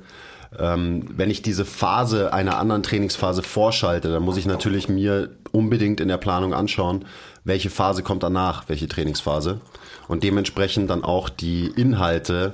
Ähm, 0.58 1.06
wenn 1.16 1.30
ich 1.30 1.42
diese 1.42 1.66
Phase 1.66 2.34
einer 2.34 2.58
anderen 2.58 2.84
Trainingsphase 2.84 3.44
vorschalte, 3.44 4.10
dann 4.10 4.24
muss 4.24 4.38
ich 4.38 4.46
natürlich 4.46 4.88
mir 4.88 5.30
unbedingt 5.52 6.00
in 6.00 6.08
der 6.08 6.18
Planung 6.18 6.54
anschauen, 6.54 7.06
welche 7.44 7.70
Phase 7.70 8.04
kommt 8.04 8.24
danach, 8.24 8.64
welche 8.68 8.88
Trainingsphase. 8.88 9.62
Und 10.08 10.24
dementsprechend 10.24 10.90
dann 10.90 11.04
auch 11.04 11.30
die 11.30 11.68
Inhalte 11.68 12.54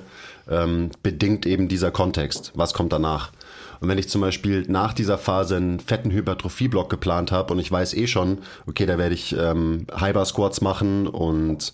ähm, 0.49 0.91
bedingt 1.03 1.45
eben 1.45 1.67
dieser 1.67 1.91
Kontext. 1.91 2.51
Was 2.55 2.73
kommt 2.73 2.93
danach? 2.93 3.31
Und 3.79 3.89
wenn 3.89 3.97
ich 3.97 4.09
zum 4.09 4.21
Beispiel 4.21 4.65
nach 4.67 4.93
dieser 4.93 5.17
Phase 5.17 5.57
einen 5.57 5.79
fetten 5.79 6.11
Hypertrophie-Block 6.11 6.89
geplant 6.89 7.31
habe 7.31 7.53
und 7.53 7.59
ich 7.59 7.71
weiß 7.71 7.93
eh 7.93 8.07
schon, 8.07 8.39
okay, 8.67 8.85
da 8.85 8.97
werde 8.97 9.15
ich 9.15 9.35
ähm, 9.37 9.87
Hyper-Squats 9.95 10.61
machen 10.61 11.07
und 11.07 11.73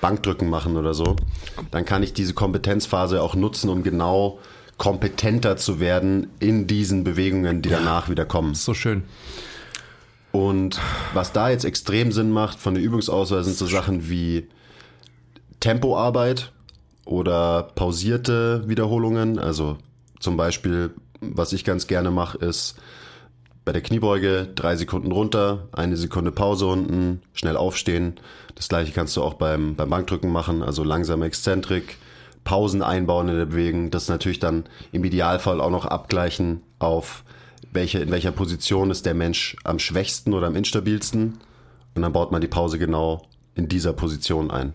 Bankdrücken 0.00 0.48
machen 0.48 0.76
oder 0.76 0.94
so, 0.94 1.16
dann 1.70 1.84
kann 1.84 2.02
ich 2.02 2.12
diese 2.12 2.34
Kompetenzphase 2.34 3.22
auch 3.22 3.34
nutzen, 3.34 3.68
um 3.68 3.82
genau 3.82 4.38
kompetenter 4.76 5.56
zu 5.56 5.80
werden 5.80 6.28
in 6.38 6.66
diesen 6.68 7.02
Bewegungen, 7.02 7.62
die 7.62 7.68
danach 7.68 8.08
wieder 8.08 8.24
kommen. 8.24 8.54
So 8.54 8.74
schön. 8.74 9.02
Und 10.30 10.80
was 11.14 11.32
da 11.32 11.50
jetzt 11.50 11.64
extrem 11.64 12.12
Sinn 12.12 12.30
macht 12.30 12.58
von 12.58 12.74
der 12.74 12.82
Übungsauswahl 12.82 13.42
sind 13.42 13.56
so 13.56 13.66
Sachen 13.66 14.08
wie 14.08 14.46
Tempoarbeit 15.60 16.52
oder 17.04 17.64
pausierte 17.74 18.68
Wiederholungen. 18.68 19.38
Also 19.38 19.78
zum 20.20 20.36
Beispiel, 20.36 20.90
was 21.20 21.52
ich 21.52 21.64
ganz 21.64 21.86
gerne 21.86 22.10
mache, 22.10 22.38
ist 22.38 22.76
bei 23.64 23.72
der 23.72 23.82
Kniebeuge 23.82 24.48
drei 24.54 24.76
Sekunden 24.76 25.12
runter, 25.12 25.68
eine 25.72 25.96
Sekunde 25.96 26.32
Pause 26.32 26.66
unten, 26.66 27.20
schnell 27.34 27.56
aufstehen. 27.56 28.18
Das 28.54 28.68
gleiche 28.68 28.92
kannst 28.92 29.16
du 29.16 29.22
auch 29.22 29.34
beim, 29.34 29.76
beim 29.76 29.90
Bankdrücken 29.90 30.32
machen, 30.32 30.62
also 30.62 30.84
langsame 30.84 31.26
Exzentrik, 31.26 31.98
Pausen 32.44 32.82
einbauen 32.82 33.28
in 33.28 33.36
der 33.36 33.46
Bewegung. 33.46 33.90
Das 33.90 34.08
natürlich 34.08 34.38
dann 34.38 34.64
im 34.90 35.04
Idealfall 35.04 35.60
auch 35.60 35.70
noch 35.70 35.84
abgleichen 35.84 36.62
auf 36.78 37.24
welche, 37.70 37.98
in 37.98 38.10
welcher 38.10 38.32
Position 38.32 38.90
ist 38.90 39.04
der 39.04 39.14
Mensch 39.14 39.56
am 39.64 39.78
schwächsten 39.78 40.32
oder 40.32 40.46
am 40.46 40.56
instabilsten. 40.56 41.38
Und 41.94 42.02
dann 42.02 42.12
baut 42.12 42.32
man 42.32 42.40
die 42.40 42.48
Pause 42.48 42.78
genau 42.78 43.28
in 43.54 43.68
dieser 43.68 43.92
Position 43.92 44.50
ein. 44.50 44.74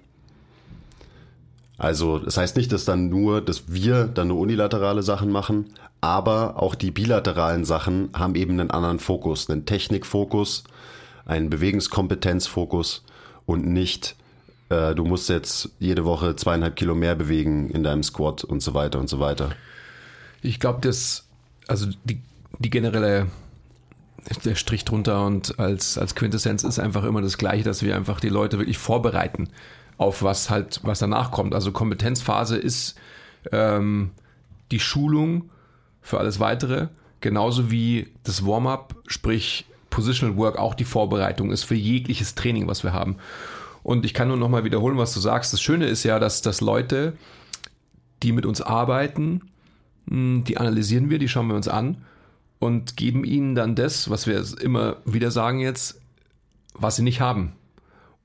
Also 1.78 2.20
das 2.20 2.38
heißt 2.38 2.56
nicht, 2.56 2.72
dass 2.72 2.86
dann 2.86 3.10
nur, 3.10 3.42
dass 3.42 3.64
wir 3.68 4.06
dann 4.06 4.28
nur 4.28 4.40
unilaterale 4.40 5.04
Sachen 5.04 5.32
machen, 5.32 5.74
aber 6.02 6.62
auch 6.62 6.76
die 6.76 6.92
bilateralen 6.92 7.66
Sachen 7.66 8.10
haben 8.14 8.36
eben 8.36 8.60
einen 8.60 8.72
anderen 8.72 9.00
Fokus, 9.00 9.50
einen 9.50 9.66
Technikfokus, 9.66 10.64
einen 11.26 11.50
Bewegungskompetenzfokus 11.50 13.04
und 13.46 13.66
nicht, 13.66 14.16
äh, 14.70 14.94
du 14.94 15.06
musst 15.06 15.30
jetzt 15.30 15.70
jede 15.80 16.06
Woche 16.06 16.36
zweieinhalb 16.36 16.76
Kilo 16.76 16.94
mehr 16.94 17.16
bewegen 17.16 17.70
in 17.70 17.84
deinem 17.84 18.04
Squat 18.04 18.44
und 18.44 18.62
so 18.62 18.74
weiter 18.74 19.00
und 19.00 19.10
so 19.10 19.20
weiter. 19.20 19.50
Ich 20.42 20.60
glaube, 20.60 20.82
dass, 20.82 21.26
also 21.68 21.88
die, 22.04 22.22
die 22.60 22.70
generelle 22.70 23.28
der 24.46 24.56
Strich 24.56 24.86
drunter 24.86 25.26
und 25.26 25.60
als, 25.60 25.98
als 25.98 26.16
Quintessenz 26.16 26.64
ist 26.64 26.80
einfach 26.80 27.04
immer 27.04 27.22
das 27.22 27.38
Gleiche, 27.38 27.64
dass 27.64 27.82
wir 27.82 27.96
einfach 27.96 28.20
die 28.20 28.30
Leute 28.30 28.58
wirklich 28.58 28.78
vorbereiten 28.78 29.50
auf 29.98 30.24
was 30.24 30.50
halt, 30.50 30.80
was 30.84 31.00
danach 31.00 31.32
kommt. 31.32 31.54
Also 31.54 31.72
Kompetenzphase 31.72 32.58
ist 32.58 32.96
ähm, 33.52 34.12
die 34.72 34.80
Schulung 34.80 35.50
für 36.02 36.20
alles 36.20 36.40
weitere, 36.40 36.88
genauso 37.22 37.72
wie 37.72 38.08
das 38.24 38.46
Warm-up, 38.46 38.96
sprich 39.08 39.66
Positional 39.90 40.38
Work 40.38 40.58
auch 40.58 40.74
die 40.74 40.86
Vorbereitung 40.86 41.52
ist 41.52 41.64
für 41.64 41.76
jegliches 41.76 42.36
Training, 42.36 42.68
was 42.68 42.84
wir 42.84 42.94
haben. 42.94 43.18
Und 43.84 44.06
ich 44.06 44.14
kann 44.14 44.28
nur 44.28 44.38
nochmal 44.38 44.64
wiederholen, 44.64 44.98
was 44.98 45.14
du 45.14 45.20
sagst. 45.20 45.54
Das 45.54 45.62
Schöne 45.62 45.86
ist 45.86 46.04
ja, 46.04 46.20
dass, 46.20 46.42
dass 46.42 46.62
Leute, 46.62 47.14
die 48.24 48.32
mit 48.32 48.46
uns 48.46 48.62
arbeiten, 48.62 49.42
hm, 50.10 50.44
die 50.46 50.58
analysieren 50.58 51.10
wir, 51.10 51.20
die 51.20 51.28
schauen 51.28 51.48
wir 51.48 51.56
uns 51.56 51.68
an 51.68 51.98
und 52.60 52.98
geben 52.98 53.24
ihnen 53.24 53.56
dann 53.56 53.76
das, 53.76 54.10
was 54.10 54.26
wir 54.26 54.44
immer 54.62 54.98
wieder 55.06 55.32
sagen 55.32 55.60
jetzt, 55.60 56.02
was 56.74 56.96
sie 56.96 57.04
nicht 57.04 57.22
haben 57.22 57.54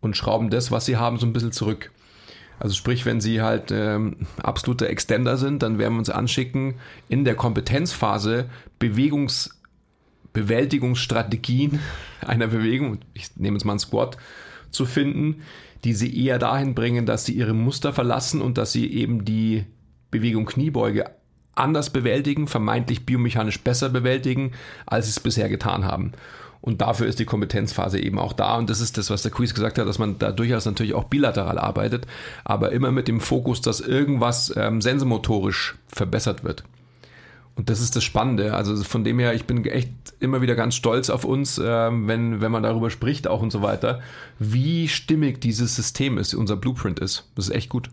und 0.01 0.17
schrauben 0.17 0.51
das, 0.51 0.71
was 0.71 0.87
sie 0.87 0.97
haben, 0.97 1.19
so 1.19 1.27
ein 1.27 1.33
bisschen 1.33 1.53
zurück. 1.53 1.91
Also 2.61 2.75
sprich, 2.75 3.07
wenn 3.07 3.21
sie 3.21 3.41
halt 3.41 3.71
ähm, 3.71 4.27
absolute 4.43 4.89
Extender 4.89 5.37
sind, 5.37 5.63
dann 5.63 5.79
werden 5.79 5.95
wir 5.95 6.01
uns 6.01 6.11
anschicken, 6.11 6.75
in 7.09 7.25
der 7.25 7.35
Kompetenzphase 7.35 8.49
Bewegungs 8.79 9.55
Bewältigungsstrategien 10.33 11.81
einer 12.27 12.49
Bewegung, 12.49 12.99
ich 13.15 13.37
nehme 13.37 13.57
jetzt 13.57 13.65
mal 13.65 13.73
einen 13.73 13.81
Squat, 13.81 14.17
zu 14.71 14.85
finden, 14.87 15.43
die 15.85 15.95
sie 15.95 16.25
eher 16.25 16.39
dahin 16.39 16.75
bringen, 16.75 17.07
dass 17.07 17.25
sie 17.25 17.33
ihre 17.33 17.55
Muster 17.55 17.93
verlassen 17.93 18.43
und 18.43 18.59
dass 18.59 18.73
sie 18.73 18.93
eben 18.93 19.25
die 19.25 19.65
Bewegung 20.11 20.47
Kniebeuge 20.47 21.11
anders 21.55 21.91
bewältigen, 21.91 22.47
vermeintlich 22.47 23.05
biomechanisch 23.05 23.61
besser 23.61 23.89
bewältigen, 23.89 24.53
als 24.87 25.07
sie 25.07 25.11
es 25.11 25.21
bisher 25.21 25.49
getan 25.49 25.85
haben. 25.85 26.13
Und 26.61 26.81
dafür 26.81 27.07
ist 27.07 27.19
die 27.19 27.25
Kompetenzphase 27.25 28.01
eben 28.01 28.19
auch 28.19 28.33
da. 28.33 28.57
Und 28.57 28.69
das 28.69 28.81
ist 28.81 28.99
das, 28.99 29.11
was 29.11 29.23
der 29.23 29.31
Quiz 29.31 29.55
gesagt 29.55 29.79
hat, 29.79 29.87
dass 29.87 29.99
man 29.99 30.19
da 30.19 30.33
durchaus 30.33 30.67
natürlich 30.67 30.95
auch 30.95 31.05
bilateral 31.05 31.59
arbeitet, 31.59 32.07
aber 32.45 32.73
immer 32.73 32.91
mit 32.91 33.09
dem 33.09 33.21
Fokus, 33.21 33.61
dass 33.61 33.81
irgendwas 33.81 34.53
ähm, 34.57 34.81
sensomotorisch 34.81 35.77
verbessert 35.89 36.45
wird. 36.45 36.65
Und 37.55 37.71
das 37.71 37.81
ist 37.81 37.97
das 37.97 38.05
Spannende. 38.05 38.55
Also 38.55 38.77
von 38.85 39.03
dem 39.03 39.19
her, 39.19 39.35
ich 39.35 39.45
bin 39.45 39.65
echt 39.67 39.91
immer 40.21 40.41
wieder 40.41 40.55
ganz 40.55 40.77
stolz 40.77 41.11
auf 41.11 41.25
uns, 41.25 41.61
ähm, 41.63 42.07
wenn, 42.07 42.41
wenn 42.41 42.53
man 42.53 42.63
darüber 42.63 42.89
spricht 42.89 43.27
auch 43.27 43.43
und 43.43 43.51
so 43.51 43.63
weiter, 43.63 44.01
wie 44.39 44.87
stimmig 44.87 45.41
dieses 45.41 45.75
System 45.75 46.19
ist, 46.19 46.35
unser 46.35 46.57
Blueprint 46.57 47.01
ist. 47.01 47.29
Das 47.35 47.49
ist 47.49 47.55
echt 47.55 47.69
gut. 47.69 47.91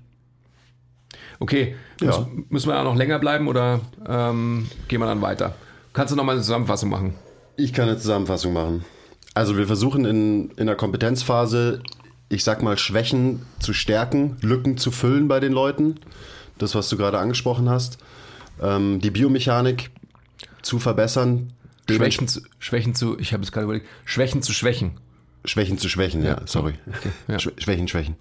Okay, 1.39 1.75
ja. 1.99 2.07
müssen, 2.07 2.45
müssen 2.49 2.69
wir 2.69 2.75
ja 2.75 2.83
noch 2.83 2.95
länger 2.95 3.17
bleiben 3.19 3.47
oder 3.47 3.81
ähm, 4.07 4.69
gehen 4.87 4.99
wir 4.99 5.07
dann 5.07 5.21
weiter? 5.21 5.55
Kannst 5.93 6.11
du 6.11 6.15
nochmal 6.15 6.35
eine 6.35 6.43
Zusammenfassung 6.43 6.89
machen? 6.89 7.15
Ich 7.57 7.73
kann 7.73 7.87
eine 7.87 7.97
Zusammenfassung 7.97 8.53
machen. 8.53 8.85
Also 9.33 9.57
wir 9.57 9.67
versuchen 9.67 10.05
in, 10.05 10.51
in 10.51 10.67
der 10.67 10.75
Kompetenzphase, 10.75 11.81
ich 12.29 12.43
sag 12.43 12.61
mal, 12.61 12.77
Schwächen 12.77 13.45
zu 13.59 13.73
stärken, 13.73 14.37
Lücken 14.41 14.77
zu 14.77 14.91
füllen 14.91 15.27
bei 15.27 15.39
den 15.39 15.51
Leuten. 15.51 15.95
Das, 16.57 16.73
was 16.73 16.89
du 16.89 16.97
gerade 16.97 17.19
angesprochen 17.19 17.69
hast. 17.69 17.97
Ähm, 18.61 18.99
die 19.01 19.11
Biomechanik 19.11 19.91
zu 20.61 20.79
verbessern. 20.79 21.53
Schwächen 21.89 22.27
zu, 22.27 22.41
Schwächen 22.59 22.95
zu, 22.95 23.19
ich 23.19 23.33
habe 23.33 23.43
es 23.43 23.51
gerade 23.51 23.65
überlegt, 23.65 23.87
Schwächen 24.05 24.41
zu 24.41 24.53
schwächen. 24.53 24.91
Schwächen 25.43 25.77
zu 25.77 25.89
schwächen, 25.89 26.23
ja, 26.23 26.37
ja 26.39 26.41
sorry. 26.45 26.73
Okay, 26.87 27.11
ja. 27.27 27.39
Schwächen, 27.39 27.87
Schwächen. 27.87 28.15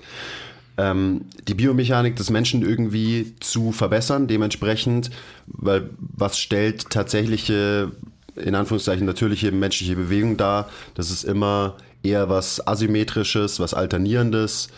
Ähm, 0.76 1.26
die 1.46 1.54
Biomechanik 1.54 2.16
des 2.16 2.30
Menschen 2.30 2.62
irgendwie 2.62 3.34
zu 3.40 3.72
verbessern, 3.72 4.26
dementsprechend, 4.26 5.10
weil 5.46 5.90
was 5.98 6.38
stellt 6.38 6.90
tatsächliche 6.90 7.92
in 8.36 8.54
Anführungszeichen 8.54 9.06
natürliche 9.06 9.52
menschliche 9.52 9.96
Bewegung 9.96 10.36
da. 10.36 10.68
Das 10.94 11.10
ist 11.10 11.24
immer 11.24 11.76
eher 12.02 12.28
was 12.28 12.66
Asymmetrisches, 12.66 13.60
was 13.60 13.74
Alternierendes. 13.74 14.68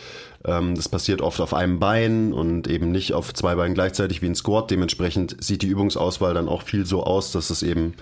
Ähm, 0.44 0.74
das 0.74 0.88
passiert 0.88 1.20
oft 1.20 1.40
auf 1.40 1.54
einem 1.54 1.78
Bein 1.78 2.32
und 2.32 2.68
eben 2.68 2.90
nicht 2.90 3.12
auf 3.12 3.34
zwei 3.34 3.54
Beinen 3.56 3.74
gleichzeitig 3.74 4.22
wie 4.22 4.26
ein 4.26 4.34
Squat. 4.34 4.70
Dementsprechend 4.70 5.36
sieht 5.42 5.62
die 5.62 5.68
Übungsauswahl 5.68 6.34
dann 6.34 6.48
auch 6.48 6.62
viel 6.62 6.86
so 6.86 7.02
aus, 7.02 7.32
dass 7.32 7.50
es 7.50 7.62
eben 7.62 7.94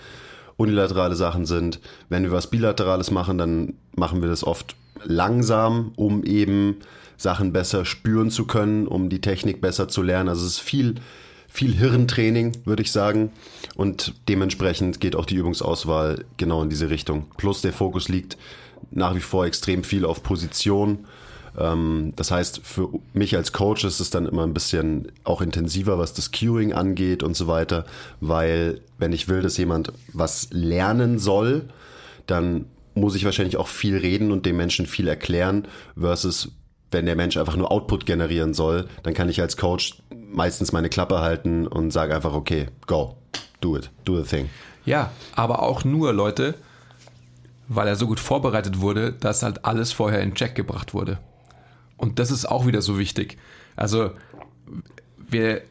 unilaterale 0.56 1.16
Sachen 1.16 1.46
sind. 1.46 1.80
Wenn 2.08 2.22
wir 2.22 2.32
was 2.32 2.50
Bilaterales 2.50 3.10
machen, 3.10 3.38
dann 3.38 3.74
machen 3.96 4.22
wir 4.22 4.28
das 4.28 4.44
oft 4.44 4.76
langsam, 5.02 5.92
um 5.96 6.22
eben 6.22 6.76
Sachen 7.16 7.52
besser 7.52 7.84
spüren 7.84 8.30
zu 8.30 8.46
können, 8.46 8.86
um 8.86 9.08
die 9.08 9.20
Technik 9.20 9.60
besser 9.60 9.88
zu 9.88 10.02
lernen. 10.02 10.28
Also 10.28 10.46
es 10.46 10.52
ist 10.52 10.60
viel 10.60 10.96
viel 11.54 11.72
Hirntraining, 11.72 12.52
würde 12.64 12.82
ich 12.82 12.90
sagen. 12.90 13.30
Und 13.76 14.12
dementsprechend 14.28 15.00
geht 15.00 15.14
auch 15.14 15.24
die 15.24 15.36
Übungsauswahl 15.36 16.24
genau 16.36 16.60
in 16.64 16.68
diese 16.68 16.90
Richtung. 16.90 17.26
Plus 17.36 17.62
der 17.62 17.72
Fokus 17.72 18.08
liegt 18.08 18.36
nach 18.90 19.14
wie 19.14 19.20
vor 19.20 19.46
extrem 19.46 19.84
viel 19.84 20.04
auf 20.04 20.24
Position. 20.24 21.06
Ähm, 21.56 22.12
das 22.16 22.32
heißt, 22.32 22.60
für 22.64 22.88
mich 23.12 23.36
als 23.36 23.52
Coach 23.52 23.84
ist 23.84 24.00
es 24.00 24.10
dann 24.10 24.26
immer 24.26 24.42
ein 24.42 24.52
bisschen 24.52 25.12
auch 25.22 25.40
intensiver, 25.40 25.96
was 25.96 26.12
das 26.12 26.32
Cueing 26.32 26.72
angeht 26.72 27.22
und 27.22 27.36
so 27.36 27.46
weiter, 27.46 27.86
weil 28.20 28.80
wenn 28.98 29.12
ich 29.12 29.28
will, 29.28 29.40
dass 29.40 29.56
jemand 29.56 29.92
was 30.12 30.48
lernen 30.50 31.20
soll, 31.20 31.68
dann 32.26 32.66
muss 32.96 33.14
ich 33.14 33.24
wahrscheinlich 33.24 33.58
auch 33.58 33.68
viel 33.68 33.96
reden 33.96 34.32
und 34.32 34.44
dem 34.44 34.56
Menschen 34.56 34.86
viel 34.86 35.06
erklären, 35.06 35.68
versus 35.96 36.50
wenn 36.90 37.06
der 37.06 37.16
Mensch 37.16 37.36
einfach 37.36 37.56
nur 37.56 37.70
Output 37.70 38.06
generieren 38.06 38.54
soll, 38.54 38.88
dann 39.04 39.14
kann 39.14 39.28
ich 39.28 39.40
als 39.40 39.56
Coach 39.56 39.96
meistens 40.34 40.72
meine 40.72 40.88
Klappe 40.88 41.20
halten 41.20 41.66
und 41.66 41.90
sage 41.90 42.14
einfach, 42.14 42.34
okay, 42.34 42.66
go, 42.86 43.16
do 43.60 43.76
it, 43.76 43.90
do 44.04 44.20
the 44.20 44.28
thing. 44.28 44.50
Ja, 44.84 45.10
aber 45.34 45.62
auch 45.62 45.84
nur, 45.84 46.12
Leute, 46.12 46.54
weil 47.68 47.88
er 47.88 47.96
so 47.96 48.06
gut 48.06 48.20
vorbereitet 48.20 48.80
wurde, 48.80 49.12
dass 49.12 49.42
halt 49.42 49.64
alles 49.64 49.92
vorher 49.92 50.20
in 50.20 50.34
Check 50.34 50.54
gebracht 50.54 50.92
wurde. 50.92 51.18
Und 51.96 52.18
das 52.18 52.30
ist 52.30 52.44
auch 52.46 52.66
wieder 52.66 52.82
so 52.82 52.98
wichtig. 52.98 53.38
Also, 53.76 54.10
wir, 55.16 55.62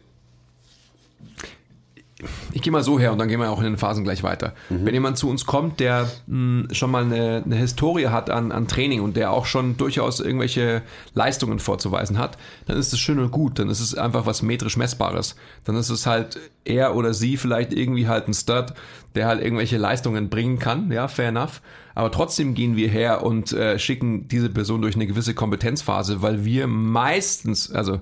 ich 2.52 2.62
gehe 2.62 2.72
mal 2.72 2.84
so 2.84 3.00
her 3.00 3.12
und 3.12 3.18
dann 3.18 3.28
gehen 3.28 3.40
wir 3.40 3.50
auch 3.50 3.60
in 3.60 3.66
den 3.66 3.78
Phasen 3.78 4.04
gleich 4.04 4.24
weiter. 4.24 4.54
Mhm. 4.70 4.86
Wenn 4.86 4.94
jemand 4.94 5.18
zu 5.18 5.30
uns 5.30 5.46
kommt, 5.46 5.80
der 5.80 6.10
mh, 6.28 6.64
hm, 6.64 6.68
schon 6.72 6.92
mal 6.92 7.04
eine, 7.04 7.44
eine, 7.46 7.56
Historie 7.56 8.08
hat 8.08 8.30
an, 8.30 8.52
an 8.52 8.68
Training 8.68 9.02
und 9.02 9.16
der 9.16 9.32
auch 9.32 9.46
schon 9.46 9.78
durchaus 9.78 10.20
irgendwelche 10.20 10.82
Leistungen 11.14 11.60
vorzuweisen 11.60 12.18
hat, 12.18 12.38
dann 12.66 12.78
ist 12.78 12.94
es 12.94 13.00
schön 13.00 13.20
und 13.20 13.32
gut. 13.32 13.60
Dann 13.60 13.70
ist 13.70 13.80
es 13.80 13.96
einfach 13.96 14.26
was 14.26 14.42
metrisch 14.42 14.78
Messbares. 14.78 15.36
Dann 15.66 15.76
ist 15.76 15.90
es 15.90 16.06
halt 16.06 16.40
er 16.66 16.96
oder 16.96 17.14
sie 17.14 17.38
vielleicht 17.38 17.74
irgendwie 17.74 18.08
halt 18.08 18.28
ein 18.28 18.34
Stud, 18.34 18.74
der 19.16 19.28
halt 19.28 19.42
irgendwelche 19.42 19.78
Leistungen 19.78 20.30
bringen 20.30 20.60
kann. 20.60 20.92
Ja, 20.92 21.08
fair 21.08 21.30
enough. 21.30 21.62
Aber 21.96 22.12
trotzdem 22.12 22.56
gehen 22.56 22.76
wir 22.76 22.90
her 22.90 23.24
und 23.24 23.54
äh, 23.54 23.78
schicken 23.78 24.28
diese 24.28 24.50
Person 24.50 24.82
durch 24.82 24.96
eine 24.96 25.08
gewisse 25.08 25.36
Kompetenzphase, 25.36 26.22
weil 26.22 26.44
wir 26.44 26.68
meistens, 26.68 27.72
also 27.72 28.02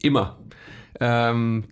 immer, 0.00 0.38
ähm, 1.00 1.64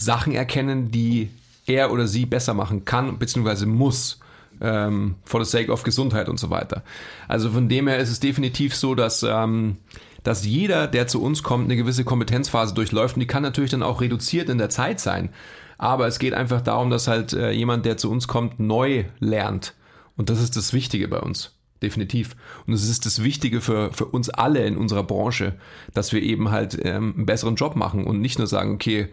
Sachen 0.00 0.32
erkennen, 0.32 0.90
die 0.90 1.30
er 1.66 1.92
oder 1.92 2.06
sie 2.06 2.26
besser 2.26 2.54
machen 2.54 2.84
kann 2.84 3.18
bzw. 3.18 3.66
muss. 3.66 4.18
Ähm, 4.62 5.14
for 5.24 5.42
the 5.42 5.50
sake 5.50 5.72
of 5.72 5.84
Gesundheit 5.84 6.28
und 6.28 6.38
so 6.38 6.50
weiter. 6.50 6.82
Also 7.28 7.50
von 7.50 7.70
dem 7.70 7.88
her 7.88 7.96
ist 7.96 8.10
es 8.10 8.20
definitiv 8.20 8.74
so, 8.74 8.94
dass, 8.94 9.22
ähm, 9.22 9.78
dass 10.22 10.44
jeder, 10.44 10.86
der 10.86 11.06
zu 11.06 11.22
uns 11.22 11.42
kommt, 11.42 11.64
eine 11.64 11.76
gewisse 11.76 12.04
Kompetenzphase 12.04 12.74
durchläuft 12.74 13.16
und 13.16 13.20
die 13.20 13.26
kann 13.26 13.42
natürlich 13.42 13.70
dann 13.70 13.82
auch 13.82 14.02
reduziert 14.02 14.50
in 14.50 14.58
der 14.58 14.68
Zeit 14.68 15.00
sein. 15.00 15.30
Aber 15.78 16.06
es 16.06 16.18
geht 16.18 16.34
einfach 16.34 16.60
darum, 16.60 16.90
dass 16.90 17.08
halt 17.08 17.32
äh, 17.32 17.52
jemand, 17.52 17.86
der 17.86 17.96
zu 17.96 18.10
uns 18.10 18.28
kommt, 18.28 18.60
neu 18.60 19.04
lernt. 19.18 19.72
Und 20.18 20.28
das 20.28 20.42
ist 20.42 20.56
das 20.56 20.74
Wichtige 20.74 21.08
bei 21.08 21.20
uns. 21.20 21.54
Definitiv. 21.82 22.36
Und 22.66 22.74
es 22.74 22.86
ist 22.86 23.06
das 23.06 23.22
Wichtige 23.22 23.62
für, 23.62 23.90
für 23.94 24.04
uns 24.04 24.28
alle 24.28 24.66
in 24.66 24.76
unserer 24.76 25.04
Branche, 25.04 25.54
dass 25.94 26.12
wir 26.12 26.22
eben 26.22 26.50
halt 26.50 26.78
ähm, 26.84 27.14
einen 27.16 27.24
besseren 27.24 27.54
Job 27.54 27.76
machen 27.76 28.04
und 28.04 28.20
nicht 28.20 28.36
nur 28.36 28.46
sagen, 28.46 28.74
okay, 28.74 29.08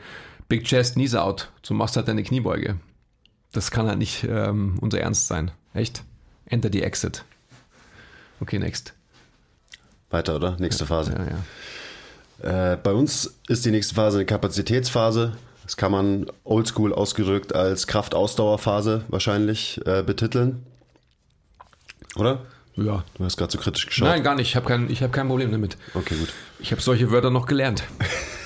Big 0.47 0.63
Chest, 0.65 0.93
Knees 0.93 1.15
out. 1.15 1.49
Du 1.67 1.73
machst 1.73 1.97
halt 1.97 2.07
deine 2.07 2.23
Kniebeuge. 2.23 2.77
Das 3.51 3.71
kann 3.71 3.87
halt 3.87 3.97
nicht 3.97 4.23
ähm, 4.23 4.77
unser 4.81 4.99
Ernst 5.01 5.27
sein. 5.27 5.51
Echt? 5.73 6.03
Enter 6.45 6.69
the 6.71 6.83
exit. 6.83 7.23
Okay, 8.39 8.59
next. 8.59 8.93
Weiter, 10.09 10.35
oder? 10.35 10.55
Nächste 10.59 10.85
Phase. 10.85 11.13
Ja, 11.13 11.25
ja. 11.25 12.73
Äh, 12.73 12.77
bei 12.77 12.93
uns 12.93 13.35
ist 13.47 13.65
die 13.65 13.71
nächste 13.71 13.95
Phase 13.95 14.17
eine 14.17 14.25
Kapazitätsphase. 14.25 15.35
Das 15.63 15.75
kann 15.75 15.91
man 15.91 16.27
oldschool 16.45 16.93
ausgedrückt 16.93 17.53
als 17.53 17.87
Kraftausdauerphase 17.87 19.03
wahrscheinlich 19.09 19.81
äh, 19.85 20.01
betiteln. 20.03 20.65
Oder? 22.15 22.45
Ja. 22.75 23.03
Du 23.17 23.25
hast 23.25 23.37
gerade 23.37 23.51
so 23.51 23.57
kritisch 23.57 23.87
geschaut. 23.87 24.07
Nein, 24.07 24.23
gar 24.23 24.35
nicht. 24.35 24.49
Ich 24.49 24.55
habe 24.55 24.65
kein, 24.65 24.87
hab 24.87 25.11
kein 25.11 25.27
Problem 25.27 25.51
damit. 25.51 25.77
Okay, 25.93 26.15
gut. 26.15 26.29
Ich 26.59 26.71
habe 26.71 26.81
solche 26.81 27.11
Wörter 27.11 27.31
noch 27.31 27.47
gelernt. 27.47 27.83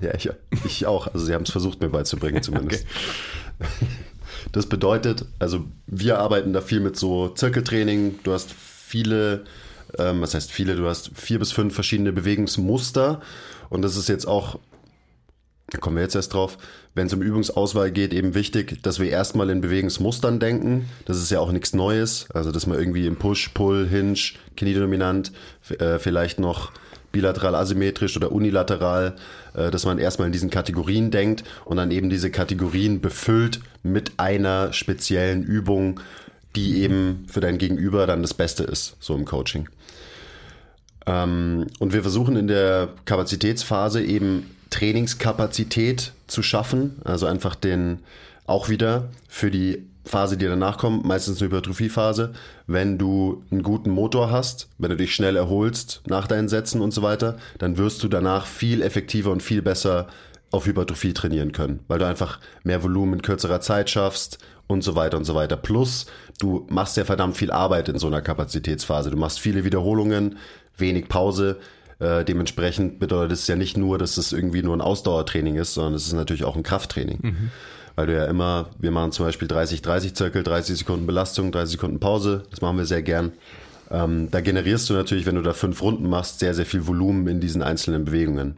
ja, 0.00 0.14
ich, 0.14 0.30
ich, 0.64 0.86
auch. 0.86 1.08
Also 1.08 1.26
sie 1.26 1.34
haben 1.34 1.44
es 1.44 1.50
versucht, 1.50 1.80
mir 1.80 1.88
beizubringen 1.88 2.42
zumindest. 2.42 2.86
okay. 3.58 3.68
Das 4.50 4.66
bedeutet, 4.66 5.24
also 5.38 5.64
wir 5.86 6.18
arbeiten 6.18 6.52
da 6.52 6.60
viel 6.60 6.80
mit 6.80 6.96
so 6.96 7.28
Zirkeltraining. 7.28 8.18
Du 8.24 8.32
hast 8.32 8.52
viele, 8.52 9.44
ähm, 9.98 10.20
was 10.20 10.34
heißt 10.34 10.50
viele, 10.50 10.74
du 10.74 10.88
hast 10.88 11.10
vier 11.14 11.38
bis 11.38 11.52
fünf 11.52 11.74
verschiedene 11.74 12.12
Bewegungsmuster. 12.12 13.20
Und 13.70 13.82
das 13.82 13.96
ist 13.96 14.08
jetzt 14.08 14.26
auch 14.26 14.58
da 15.72 15.78
kommen 15.78 15.96
wir 15.96 16.02
jetzt 16.02 16.14
erst 16.14 16.34
drauf, 16.34 16.58
wenn 16.94 17.06
es 17.06 17.14
um 17.14 17.22
Übungsauswahl 17.22 17.90
geht, 17.90 18.12
eben 18.12 18.34
wichtig, 18.34 18.82
dass 18.82 19.00
wir 19.00 19.08
erstmal 19.08 19.48
in 19.48 19.62
Bewegungsmustern 19.62 20.38
denken. 20.38 20.90
Das 21.06 21.16
ist 21.16 21.30
ja 21.30 21.40
auch 21.40 21.50
nichts 21.50 21.72
Neues. 21.72 22.26
Also, 22.34 22.52
dass 22.52 22.66
man 22.66 22.78
irgendwie 22.78 23.06
im 23.06 23.16
Push, 23.16 23.48
Pull, 23.54 23.88
Hinge, 23.88 24.18
Kniedominant, 24.54 25.32
äh, 25.78 25.98
vielleicht 25.98 26.38
noch 26.38 26.72
bilateral 27.10 27.54
asymmetrisch 27.54 28.18
oder 28.18 28.32
unilateral, 28.32 29.16
dass 29.54 29.84
man 29.84 29.98
erstmal 29.98 30.26
in 30.26 30.32
diesen 30.32 30.50
Kategorien 30.50 31.10
denkt 31.10 31.44
und 31.64 31.76
dann 31.76 31.90
eben 31.90 32.10
diese 32.10 32.30
Kategorien 32.30 33.00
befüllt 33.00 33.60
mit 33.82 34.12
einer 34.18 34.72
speziellen 34.72 35.42
Übung, 35.42 36.00
die 36.56 36.82
eben 36.82 37.26
für 37.28 37.40
dein 37.40 37.58
Gegenüber 37.58 38.06
dann 38.06 38.22
das 38.22 38.34
Beste 38.34 38.64
ist, 38.64 38.96
so 39.00 39.14
im 39.14 39.24
Coaching. 39.24 39.68
Ähm, 41.06 41.66
und 41.78 41.92
wir 41.92 42.02
versuchen 42.02 42.36
in 42.36 42.46
der 42.46 42.90
Kapazitätsphase 43.04 44.02
eben 44.02 44.50
Trainingskapazität 44.70 46.12
zu 46.26 46.42
schaffen, 46.42 47.00
also 47.04 47.26
einfach 47.26 47.54
den 47.54 48.00
auch 48.46 48.68
wieder 48.68 49.08
für 49.28 49.50
die 49.50 49.86
Phase, 50.04 50.36
die 50.36 50.46
danach 50.46 50.78
kommt, 50.78 51.04
meistens 51.04 51.40
eine 51.40 51.50
Hypertrophiephase, 51.50 52.32
wenn 52.66 52.98
du 52.98 53.44
einen 53.50 53.62
guten 53.62 53.90
Motor 53.90 54.30
hast, 54.30 54.68
wenn 54.78 54.90
du 54.90 54.96
dich 54.96 55.14
schnell 55.14 55.36
erholst 55.36 56.02
nach 56.06 56.26
deinen 56.26 56.48
Sätzen 56.48 56.80
und 56.80 56.92
so 56.92 57.02
weiter, 57.02 57.36
dann 57.58 57.78
wirst 57.78 58.02
du 58.02 58.08
danach 58.08 58.46
viel 58.46 58.82
effektiver 58.82 59.30
und 59.30 59.42
viel 59.42 59.62
besser 59.62 60.08
auf 60.50 60.66
Hypertrophie 60.66 61.14
trainieren 61.14 61.52
können, 61.52 61.80
weil 61.88 61.98
du 61.98 62.06
einfach 62.06 62.38
mehr 62.62 62.82
Volumen 62.82 63.14
in 63.14 63.22
kürzerer 63.22 63.60
Zeit 63.60 63.90
schaffst 63.90 64.38
und 64.66 64.82
so 64.82 64.94
weiter 64.96 65.16
und 65.16 65.24
so 65.24 65.34
weiter. 65.34 65.56
Plus, 65.56 66.06
du 66.40 66.66
machst 66.68 66.96
ja 66.96 67.04
verdammt 67.04 67.36
viel 67.36 67.50
Arbeit 67.50 67.88
in 67.88 67.98
so 67.98 68.06
einer 68.06 68.20
Kapazitätsphase. 68.20 69.10
Du 69.10 69.16
machst 69.16 69.40
viele 69.40 69.64
Wiederholungen, 69.64 70.36
wenig 70.76 71.08
Pause. 71.08 71.58
Äh, 72.00 72.24
dementsprechend 72.24 72.98
bedeutet 72.98 73.32
es 73.32 73.46
ja 73.46 73.56
nicht 73.56 73.76
nur, 73.76 73.98
dass 73.98 74.16
es 74.16 74.32
irgendwie 74.32 74.62
nur 74.62 74.76
ein 74.76 74.80
Ausdauertraining 74.80 75.56
ist, 75.56 75.74
sondern 75.74 75.94
es 75.94 76.06
ist 76.06 76.12
natürlich 76.12 76.44
auch 76.44 76.56
ein 76.56 76.62
Krafttraining. 76.62 77.18
Mhm. 77.22 77.50
Weil 77.94 78.06
du 78.06 78.16
ja 78.16 78.24
immer, 78.24 78.70
wir 78.78 78.90
machen 78.90 79.12
zum 79.12 79.26
Beispiel 79.26 79.48
30-30 79.48 80.14
Zirkel, 80.14 80.42
30 80.42 80.78
Sekunden 80.78 81.06
Belastung, 81.06 81.52
30 81.52 81.72
Sekunden 81.72 82.00
Pause. 82.00 82.44
Das 82.50 82.60
machen 82.60 82.78
wir 82.78 82.86
sehr 82.86 83.02
gern. 83.02 83.32
Ähm, 83.90 84.30
da 84.30 84.40
generierst 84.40 84.88
du 84.88 84.94
natürlich, 84.94 85.26
wenn 85.26 85.34
du 85.34 85.42
da 85.42 85.52
fünf 85.52 85.82
Runden 85.82 86.08
machst, 86.08 86.38
sehr, 86.38 86.54
sehr 86.54 86.64
viel 86.64 86.86
Volumen 86.86 87.26
in 87.28 87.40
diesen 87.40 87.62
einzelnen 87.62 88.06
Bewegungen. 88.06 88.56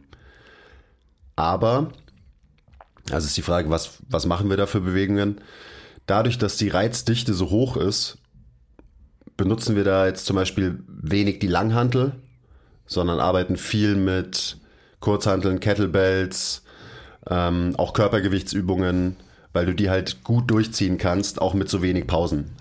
Aber, 1.35 1.91
also 3.11 3.27
ist 3.27 3.35
die 3.35 3.41
Frage, 3.41 3.69
was, 3.69 3.99
was 4.07 4.25
machen 4.25 4.49
wir 4.49 4.55
da 4.55 4.65
für 4.65 4.79
Bewegungen? 4.79 5.41
Dadurch, 6.05 6.37
dass 6.37 6.55
die 6.55 6.69
Reizdichte 6.69 7.33
so 7.33 7.49
hoch 7.49 7.75
ist, 7.75 8.17
benutzen 9.35 9.75
wir 9.75 9.83
da 9.83 10.05
jetzt 10.05 10.25
zum 10.25 10.37
Beispiel 10.37 10.79
wenig 10.87 11.39
die 11.39 11.47
Langhantel, 11.47 12.13
sondern 12.85 13.19
arbeiten 13.19 13.57
viel 13.57 13.95
mit 13.95 14.57
Kurzhanteln, 15.01 15.59
Kettlebells, 15.59 16.63
ähm, 17.29 17.73
auch 17.77 17.93
Körpergewichtsübungen, 17.93 19.17
weil 19.55 19.65
du 19.65 19.73
die 19.73 19.89
halt 19.89 20.23
gut 20.23 20.51
durchziehen 20.51 20.97
kannst, 20.97 21.41
auch 21.41 21.53
mit 21.53 21.69
so 21.69 21.81
wenig 21.81 22.05
Pausen. 22.05 22.51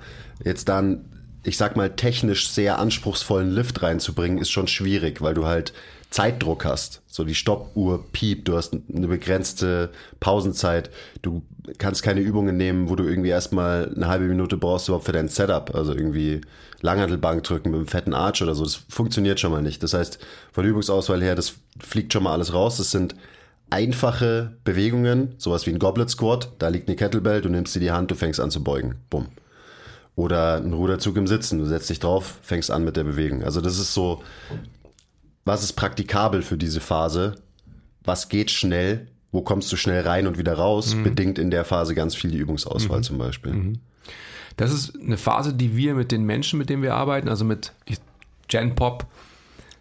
Jetzt 0.44 0.68
dann, 0.68 1.04
ich 1.42 1.56
sag 1.56 1.76
mal, 1.76 1.90
technisch 1.90 2.48
sehr 2.48 2.78
anspruchsvollen 2.78 3.50
Lift 3.50 3.82
reinzubringen, 3.82 4.38
ist 4.38 4.50
schon 4.50 4.68
schwierig, 4.68 5.20
weil 5.20 5.34
du 5.34 5.44
halt 5.44 5.74
Zeitdruck 6.10 6.64
hast. 6.64 7.02
So 7.08 7.24
die 7.24 7.34
Stoppuhr 7.34 8.04
piept, 8.12 8.46
du 8.46 8.56
hast 8.56 8.72
eine 8.94 9.08
begrenzte 9.08 9.90
Pausenzeit. 10.20 10.90
Du 11.22 11.42
kannst 11.78 12.04
keine 12.04 12.20
Übungen 12.20 12.56
nehmen, 12.56 12.88
wo 12.88 12.94
du 12.94 13.02
irgendwie 13.02 13.30
erstmal 13.30 13.92
eine 13.92 14.06
halbe 14.06 14.26
Minute 14.26 14.56
brauchst 14.56 14.86
überhaupt 14.86 15.06
für 15.06 15.12
dein 15.12 15.26
Setup. 15.26 15.74
Also 15.74 15.92
irgendwie 15.92 16.42
Langhantelbank 16.80 17.42
drücken 17.42 17.72
mit 17.72 17.78
einem 17.78 17.88
fetten 17.88 18.14
Arch 18.14 18.40
oder 18.40 18.54
so. 18.54 18.62
Das 18.62 18.76
funktioniert 18.88 19.40
schon 19.40 19.50
mal 19.50 19.62
nicht. 19.62 19.82
Das 19.82 19.94
heißt, 19.94 20.20
von 20.52 20.64
Übungsauswahl 20.64 21.20
her, 21.20 21.34
das 21.34 21.54
fliegt 21.80 22.12
schon 22.12 22.22
mal 22.22 22.32
alles 22.32 22.54
raus. 22.54 22.76
Das 22.76 22.92
sind 22.92 23.16
einfache 23.74 24.56
Bewegungen, 24.64 25.34
sowas 25.38 25.66
wie 25.66 25.70
ein 25.70 25.78
Goblet 25.78 26.08
Squat. 26.08 26.52
Da 26.58 26.68
liegt 26.68 26.88
eine 26.88 26.96
Kettlebell, 26.96 27.40
du 27.40 27.48
nimmst 27.48 27.74
dir 27.74 27.80
die 27.80 27.90
Hand, 27.90 28.10
du 28.10 28.14
fängst 28.14 28.40
an 28.40 28.50
zu 28.50 28.62
beugen. 28.62 28.96
Bumm. 29.10 29.28
Oder 30.16 30.56
ein 30.58 30.72
Ruderzug 30.72 31.16
im 31.16 31.26
Sitzen. 31.26 31.58
Du 31.58 31.66
setzt 31.66 31.90
dich 31.90 31.98
drauf, 31.98 32.38
fängst 32.42 32.70
an 32.70 32.84
mit 32.84 32.96
der 32.96 33.04
Bewegung. 33.04 33.42
Also 33.42 33.60
das 33.60 33.78
ist 33.78 33.92
so 33.92 34.22
was 35.44 35.62
ist 35.62 35.74
praktikabel 35.74 36.42
für 36.42 36.56
diese 36.56 36.80
Phase, 36.80 37.36
was 38.02 38.28
geht 38.28 38.50
schnell, 38.50 39.08
wo 39.30 39.42
kommst 39.42 39.70
du 39.72 39.76
schnell 39.76 40.02
rein 40.02 40.26
und 40.26 40.38
wieder 40.38 40.54
raus, 40.54 40.94
mhm. 40.94 41.04
bedingt 41.04 41.38
in 41.38 41.50
der 41.50 41.64
Phase 41.64 41.94
ganz 41.94 42.14
viel 42.14 42.30
die 42.30 42.38
Übungsauswahl 42.38 42.98
mhm. 42.98 43.02
zum 43.02 43.18
Beispiel. 43.18 43.52
Mhm. 43.52 43.80
Das 44.56 44.72
ist 44.72 44.94
eine 44.98 45.16
Phase, 45.16 45.52
die 45.52 45.76
wir 45.76 45.94
mit 45.94 46.12
den 46.12 46.24
Menschen, 46.24 46.58
mit 46.58 46.70
denen 46.70 46.82
wir 46.82 46.94
arbeiten, 46.94 47.28
also 47.28 47.44
mit 47.44 47.72
Gen 48.48 48.74
Pop, 48.74 49.06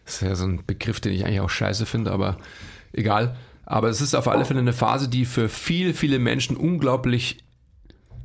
das 0.05 0.15
ist 0.15 0.21
ja 0.21 0.35
so 0.35 0.45
ein 0.45 0.65
Begriff, 0.65 0.99
den 0.99 1.13
ich 1.13 1.25
eigentlich 1.25 1.39
auch 1.39 1.49
scheiße 1.49 1.85
finde, 1.85 2.11
aber 2.11 2.37
egal. 2.91 3.37
Aber 3.65 3.89
es 3.89 4.01
ist 4.01 4.13
auf 4.13 4.27
alle 4.27 4.45
Fälle 4.45 4.59
eine 4.59 4.73
Phase, 4.73 5.07
die 5.07 5.25
für 5.25 5.49
viele, 5.49 5.93
viele 5.93 6.19
Menschen 6.19 6.57
unglaublich 6.57 7.43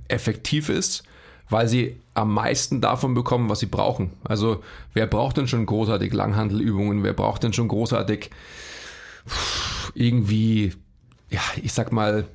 effektiv 0.09 0.69
ist 0.69 1.05
weil 1.51 1.69
sie 1.69 2.01
am 2.15 2.33
meisten 2.33 2.81
davon 2.81 3.15
bekommen, 3.15 3.49
was 3.49 3.61
sie 3.61 3.67
brauchen. 3.67 4.13
Also 4.25 4.63
wer 4.93 5.07
braucht 5.07 5.37
denn 5.37 5.49
schon 5.49 5.67
großartig 5.67 6.13
Langhandelübungen? 6.13 7.03
Wer 7.05 7.13
braucht 7.13 7.43
denn 7.43 7.53
schon 7.53 7.69
großartig 7.69 8.31
irgendwie, 9.95 10.75
ja, 11.31 11.41
ich 11.63 11.73
sag 11.73 11.93
mal, 11.93 12.27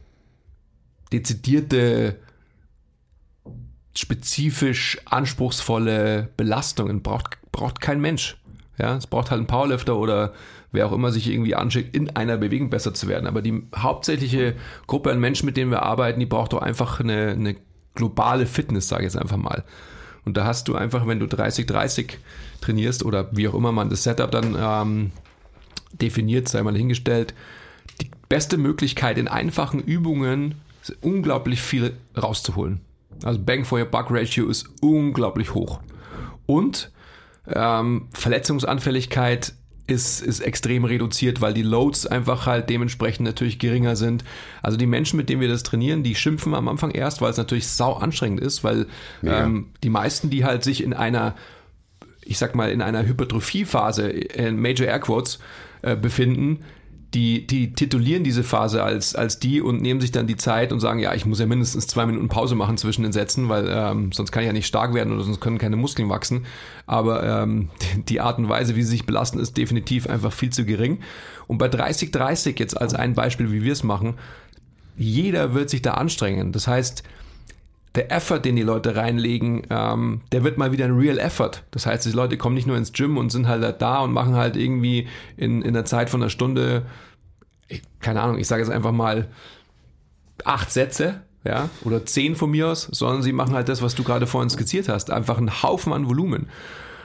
dezidierte, 1.12 2.20
spezifisch 3.96 5.00
anspruchsvolle 5.06 6.30
Belastungen? 6.36 7.04
Braucht, 7.04 7.38
braucht 7.52 7.82
kein 7.82 8.02
Mensch. 8.02 8.38
Ja, 8.80 8.98
es 8.98 9.06
braucht 9.06 9.30
halt 9.30 9.38
einen 9.38 9.48
Powerlifter 9.48 9.96
oder 9.96 10.34
wer 10.74 10.88
auch 10.88 10.92
immer 10.92 11.12
sich 11.12 11.32
irgendwie 11.32 11.56
anschickt, 11.56 11.96
in 11.96 12.10
einer 12.16 12.36
Bewegung 12.36 12.70
besser 12.70 12.94
zu 12.94 13.08
werden. 13.08 13.28
Aber 13.28 13.42
die 13.42 13.64
hauptsächliche 13.76 14.56
Gruppe 14.88 15.12
an 15.12 15.20
Menschen, 15.20 15.46
mit 15.46 15.56
denen 15.56 15.72
wir 15.72 15.84
arbeiten, 15.84 16.20
die 16.20 16.26
braucht 16.26 16.52
doch 16.52 16.62
einfach 16.62 17.00
eine, 17.00 17.30
eine 17.30 17.56
globale 17.96 18.46
Fitness, 18.46 18.90
sage 18.90 19.04
ich 19.04 19.14
jetzt 19.14 19.22
einfach 19.22 19.38
mal. 19.38 19.64
Und 20.26 20.36
da 20.36 20.46
hast 20.46 20.68
du 20.68 20.76
einfach, 20.76 21.08
wenn 21.08 21.20
du 21.20 21.28
30-30 21.28 22.16
trainierst 22.60 23.06
oder 23.06 23.30
wie 23.32 23.48
auch 23.48 23.54
immer 23.54 23.72
man 23.72 23.90
das 23.90 24.04
Setup 24.04 24.32
dann 24.32 24.56
ähm, 24.60 25.12
definiert, 25.94 26.48
sei 26.50 26.64
mal 26.64 26.76
hingestellt, 26.76 27.34
die 28.02 28.10
beste 28.28 28.58
Möglichkeit, 28.58 29.18
in 29.18 29.28
einfachen 29.28 29.80
Übungen 29.80 30.56
unglaublich 31.02 31.62
viel 31.62 31.94
rauszuholen. 32.20 32.82
Also 33.24 33.40
Bang 33.40 33.64
for 33.64 33.80
your 33.80 33.86
Buck 33.86 34.08
Ratio 34.10 34.48
ist 34.48 34.70
unglaublich 34.82 35.54
hoch. 35.54 35.82
Und 36.46 36.92
ähm, 37.48 38.08
Verletzungsanfälligkeit 38.14 39.54
ist, 39.86 40.22
ist 40.22 40.40
extrem 40.40 40.86
reduziert, 40.86 41.42
weil 41.42 41.54
die 41.54 41.62
Loads 41.62 42.08
einfach 42.08 42.46
halt 42.46 42.70
dementsprechend 42.70 43.26
natürlich 43.26 43.60
geringer 43.60 43.96
sind. 43.96 44.24
Also 44.62 44.78
die 44.78 44.86
Menschen, 44.86 45.18
mit 45.18 45.30
denen 45.30 45.42
wir 45.42 45.50
das 45.50 45.64
trainieren, 45.64 46.04
die 46.04 46.16
schimpfen 46.16 46.54
am 46.56 46.68
Anfang 46.68 46.92
erst, 46.92 47.22
weil 47.22 47.32
es 47.32 47.38
natürlich 47.38 47.68
sau 47.68 47.94
anstrengend 47.94 48.40
ist, 48.40 48.64
weil 48.64 48.88
ja. 49.22 49.44
ähm, 49.44 49.72
die 49.84 49.90
meisten, 49.90 50.30
die 50.30 50.46
halt 50.46 50.64
sich 50.64 50.84
in 50.84 50.94
einer, 50.94 51.36
ich 52.22 52.38
sag 52.38 52.56
mal, 52.56 52.72
in 52.72 52.82
einer 52.82 53.06
Hypertrophiephase, 53.06 54.10
in 54.10 54.58
Major 54.58 54.88
Air 54.88 55.00
Quotes, 55.00 55.40
äh, 55.82 55.98
befinden, 55.98 56.60
die, 57.14 57.46
die 57.46 57.74
titulieren 57.74 58.24
diese 58.24 58.44
Phase 58.44 58.84
als, 58.84 59.16
als 59.16 59.38
die 59.38 59.62
und 59.62 59.82
nehmen 59.82 60.02
sich 60.02 60.12
dann 60.12 60.26
die 60.26 60.36
Zeit 60.36 60.72
und 60.74 60.80
sagen, 60.80 61.00
ja, 61.00 61.14
ich 61.14 61.26
muss 61.26 61.40
ja 61.40 61.46
mindestens 61.46 61.86
zwei 61.86 62.08
Minuten 62.08 62.28
Pause 62.28 62.56
machen 62.56 62.78
zwischen 62.78 63.04
den 63.04 63.12
Sätzen, 63.12 63.50
weil 63.50 63.68
ähm, 63.70 64.12
sonst 64.12 64.32
kann 64.32 64.42
ich 64.42 64.48
ja 64.48 64.54
nicht 64.54 64.66
stark 64.66 64.94
werden 64.96 65.14
oder 65.14 65.24
sonst 65.24 65.40
können 65.40 65.60
keine 65.60 65.76
Muskeln 65.76 66.10
wachsen. 66.10 66.46
Aber 66.88 67.24
ähm, 67.24 67.70
die 68.10 68.20
Art 68.20 68.40
und 68.40 68.50
Weise, 68.50 68.76
wie 68.76 68.82
sie 68.82 68.90
sich 68.90 69.06
belasten, 69.06 69.40
ist 69.40 69.58
definitiv 69.58 70.08
einfach 70.08 70.34
viel 70.34 70.50
zu 70.50 70.66
gering. 70.66 71.00
Und 71.48 71.60
bei 71.60 71.68
30-30 71.68 72.60
jetzt 72.60 72.80
als 72.80 72.96
ein 72.96 73.14
Beispiel, 73.14 73.52
wie 73.52 73.64
wir 73.64 73.74
es 73.74 73.84
machen, 73.84 74.16
jeder 74.98 75.54
wird 75.54 75.70
sich 75.70 75.82
da 75.82 75.94
anstrengen. 75.94 76.52
Das 76.52 76.68
heißt, 76.68 77.04
der 77.96 78.12
Effort, 78.12 78.40
den 78.40 78.56
die 78.56 78.64
Leute 78.64 78.96
reinlegen, 78.96 79.64
ähm, 79.70 80.22
der 80.32 80.44
wird 80.44 80.58
mal 80.58 80.72
wieder 80.72 80.86
ein 80.86 80.98
Real 80.98 81.20
Effort. 81.20 81.64
Das 81.72 81.86
heißt, 81.86 82.06
die 82.06 82.12
Leute 82.12 82.38
kommen 82.38 82.56
nicht 82.56 82.68
nur 82.68 82.78
ins 82.78 82.92
Gym 82.92 83.18
und 83.18 83.32
sind 83.32 83.48
halt 83.48 83.82
da 83.82 84.00
und 84.00 84.14
machen 84.14 84.36
halt 84.36 84.56
irgendwie 84.56 85.08
in, 85.38 85.62
in 85.62 85.74
der 85.74 85.86
Zeit 85.86 86.10
von 86.10 86.22
einer 86.22 86.30
Stunde, 86.30 86.86
ich, 87.68 87.84
keine 88.00 88.22
Ahnung, 88.22 88.40
ich 88.40 88.48
sage 88.48 88.64
jetzt 88.64 88.72
einfach 88.72 88.92
mal 88.92 89.28
acht 90.44 90.72
Sätze, 90.72 91.22
ja, 91.46 91.70
oder 91.84 92.06
zehn 92.06 92.36
von 92.36 92.50
mir 92.50 92.70
aus, 92.70 92.88
sondern 92.92 93.22
sie 93.22 93.34
machen 93.34 93.54
halt 93.54 93.70
das, 93.70 93.82
was 93.82 93.96
du 93.96 94.04
gerade 94.04 94.28
vorhin 94.28 94.50
skizziert 94.50 94.90
hast, 94.90 95.12
einfach 95.12 95.38
einen 95.38 95.62
Haufen 95.62 95.94
an 95.94 96.08
Volumen. 96.08 96.48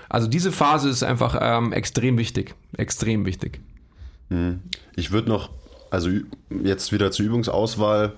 Also 0.08 0.26
diese 0.26 0.52
Phase 0.52 0.88
ist 0.88 1.02
einfach 1.02 1.36
ähm, 1.40 1.72
extrem 1.72 2.16
wichtig, 2.16 2.54
extrem 2.76 3.26
wichtig. 3.26 3.60
Hm. 4.30 4.60
Ich 4.96 5.10
würde 5.10 5.28
noch, 5.28 5.50
also 5.90 6.08
jetzt 6.62 6.92
wieder 6.92 7.10
zur 7.10 7.26
Übungsauswahl 7.26 8.14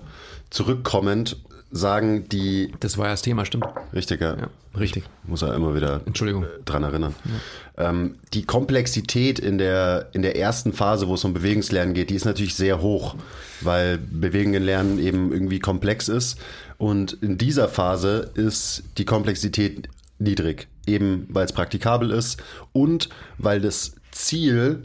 zurückkommend, 0.49 1.37
sagen 1.71 2.27
die. 2.29 2.71
Das 2.79 2.97
war 2.97 3.05
ja 3.05 3.11
das 3.11 3.21
Thema, 3.21 3.45
stimmt. 3.45 3.65
Richtig, 3.93 4.21
ja. 4.21 4.35
ja 4.35 4.49
richtig. 4.77 5.03
muss 5.23 5.41
er 5.41 5.53
immer 5.55 5.75
wieder 5.75 6.01
Entschuldigung. 6.05 6.45
dran 6.65 6.83
erinnern. 6.83 7.15
Ja. 7.77 7.89
Ähm, 7.89 8.15
die 8.33 8.43
Komplexität 8.43 9.39
in 9.39 9.57
der, 9.57 10.09
in 10.13 10.21
der 10.21 10.37
ersten 10.37 10.73
Phase, 10.73 11.07
wo 11.07 11.15
es 11.15 11.23
um 11.23 11.33
Bewegungslernen 11.33 11.93
geht, 11.93 12.09
die 12.09 12.15
ist 12.15 12.25
natürlich 12.25 12.55
sehr 12.55 12.81
hoch, 12.81 13.15
weil 13.61 13.97
Bewegungen 13.97 14.63
lernen 14.63 14.99
eben 14.99 15.31
irgendwie 15.31 15.59
komplex 15.59 16.09
ist. 16.09 16.39
Und 16.77 17.13
in 17.21 17.37
dieser 17.37 17.69
Phase 17.69 18.31
ist 18.35 18.83
die 18.97 19.05
Komplexität 19.05 19.87
niedrig, 20.19 20.67
eben 20.85 21.27
weil 21.29 21.45
es 21.45 21.53
praktikabel 21.53 22.11
ist 22.11 22.41
und 22.73 23.09
weil 23.37 23.61
das 23.61 23.95
Ziel 24.11 24.83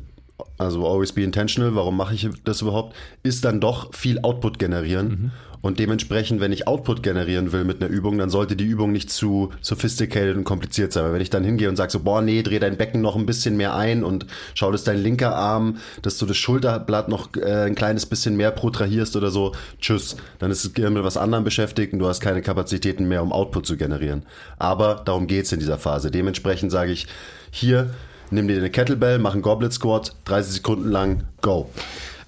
also 0.59 0.87
always 0.87 1.13
be 1.13 1.23
intentional, 1.23 1.75
warum 1.75 1.97
mache 1.97 2.15
ich 2.15 2.29
das 2.45 2.63
überhaupt, 2.63 2.95
ist 3.23 3.45
dann 3.45 3.61
doch 3.61 3.95
viel 3.95 4.21
Output 4.21 4.59
generieren. 4.59 5.09
Mhm. 5.09 5.31
Und 5.67 5.81
dementsprechend, 5.81 6.41
wenn 6.41 6.53
ich 6.53 6.69
Output 6.69 7.03
generieren 7.03 7.51
will 7.51 7.65
mit 7.65 7.83
einer 7.83 7.91
Übung, 7.91 8.19
dann 8.19 8.31
sollte 8.31 8.55
die 8.55 8.65
Übung 8.65 8.93
nicht 8.93 9.11
zu 9.11 9.51
sophisticated 9.61 10.37
und 10.37 10.45
kompliziert 10.45 10.93
sein. 10.93 11.03
Weil 11.03 11.15
wenn 11.15 11.21
ich 11.21 11.29
dann 11.29 11.43
hingehe 11.43 11.69
und 11.69 11.75
sage 11.75 11.91
so, 11.91 11.99
boah, 11.99 12.23
nee, 12.23 12.45
dreh 12.45 12.61
dein 12.61 12.77
Becken 12.77 13.01
noch 13.01 13.17
ein 13.17 13.27
bisschen 13.27 13.57
mehr 13.57 13.75
ein 13.75 14.05
und 14.05 14.27
schau, 14.55 14.71
dass 14.71 14.85
dein 14.85 15.03
linker 15.03 15.35
Arm, 15.35 15.79
dass 16.03 16.19
du 16.19 16.27
das 16.27 16.37
Schulterblatt 16.37 17.09
noch 17.09 17.35
äh, 17.35 17.65
ein 17.65 17.75
kleines 17.75 18.07
bisschen 18.07 18.37
mehr 18.37 18.53
protrahierst 18.53 19.17
oder 19.17 19.33
so, 19.33 19.57
tschüss. 19.81 20.15
Dann 20.39 20.53
ist 20.53 20.73
Gehirn 20.73 20.93
mit 20.93 21.03
was 21.03 21.17
anderem 21.17 21.43
beschäftigt 21.43 21.93
und 21.93 21.99
du 21.99 22.07
hast 22.07 22.21
keine 22.21 22.43
Kapazitäten 22.43 23.09
mehr, 23.09 23.25
um 23.25 23.33
Output 23.33 23.67
zu 23.67 23.77
generieren. 23.77 24.23
Aber 24.61 25.03
darum 25.05 25.27
geht's 25.27 25.51
in 25.51 25.59
dieser 25.59 25.79
Phase. 25.79 26.13
Dementsprechend 26.13 26.71
sage 26.71 26.93
ich, 26.93 27.09
hier, 27.51 27.91
nimm 28.31 28.47
dir 28.47 28.59
eine 28.59 28.71
Kettlebell, 28.71 29.19
mach 29.19 29.33
einen 29.33 29.43
Goblet 29.43 29.73
Squat, 29.73 30.15
30 30.27 30.55
Sekunden 30.55 30.93
lang, 30.93 31.25
go. 31.43 31.69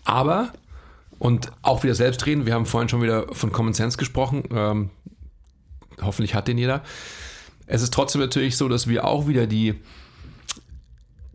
Aber 0.05 0.51
und 1.19 1.51
auch 1.63 1.83
wieder 1.83 1.95
selbst 1.95 2.25
reden. 2.27 2.47
Wir 2.47 2.55
haben 2.55 2.67
vorhin 2.67 2.89
schon 2.89 3.03
wieder 3.03 3.27
von 3.33 3.53
Common 3.53 3.75
Sense 3.75 3.99
gesprochen. 3.99 4.45
Ähm, 4.53 4.91
hoffentlich 6.01 6.35
hat 6.35 6.49
den 6.49 6.59
jeder. 6.59 6.83
Es 7.67 7.83
ist 7.83 7.93
trotzdem 7.93 8.21
natürlich 8.21 8.57
so, 8.57 8.69
dass 8.69 8.89
wir 8.89 9.07
auch 9.07 9.27
wieder 9.27 9.47
die 9.47 9.75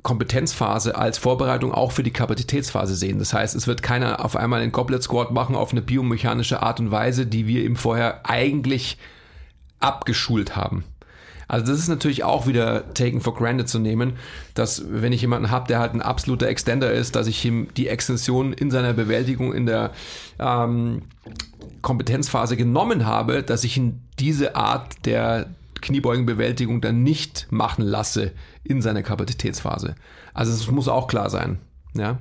Kompetenzphase 0.01 0.97
als 0.97 1.17
Vorbereitung 1.17 1.71
auch 1.73 1.93
für 1.93 2.03
die 2.03 2.11
Kapazitätsphase 2.11 2.95
sehen. 2.95 3.19
Das 3.19 3.33
heißt, 3.33 3.55
es 3.55 3.67
wird 3.67 3.81
keiner 3.81 4.23
auf 4.23 4.35
einmal 4.35 4.61
einen 4.61 4.73
Goblet 4.73 5.01
Squat 5.01 5.31
machen 5.31 5.55
auf 5.55 5.71
eine 5.71 5.81
biomechanische 5.81 6.61
Art 6.61 6.79
und 6.79 6.91
Weise, 6.91 7.25
die 7.25 7.47
wir 7.47 7.63
ihm 7.63 7.77
vorher 7.77 8.29
eigentlich 8.29 8.97
abgeschult 9.79 10.55
haben. 10.55 10.83
Also 11.53 11.67
das 11.67 11.77
ist 11.77 11.87
natürlich 11.87 12.23
auch 12.23 12.47
wieder 12.47 12.95
taken 12.95 13.21
for 13.21 13.35
granted 13.35 13.69
zu 13.69 13.77
nehmen, 13.77 14.13
dass 14.55 14.85
wenn 14.89 15.13
ich 15.13 15.21
jemanden 15.21 15.51
habe, 15.51 15.67
der 15.67 15.77
halt 15.77 15.93
ein 15.93 16.01
absoluter 16.01 16.47
Extender 16.47 16.91
ist, 16.91 17.15
dass 17.15 17.27
ich 17.27 17.45
ihm 17.45 17.67
die 17.77 17.89
Extension 17.89 18.53
in 18.53 18.71
seiner 18.71 18.93
Bewältigung 18.93 19.53
in 19.53 19.67
der 19.67 19.91
ähm, 20.39 21.03
Kompetenzphase 21.83 22.57
genommen 22.57 23.05
habe, 23.05 23.43
dass 23.43 23.63
ich 23.63 23.77
ihn 23.77 24.01
diese 24.17 24.55
Art 24.55 25.05
der 25.05 25.45
Kniebeugenbewältigung 25.79 26.81
dann 26.81 27.03
nicht 27.03 27.45
machen 27.51 27.83
lasse 27.83 28.31
in 28.63 28.81
seiner 28.81 29.03
Kapazitätsphase. 29.03 29.93
Also 30.33 30.51
es 30.53 30.71
muss 30.71 30.87
auch 30.87 31.05
klar 31.05 31.29
sein. 31.29 31.59
Ja. 31.95 32.17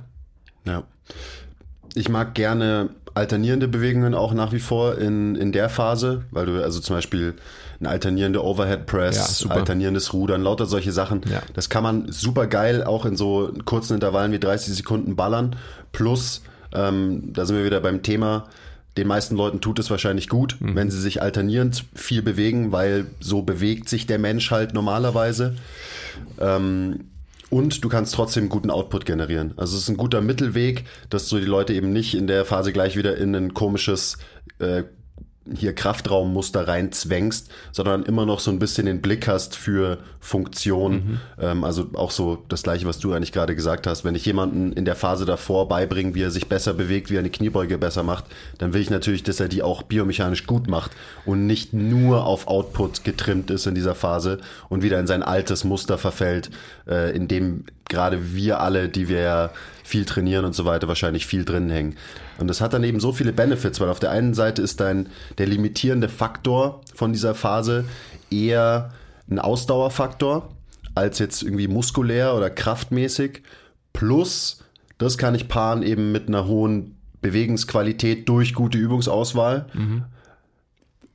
Ja. 0.63 0.83
Ich 1.95 2.07
mag 2.07 2.35
gerne 2.35 2.91
alternierende 3.13 3.67
Bewegungen 3.67 4.13
auch 4.13 4.33
nach 4.33 4.51
wie 4.51 4.59
vor 4.59 4.97
in, 4.97 5.35
in 5.35 5.51
der 5.51 5.69
Phase, 5.69 6.23
weil 6.31 6.45
du 6.45 6.63
also 6.63 6.79
zum 6.79 6.95
Beispiel 6.95 7.35
eine 7.79 7.89
alternierende 7.89 8.43
Overhead 8.43 8.85
Press, 8.85 9.45
ja, 9.47 9.51
alternierendes 9.51 10.13
Rudern, 10.13 10.41
lauter 10.41 10.65
solche 10.65 10.91
Sachen. 10.91 11.21
Ja. 11.29 11.41
Das 11.53 11.69
kann 11.69 11.83
man 11.83 12.11
super 12.11 12.47
geil 12.47 12.83
auch 12.83 13.05
in 13.05 13.15
so 13.15 13.51
kurzen 13.65 13.95
Intervallen 13.95 14.31
wie 14.31 14.39
30 14.39 14.73
Sekunden 14.73 15.15
ballern. 15.15 15.55
Plus, 15.91 16.41
ähm, 16.73 17.33
da 17.33 17.45
sind 17.45 17.57
wir 17.57 17.65
wieder 17.65 17.81
beim 17.81 18.01
Thema, 18.01 18.47
den 18.97 19.07
meisten 19.07 19.35
Leuten 19.35 19.59
tut 19.59 19.79
es 19.79 19.89
wahrscheinlich 19.89 20.29
gut, 20.29 20.57
mhm. 20.59 20.75
wenn 20.75 20.91
sie 20.91 21.01
sich 21.01 21.21
alternierend 21.21 21.85
viel 21.95 22.21
bewegen, 22.21 22.71
weil 22.71 23.07
so 23.19 23.41
bewegt 23.41 23.89
sich 23.89 24.05
der 24.05 24.19
Mensch 24.19 24.51
halt 24.51 24.73
normalerweise. 24.73 25.55
Ähm, 26.39 27.05
und 27.53 27.83
du 27.83 27.89
kannst 27.89 28.15
trotzdem 28.15 28.49
guten 28.49 28.71
Output 28.71 29.05
generieren. 29.05 29.53
Also 29.57 29.77
es 29.77 29.83
ist 29.83 29.89
ein 29.89 29.97
guter 29.97 30.21
Mittelweg, 30.21 30.85
dass 31.11 31.29
du 31.29 31.37
die 31.37 31.45
Leute 31.45 31.73
eben 31.73 31.93
nicht 31.93 32.15
in 32.15 32.25
der 32.25 32.45
Phase 32.45 32.73
gleich 32.73 32.97
wieder 32.97 33.15
in 33.15 33.35
ein 33.35 33.53
komisches 33.53 34.17
äh, 34.57 34.83
hier 35.51 35.73
Kraftraummuster 35.73 36.67
reinzwängst, 36.67 37.51
sondern 37.71 38.03
immer 38.03 38.25
noch 38.25 38.39
so 38.39 38.49
ein 38.49 38.59
bisschen 38.59 38.85
den 38.85 39.01
Blick 39.01 39.27
hast 39.27 39.55
für 39.57 39.97
Funktion. 40.21 40.93
Mhm. 40.93 41.19
Ähm, 41.39 41.63
also 41.65 41.89
auch 41.93 42.11
so 42.11 42.43
das 42.47 42.63
gleiche, 42.63 42.85
was 42.85 42.99
du 42.99 43.11
eigentlich 43.11 43.33
gerade 43.33 43.55
gesagt 43.55 43.85
hast. 43.85 44.05
Wenn 44.05 44.15
ich 44.15 44.25
jemanden 44.25 44.71
in 44.71 44.85
der 44.85 44.95
Phase 44.95 45.25
davor 45.25 45.67
beibringe, 45.67 46.15
wie 46.15 46.21
er 46.21 46.31
sich 46.31 46.47
besser 46.47 46.73
bewegt, 46.73 47.09
wie 47.09 47.15
er 47.15 47.19
eine 47.19 47.29
Kniebeuge 47.29 47.77
besser 47.77 48.03
macht, 48.03 48.25
dann 48.57 48.73
will 48.73 48.81
ich 48.81 48.89
natürlich, 48.89 49.23
dass 49.23 49.41
er 49.41 49.49
die 49.49 49.63
auch 49.63 49.83
biomechanisch 49.83 50.47
gut 50.47 50.69
macht 50.69 50.91
und 51.25 51.45
nicht 51.45 51.73
nur 51.73 52.25
auf 52.25 52.47
Output 52.47 53.03
getrimmt 53.03 53.51
ist 53.51 53.67
in 53.67 53.75
dieser 53.75 53.95
Phase 53.95 54.39
und 54.69 54.81
wieder 54.81 54.99
in 54.99 55.07
sein 55.07 55.23
altes 55.23 55.65
Muster 55.65 55.97
verfällt, 55.97 56.51
äh, 56.87 57.13
in 57.13 57.27
dem 57.27 57.65
gerade 57.89 58.33
wir 58.33 58.61
alle, 58.61 58.87
die 58.87 59.09
wir 59.09 59.19
ja 59.19 59.49
viel 59.83 60.05
trainieren 60.05 60.45
und 60.45 60.53
so 60.53 60.65
weiter, 60.65 60.87
wahrscheinlich 60.87 61.25
viel 61.25 61.45
drin 61.45 61.69
hängen. 61.69 61.95
Und 62.37 62.47
das 62.47 62.61
hat 62.61 62.73
dann 62.73 62.83
eben 62.83 62.99
so 62.99 63.11
viele 63.11 63.33
Benefits, 63.33 63.79
weil 63.79 63.89
auf 63.89 63.99
der 63.99 64.11
einen 64.11 64.33
Seite 64.33 64.61
ist 64.61 64.79
dein, 64.79 65.09
der 65.37 65.47
limitierende 65.47 66.09
Faktor 66.09 66.81
von 66.95 67.11
dieser 67.11 67.35
Phase 67.35 67.85
eher 68.31 68.91
ein 69.29 69.39
Ausdauerfaktor 69.39 70.49
als 70.95 71.19
jetzt 71.19 71.43
irgendwie 71.43 71.67
muskulär 71.67 72.35
oder 72.35 72.49
kraftmäßig. 72.49 73.41
Plus, 73.93 74.63
das 74.97 75.17
kann 75.17 75.35
ich 75.35 75.47
paaren 75.47 75.83
eben 75.83 76.11
mit 76.11 76.27
einer 76.27 76.47
hohen 76.47 76.95
Bewegungsqualität 77.21 78.27
durch 78.29 78.53
gute 78.53 78.77
Übungsauswahl. 78.77 79.67
Mhm 79.73 80.05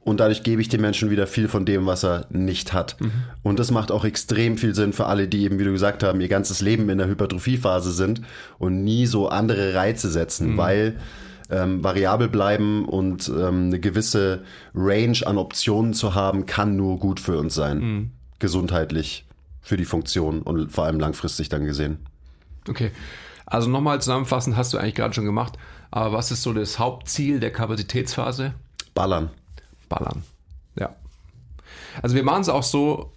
und 0.09 0.21
dadurch 0.21 0.42
gebe 0.42 0.62
ich 0.62 0.68
dem 0.68 0.81
Menschen 0.81 1.11
wieder 1.11 1.27
viel 1.27 1.48
von 1.48 1.67
dem, 1.67 1.85
was 1.85 2.02
er 2.02 2.27
nicht 2.31 2.73
hat. 2.73 2.96
Mhm. 2.98 3.13
Und 3.42 3.59
das 3.59 3.71
macht 3.71 3.92
auch 3.92 4.06
extrem 4.06 4.56
viel 4.56 4.75
Sinn 4.75 4.94
für 4.94 5.04
alle, 5.04 5.29
die 5.29 5.42
eben, 5.42 5.59
wie 5.59 5.65
du 5.65 5.73
gesagt 5.73 6.02
haben, 6.02 6.21
ihr 6.23 6.29
ganzes 6.29 6.63
Leben 6.63 6.88
in 6.88 6.96
der 6.96 7.09
Hypertrophiephase 7.09 7.92
sind 7.92 8.23
und 8.59 8.85
nie 8.85 9.04
so 9.04 9.29
andere 9.29 9.75
Reize 9.75 10.11
setzen, 10.11 10.52
mhm. 10.52 10.56
weil 10.56 10.96
ähm, 11.50 11.85
variabel 11.85 12.29
bleiben 12.29 12.87
und 12.87 13.29
ähm, 13.29 13.67
eine 13.67 13.81
gewisse 13.81 14.44
Range 14.75 15.19
an 15.27 15.37
Optionen 15.37 15.92
zu 15.92 16.15
haben, 16.15 16.46
kann 16.46 16.75
nur 16.77 16.98
gut 16.98 17.21
für 17.21 17.38
uns 17.38 17.54
sein. 17.54 17.79
Mhm. 17.79 18.11
Gesundheitlich, 18.38 19.27
für 19.61 19.77
die 19.77 19.85
Funktion 19.85 20.40
und 20.40 20.73
vor 20.73 20.85
allem 20.85 21.00
langfristig 21.00 21.50
dann 21.50 21.67
gesehen. 21.67 21.98
Okay. 22.67 22.92
Also 23.44 23.69
nochmal 23.69 24.00
zusammenfassend, 24.00 24.56
hast 24.56 24.73
du 24.73 24.79
eigentlich 24.79 24.94
gerade 24.94 25.13
schon 25.13 25.27
gemacht. 25.27 25.59
Aber 25.90 26.17
was 26.17 26.31
ist 26.31 26.42
so 26.42 26.54
das 26.54 26.79
Hauptziel 26.79 27.40
der 27.40 27.50
Kapazitätsphase? 27.50 28.54
Ballern 28.94 29.31
ballern. 29.89 30.23
Ja. 30.79 30.95
Also 32.03 32.17
wir 32.17 32.23
machen 32.23 32.43
es 32.43 32.49
auch 32.49 32.63
so, 32.63 33.13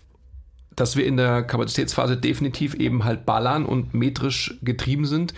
dass 0.75 0.95
wir 0.95 1.05
in 1.05 1.17
der 1.17 1.43
Kapazitätsphase 1.43 2.17
definitiv 2.17 2.75
eben 2.75 3.03
halt 3.03 3.25
ballern 3.25 3.65
und 3.65 3.93
metrisch 3.93 4.57
getrieben 4.61 5.05
sind. 5.05 5.33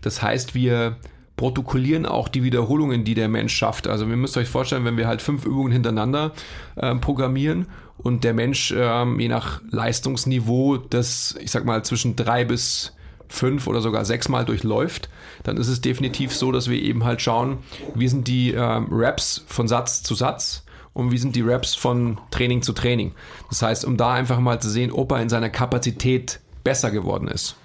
Das 0.00 0.22
heißt, 0.22 0.54
wir 0.54 0.96
protokollieren 1.36 2.04
auch 2.04 2.28
die 2.28 2.42
Wiederholungen, 2.42 3.04
die 3.04 3.14
der 3.14 3.28
Mensch 3.28 3.54
schafft. 3.54 3.86
Also 3.86 4.06
ihr 4.06 4.16
müsst 4.16 4.36
euch 4.36 4.48
vorstellen, 4.48 4.84
wenn 4.84 4.96
wir 4.96 5.06
halt 5.06 5.22
fünf 5.22 5.44
Übungen 5.44 5.72
hintereinander 5.72 6.32
äh, 6.76 6.94
programmieren 6.96 7.66
und 7.96 8.24
der 8.24 8.34
Mensch 8.34 8.74
ähm, 8.76 9.20
je 9.20 9.28
nach 9.28 9.60
Leistungsniveau 9.70 10.78
das, 10.78 11.36
ich 11.40 11.50
sag 11.50 11.64
mal, 11.64 11.84
zwischen 11.84 12.16
drei 12.16 12.44
bis 12.44 12.96
fünf 13.28 13.66
oder 13.66 13.80
sogar 13.80 14.04
sechs 14.04 14.28
Mal 14.28 14.44
durchläuft, 14.44 15.08
dann 15.44 15.58
ist 15.58 15.68
es 15.68 15.80
definitiv 15.80 16.34
so, 16.34 16.50
dass 16.50 16.68
wir 16.68 16.80
eben 16.80 17.04
halt 17.04 17.20
schauen, 17.20 17.58
wie 17.94 18.08
sind 18.08 18.26
die 18.26 18.52
ähm, 18.52 18.88
Reps 18.90 19.44
von 19.46 19.68
Satz 19.68 20.02
zu 20.02 20.14
Satz 20.14 20.64
und 20.92 21.12
wie 21.12 21.18
sind 21.18 21.36
die 21.36 21.42
Reps 21.42 21.74
von 21.74 22.18
Training 22.30 22.62
zu 22.62 22.72
Training. 22.72 23.12
Das 23.48 23.62
heißt, 23.62 23.84
um 23.84 23.96
da 23.96 24.12
einfach 24.12 24.40
mal 24.40 24.60
zu 24.60 24.68
sehen, 24.68 24.92
ob 24.92 25.12
er 25.12 25.20
in 25.20 25.28
seiner 25.28 25.50
Kapazität 25.50 26.40
besser 26.64 26.90
geworden 26.90 27.28
ist. 27.28 27.56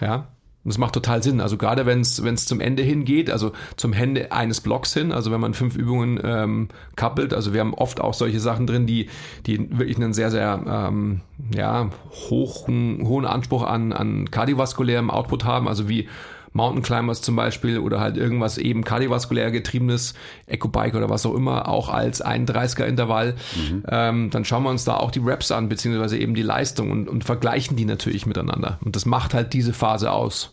Ja, 0.00 0.28
das 0.64 0.76
macht 0.76 0.92
total 0.92 1.22
Sinn. 1.22 1.40
Also 1.40 1.56
gerade 1.56 1.86
wenn 1.86 2.00
es 2.00 2.46
zum 2.46 2.60
Ende 2.60 2.82
hingeht, 2.82 3.30
also 3.30 3.52
zum 3.76 3.94
Ende 3.94 4.30
eines 4.30 4.60
Blocks 4.60 4.92
hin, 4.92 5.10
also 5.10 5.30
wenn 5.30 5.40
man 5.40 5.54
fünf 5.54 5.74
Übungen 5.74 6.20
ähm, 6.22 6.68
kappelt, 6.96 7.32
also 7.32 7.54
wir 7.54 7.60
haben 7.60 7.72
oft 7.72 8.00
auch 8.00 8.12
solche 8.12 8.40
Sachen 8.40 8.66
drin, 8.66 8.86
die, 8.86 9.08
die 9.46 9.70
wirklich 9.70 9.96
einen 9.96 10.12
sehr, 10.12 10.30
sehr 10.30 10.62
ähm, 10.66 11.22
ja, 11.54 11.88
hohen, 12.28 13.06
hohen 13.06 13.24
Anspruch 13.24 13.62
an, 13.62 13.92
an 13.92 14.30
kardiovaskulärem 14.30 15.10
Output 15.10 15.44
haben, 15.44 15.66
also 15.66 15.88
wie 15.88 16.08
Mountain 16.52 16.82
Climbers 16.82 17.22
zum 17.22 17.36
Beispiel 17.36 17.78
oder 17.78 18.00
halt 18.00 18.16
irgendwas 18.16 18.58
eben 18.58 18.84
kardiovaskulär 18.84 19.50
getriebenes, 19.50 20.14
Ecobike 20.46 20.96
oder 20.96 21.08
was 21.08 21.24
auch 21.26 21.34
immer, 21.34 21.68
auch 21.68 21.88
als 21.88 22.24
31er 22.24 22.84
Intervall, 22.84 23.34
mhm. 23.56 23.84
ähm, 23.88 24.30
dann 24.30 24.44
schauen 24.44 24.64
wir 24.64 24.70
uns 24.70 24.84
da 24.84 24.96
auch 24.96 25.10
die 25.10 25.20
Reps 25.20 25.52
an, 25.52 25.68
beziehungsweise 25.68 26.18
eben 26.18 26.34
die 26.34 26.42
Leistung 26.42 26.90
und, 26.90 27.08
und 27.08 27.24
vergleichen 27.24 27.76
die 27.76 27.84
natürlich 27.84 28.26
miteinander. 28.26 28.78
Und 28.84 28.96
das 28.96 29.06
macht 29.06 29.34
halt 29.34 29.52
diese 29.52 29.72
Phase 29.72 30.10
aus. 30.10 30.52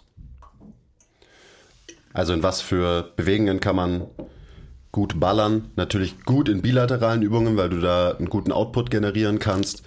Also 2.14 2.34
in 2.34 2.44
was 2.44 2.62
für 2.62 3.12
Bewegungen 3.16 3.60
kann 3.60 3.76
man 3.76 4.08
gut 4.92 5.20
ballern? 5.20 5.70
Natürlich 5.76 6.24
gut 6.26 6.50
in 6.50 6.62
bilateralen 6.62 7.22
Übungen, 7.22 7.58
weil 7.58 7.70
du 7.70 7.80
da 7.80 8.12
einen 8.12 8.30
guten 8.30 8.52
Output 8.52 8.90
generieren 8.90 9.38
kannst. 9.38 9.84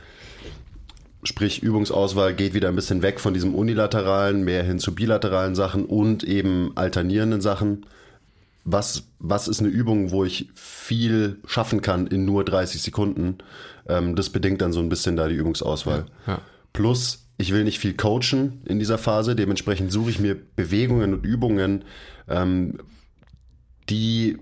Sprich, 1.23 1.63
Übungsauswahl 1.63 2.35
geht 2.35 2.55
wieder 2.55 2.69
ein 2.69 2.77
bisschen 2.77 3.03
weg 3.03 3.21
von 3.21 3.35
diesem 3.35 3.55
unilateralen, 3.55 4.43
mehr 4.43 4.63
hin 4.63 4.79
zu 4.79 4.95
bilateralen 4.95 5.55
Sachen 5.55 5.85
und 5.85 6.25
eben 6.25 6.73
alternierenden 6.77 7.41
Sachen. 7.43 7.87
Was, 8.65 9.05
was 9.19 9.49
ist 9.49 9.61
eine 9.61 9.69
Übung, 9.69 10.11
wo 10.11 10.25
ich 10.25 10.49
viel 10.55 11.39
schaffen 11.47 11.83
kann 11.83 12.07
in 12.07 12.25
nur 12.25 12.45
30 12.45 12.81
Sekunden? 12.81 13.39
Ähm, 13.87 14.17
das 14.17 14.31
bedingt 14.31 14.63
dann 14.63 14.73
so 14.73 14.81
ein 14.81 14.89
bisschen 14.89 15.17
da 15.17 15.29
die 15.29 15.35
Übungsauswahl. 15.35 16.07
Ja, 16.27 16.33
ja. 16.35 16.41
Plus, 16.73 17.27
ich 17.37 17.53
will 17.53 17.65
nicht 17.65 17.79
viel 17.79 17.95
coachen 17.95 18.63
in 18.65 18.79
dieser 18.79 18.99
Phase, 18.99 19.35
dementsprechend 19.35 19.93
suche 19.93 20.11
ich 20.11 20.21
mir 20.21 20.37
Bewegungen 20.57 21.15
und 21.15 21.25
Übungen, 21.25 21.85
ähm, 22.29 22.79
die 23.89 24.39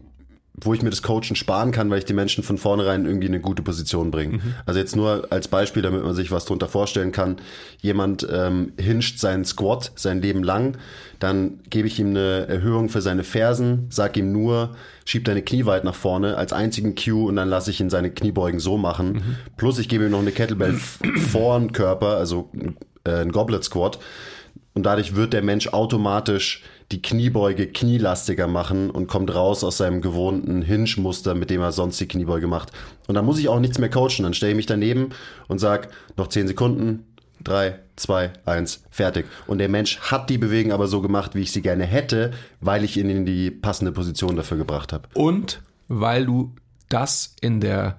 wo 0.61 0.75
ich 0.75 0.83
mir 0.83 0.91
das 0.91 1.03
Coachen 1.03 1.37
sparen 1.37 1.71
kann, 1.71 1.91
weil 1.91 1.99
ich 1.99 2.05
die 2.05 2.15
Menschen 2.15 2.43
von 2.43 2.59
vornherein 2.59 3.05
irgendwie 3.05 3.27
in 3.27 3.35
eine 3.35 3.41
gute 3.41 3.63
Position 3.63 4.11
bringe. 4.11 4.35
Mhm. 4.35 4.55
Also 4.67 4.81
jetzt 4.81 4.97
nur 4.97 5.29
als 5.31 5.49
Beispiel, 5.49 5.83
damit 5.83 6.03
man 6.03 6.15
sich 6.15 6.31
was 6.31 6.45
drunter 6.45 6.69
vorstellen 6.69 7.13
kann. 7.13 7.37
Jemand 7.81 8.27
ähm, 8.31 8.73
hinscht 8.79 9.19
seinen 9.19 9.45
Squat 9.45 9.93
sein 9.95 10.21
Leben 10.21 10.43
lang, 10.43 10.77
dann 11.19 11.61
gebe 11.71 11.89
ich 11.89 11.99
ihm 11.99 12.11
eine 12.11 12.47
Erhöhung 12.49 12.89
für 12.89 13.01
seine 13.01 13.25
Fersen, 13.25 13.87
sag 13.91 14.17
ihm 14.17 14.33
nur, 14.33 14.77
schieb 15.05 15.25
deine 15.25 15.43
Knie 15.43 15.67
weit 15.67 15.85
nach 15.85 15.95
vorne 15.95 16.37
als 16.37 16.53
einzigen 16.53 16.95
Cue 16.95 17.27
und 17.27 17.37
dann 17.37 17.49
lasse 17.49 17.71
ich 17.71 17.81
ihn 17.81 17.91
seine 17.91 18.11
Kniebeugen 18.11 18.61
so 18.61 18.77
machen. 18.77 19.13
Mhm. 19.13 19.37
Plus 19.57 19.79
ich 19.79 19.89
gebe 19.89 20.05
ihm 20.05 20.11
noch 20.11 20.21
eine 20.21 20.33
Kettlebell 20.33 20.75
vor 21.31 21.59
den 21.59 21.73
Körper, 21.73 22.17
also 22.17 22.51
äh, 23.05 23.23
ein 23.23 23.33
Goblet 23.33 23.65
Squat. 23.65 23.99
Und 24.75 24.85
dadurch 24.85 25.17
wird 25.17 25.33
der 25.33 25.43
Mensch 25.43 25.69
automatisch 25.69 26.63
die 26.91 27.03
Kniebeuge 27.03 27.67
knielastiger 27.67 28.47
machen 28.47 28.91
und 28.91 29.09
kommt 29.09 29.35
raus 29.35 29.63
aus 29.63 29.77
seinem 29.77 30.01
gewohnten 30.01 30.63
Hinge-Muster, 30.63 31.35
mit 31.35 31.51
dem 31.51 31.61
er 31.61 31.73
sonst 31.73 32.01
die 32.01 32.09
Kniebeuge 32.09 32.47
macht. 32.47 32.73
Und 33.07 33.15
dann 33.15 33.27
muss 33.27 33.39
ich 33.39 33.49
auch 33.49 33.61
nichts 33.61 33.79
mehr 33.79 33.91
coachen. 33.91 34.23
Dann 34.23 34.35
stelle 34.35 34.53
ich 34.53 34.57
mich 34.57 34.67
daneben 34.67 35.11
und 35.49 35.59
sage, 35.59 35.89
noch 36.17 36.29
10 36.29 36.49
Sekunden, 36.49 37.05
3, 37.45 37.79
2, 37.97 38.33
1, 38.47 38.85
fertig. 38.91 39.27
Und 39.47 39.59
der 39.59 39.69
Mensch 39.69 40.01
hat 40.01 40.31
die 40.31 40.39
Bewegung 40.39 40.73
aber 40.73 40.87
so 40.87 41.03
gemacht, 41.03 41.35
wie 41.35 41.43
ich 41.43 41.53
sie 41.53 41.63
gerne 41.63 41.85
hätte, 41.85 42.33
weil 42.61 42.85
ich 42.85 42.97
ihn 42.97 43.11
in 43.11 43.27
die 43.27 43.51
passende 43.51 43.93
Position 43.93 44.37
dafür 44.37 44.57
gebracht 44.57 44.93
habe. 44.93 45.09
Und 45.15 45.63
weil 45.89 46.25
du 46.25 46.55
das 46.89 47.35
in 47.41 47.61
der 47.61 47.99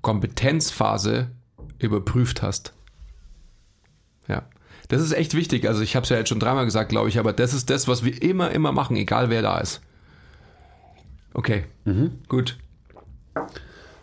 Kompetenzphase 0.00 1.28
überprüft 1.78 2.42
hast. 2.42 2.72
Das 4.88 5.00
ist 5.00 5.12
echt 5.12 5.34
wichtig. 5.34 5.66
Also 5.66 5.82
ich 5.82 5.96
habe 5.96 6.04
es 6.04 6.10
ja 6.10 6.18
jetzt 6.18 6.28
schon 6.28 6.40
dreimal 6.40 6.64
gesagt, 6.64 6.90
glaube 6.90 7.08
ich, 7.08 7.18
aber 7.18 7.32
das 7.32 7.54
ist 7.54 7.70
das, 7.70 7.88
was 7.88 8.04
wir 8.04 8.20
immer, 8.22 8.50
immer 8.50 8.72
machen, 8.72 8.96
egal 8.96 9.30
wer 9.30 9.42
da 9.42 9.58
ist. 9.58 9.80
Okay, 11.32 11.64
mhm. 11.84 12.18
gut. 12.28 12.58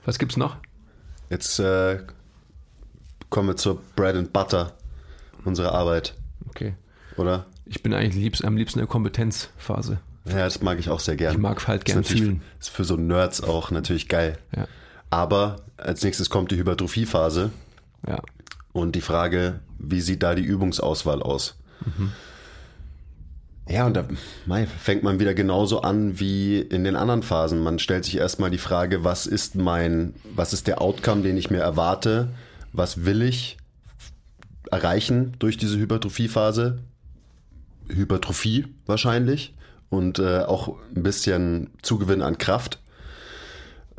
Was 0.06 0.20
gibt's 0.20 0.38
noch? 0.38 0.58
Jetzt 1.30 1.60
äh, 1.60 2.00
kommen 3.30 3.48
wir 3.48 3.56
zur 3.56 3.82
Bread 3.96 4.16
and 4.16 4.34
Butter 4.34 4.74
unserer 5.46 5.72
Arbeit. 5.74 6.16
Okay. 6.50 6.74
Oder? 7.18 7.46
Ich 7.66 7.82
bin 7.84 7.94
eigentlich 7.94 8.16
liebst, 8.16 8.44
am 8.44 8.58
liebsten 8.58 8.80
in 8.80 8.86
der 8.86 8.92
Kompetenzphase. 8.92 10.00
Ja, 10.26 10.40
das 10.40 10.62
mag 10.62 10.78
ich 10.78 10.90
auch 10.90 11.00
sehr 11.00 11.16
gern. 11.16 11.34
Ich 11.34 11.40
mag 11.40 11.68
halt 11.68 11.86
gern 11.86 12.04
fühlen. 12.04 12.42
Ist 12.60 12.70
für 12.70 12.84
so 12.84 12.96
Nerds 12.96 13.42
auch 13.42 13.72
natürlich 13.72 14.08
geil. 14.08 14.38
Ja. 14.56 14.68
Aber 15.10 15.58
als 15.78 16.04
nächstes 16.04 16.30
kommt 16.30 16.52
die 16.52 16.58
Hypertrophiephase. 16.58 17.52
Ja. 18.08 18.20
Und 18.72 18.96
die 18.96 19.02
Frage, 19.02 19.62
wie 19.82 20.02
sieht 20.02 20.24
da 20.24 20.36
die 20.36 20.44
Übungsauswahl 20.44 21.22
aus? 21.22 21.56
Mhm. 21.86 22.12
Ja, 23.70 23.86
und 23.86 23.96
da 23.96 24.06
fängt 24.80 25.04
man 25.04 25.20
wieder 25.20 25.34
genauso 25.34 25.82
an 25.82 26.20
wie 26.20 26.60
in 26.60 26.84
den 26.84 26.96
anderen 26.96 27.24
Phasen. 27.24 27.60
Man 27.60 27.80
stellt 27.80 28.06
sich 28.06 28.18
erstmal 28.18 28.50
die 28.50 28.58
Frage, 28.58 29.04
was 29.04 29.28
ist 29.28 29.56
mein, 29.56 30.14
was 30.36 30.52
ist 30.52 30.68
der 30.68 30.82
Outcome, 30.82 31.22
den 31.22 31.38
ich 31.38 31.50
mir 31.50 31.60
erwarte? 31.60 32.30
Was 32.74 33.06
will 33.06 33.22
ich 33.22 33.58
erreichen 34.72 35.36
durch 35.40 35.58
diese 35.58 35.78
Hypertrophiephase? 35.78 36.80
Hypertrophie 37.88 38.68
wahrscheinlich 38.86 39.54
und 39.90 40.20
äh, 40.20 40.40
auch 40.40 40.76
ein 40.96 41.04
bisschen 41.04 41.70
Zugewinn 41.82 42.22
an 42.22 42.38
Kraft. 42.38 42.80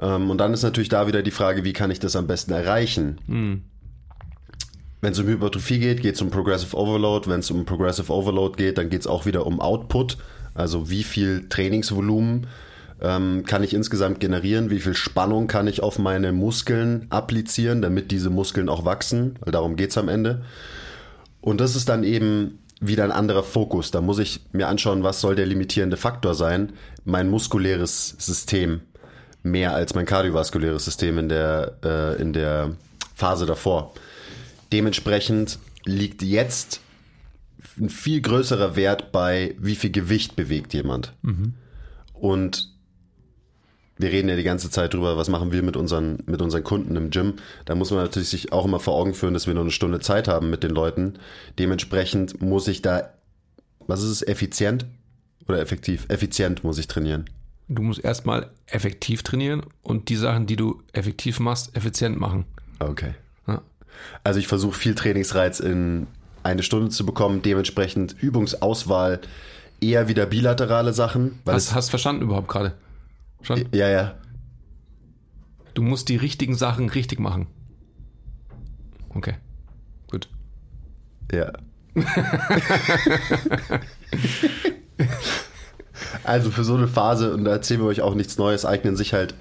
Ähm, 0.01 0.31
und 0.31 0.39
dann 0.39 0.53
ist 0.53 0.63
natürlich 0.63 0.89
da 0.89 1.07
wieder 1.07 1.23
die 1.23 1.31
Frage, 1.31 1.65
wie 1.65 1.73
kann 1.73 1.91
ich 1.91 2.01
das 2.01 2.17
am 2.17 2.27
besten 2.27 2.53
erreichen? 2.53 3.19
Mhm. 3.27 3.63
Wenn 5.03 5.13
es 5.13 5.19
um 5.19 5.27
Hypertrophie 5.27 5.81
geht, 5.81 6.01
geht 6.01 6.15
es 6.15 6.23
um 6.23 6.31
Progressive 6.31 6.77
Overload. 6.77 7.29
Wenn 7.29 7.41
es 7.41 7.51
um 7.51 7.65
Progressive 7.65 8.13
Overload 8.13 8.57
geht, 8.57 8.79
dann 8.79 8.89
geht 8.89 9.01
es 9.01 9.09
auch 9.09 9.27
wieder 9.27 9.47
um 9.47 9.61
Output. 9.61 10.17
Also 10.55 10.91
wie 10.91 11.03
viel 11.03 11.49
Trainingsvolumen 11.49 12.47
ähm, 13.01 13.43
kann 13.45 13.65
ich 13.65 13.75
insgesamt 13.75 14.21
generieren, 14.21 14.71
wie 14.71 14.79
viel 14.79 14.95
Spannung 14.95 15.49
kann 15.49 15.67
ich 15.67 15.83
auf 15.83 15.99
meine 15.99 16.31
Muskeln 16.31 17.07
applizieren, 17.11 17.83
damit 17.83 18.13
diese 18.13 18.31
Muskeln 18.31 18.69
auch 18.69 18.85
wachsen, 18.85 19.35
weil 19.41 19.51
darum 19.51 19.75
geht 19.75 19.91
es 19.91 19.99
am 19.99 20.09
Ende. 20.09 20.45
Und 21.41 21.61
das 21.61 21.75
ist 21.75 21.89
dann 21.89 22.05
eben 22.05 22.61
wieder 22.81 23.03
ein 23.03 23.11
anderer 23.11 23.43
Fokus. 23.43 23.91
Da 23.91 24.01
muss 24.01 24.21
ich 24.21 24.43
mir 24.53 24.69
anschauen, 24.69 25.03
was 25.03 25.21
soll 25.21 25.35
der 25.35 25.47
limitierende 25.47 25.97
Faktor 25.97 26.37
sein. 26.37 26.75
Mein 27.05 27.29
muskuläres 27.29 28.15
System 28.19 28.83
mehr 29.43 29.75
als 29.75 29.97
mein 29.97 30.07
kardiovaskuläres 30.07 30.85
System 30.85 31.19
in 31.19 31.29
der, 31.29 31.73
äh, 31.85 32.23
in 32.23 32.33
der 32.33 32.77
Phase 33.17 33.47
davor. 33.47 33.95
Dementsprechend 34.73 35.59
liegt 35.85 36.23
jetzt 36.23 36.81
ein 37.79 37.91
viel 37.91 38.21
größerer 38.21 38.77
Wert 38.77 39.13
bei, 39.13 39.55
wie 39.59 39.77
viel 39.77 39.91
Gewicht 39.91 40.37
bewegt 40.37 40.75
jemand. 40.75 41.15
Mhm. 41.23 41.55
Und 42.13 42.73
wir 43.99 44.11
reden 44.11 44.29
ja 44.29 44.37
die 44.37 44.43
ganze 44.43 44.71
Zeit 44.71 44.95
drüber, 44.95 45.17
was 45.17 45.29
machen 45.29 45.53
wir 45.53 45.63
mit 45.63 45.77
unseren, 45.77 46.19
mit 46.27 46.41
unseren 46.41 46.65
Kunden 46.65 46.97
im 46.97 47.11
Gym. 47.11 47.35
Da 47.67 47.75
muss 47.75 47.91
man 47.91 48.01
natürlich 48.01 48.31
sich 48.31 48.53
auch 48.53 48.65
immer 48.65 48.81
vor 48.81 48.95
Augen 48.95 49.15
führen, 49.15 49.35
dass 49.35 49.47
wir 49.47 49.55
nur 49.55 49.63
eine 49.63 49.71
Stunde 49.71 50.01
Zeit 50.01 50.29
haben 50.29 50.51
mit 50.51 50.63
den 50.63 50.71
Leuten. 50.71 51.15
Dementsprechend 51.59 52.41
muss 52.41 52.67
ich 52.69 52.83
da, 52.83 53.13
was 53.87 54.03
ist 54.03 54.11
es, 54.11 54.23
effizient 54.23 54.87
oder 55.47 55.61
effektiv? 55.61 56.07
Effizient 56.09 56.65
muss 56.65 56.79
ich 56.79 56.89
trainieren. 56.89 57.27
Du 57.69 57.83
musst 57.83 58.05
erstmal 58.05 58.51
effektiv 58.67 59.23
trainieren 59.23 59.63
und 59.83 60.09
die 60.09 60.17
Sachen, 60.17 60.47
die 60.47 60.57
du 60.57 60.83
effektiv 60.93 61.39
machst, 61.41 61.77
effizient 61.77 62.19
machen. 62.19 62.45
Okay. 62.81 63.15
Also 64.25 64.39
ich 64.39 64.49
versuche 64.49 64.77
viel 64.79 64.95
Trainingsreiz 64.95 65.61
in 65.61 66.07
eine 66.43 66.63
Stunde 66.63 66.91
zu 66.91 67.07
bekommen, 67.07 67.43
dementsprechend 67.43 68.17
Übungsauswahl 68.21 69.21
eher 69.81 70.09
wieder 70.09 70.27
bilaterale 70.27 70.93
Sachen. 70.93 71.41
hast, 71.47 71.75
hast 71.75 71.91
verstanden 71.91 72.23
überhaupt 72.23 72.49
gerade? 72.49 72.75
Schon? 73.43 73.65
Ja, 73.73 73.89
ja. 73.89 74.15
Du 75.75 75.83
musst 75.83 76.09
die 76.09 76.17
richtigen 76.17 76.55
Sachen 76.55 76.89
richtig 76.89 77.19
machen. 77.19 77.47
Okay, 79.11 79.35
gut. 80.11 80.29
Ja. 81.31 81.53
also 86.25 86.51
für 86.51 86.65
so 86.65 86.75
eine 86.75 86.89
Phase, 86.89 87.35
und 87.35 87.45
da 87.45 87.53
erzählen 87.53 87.81
wir 87.81 87.87
euch 87.87 88.01
auch 88.01 88.15
nichts 88.15 88.39
Neues, 88.39 88.65
eignen 88.65 88.97
sich 88.97 89.13
halt, 89.13 89.35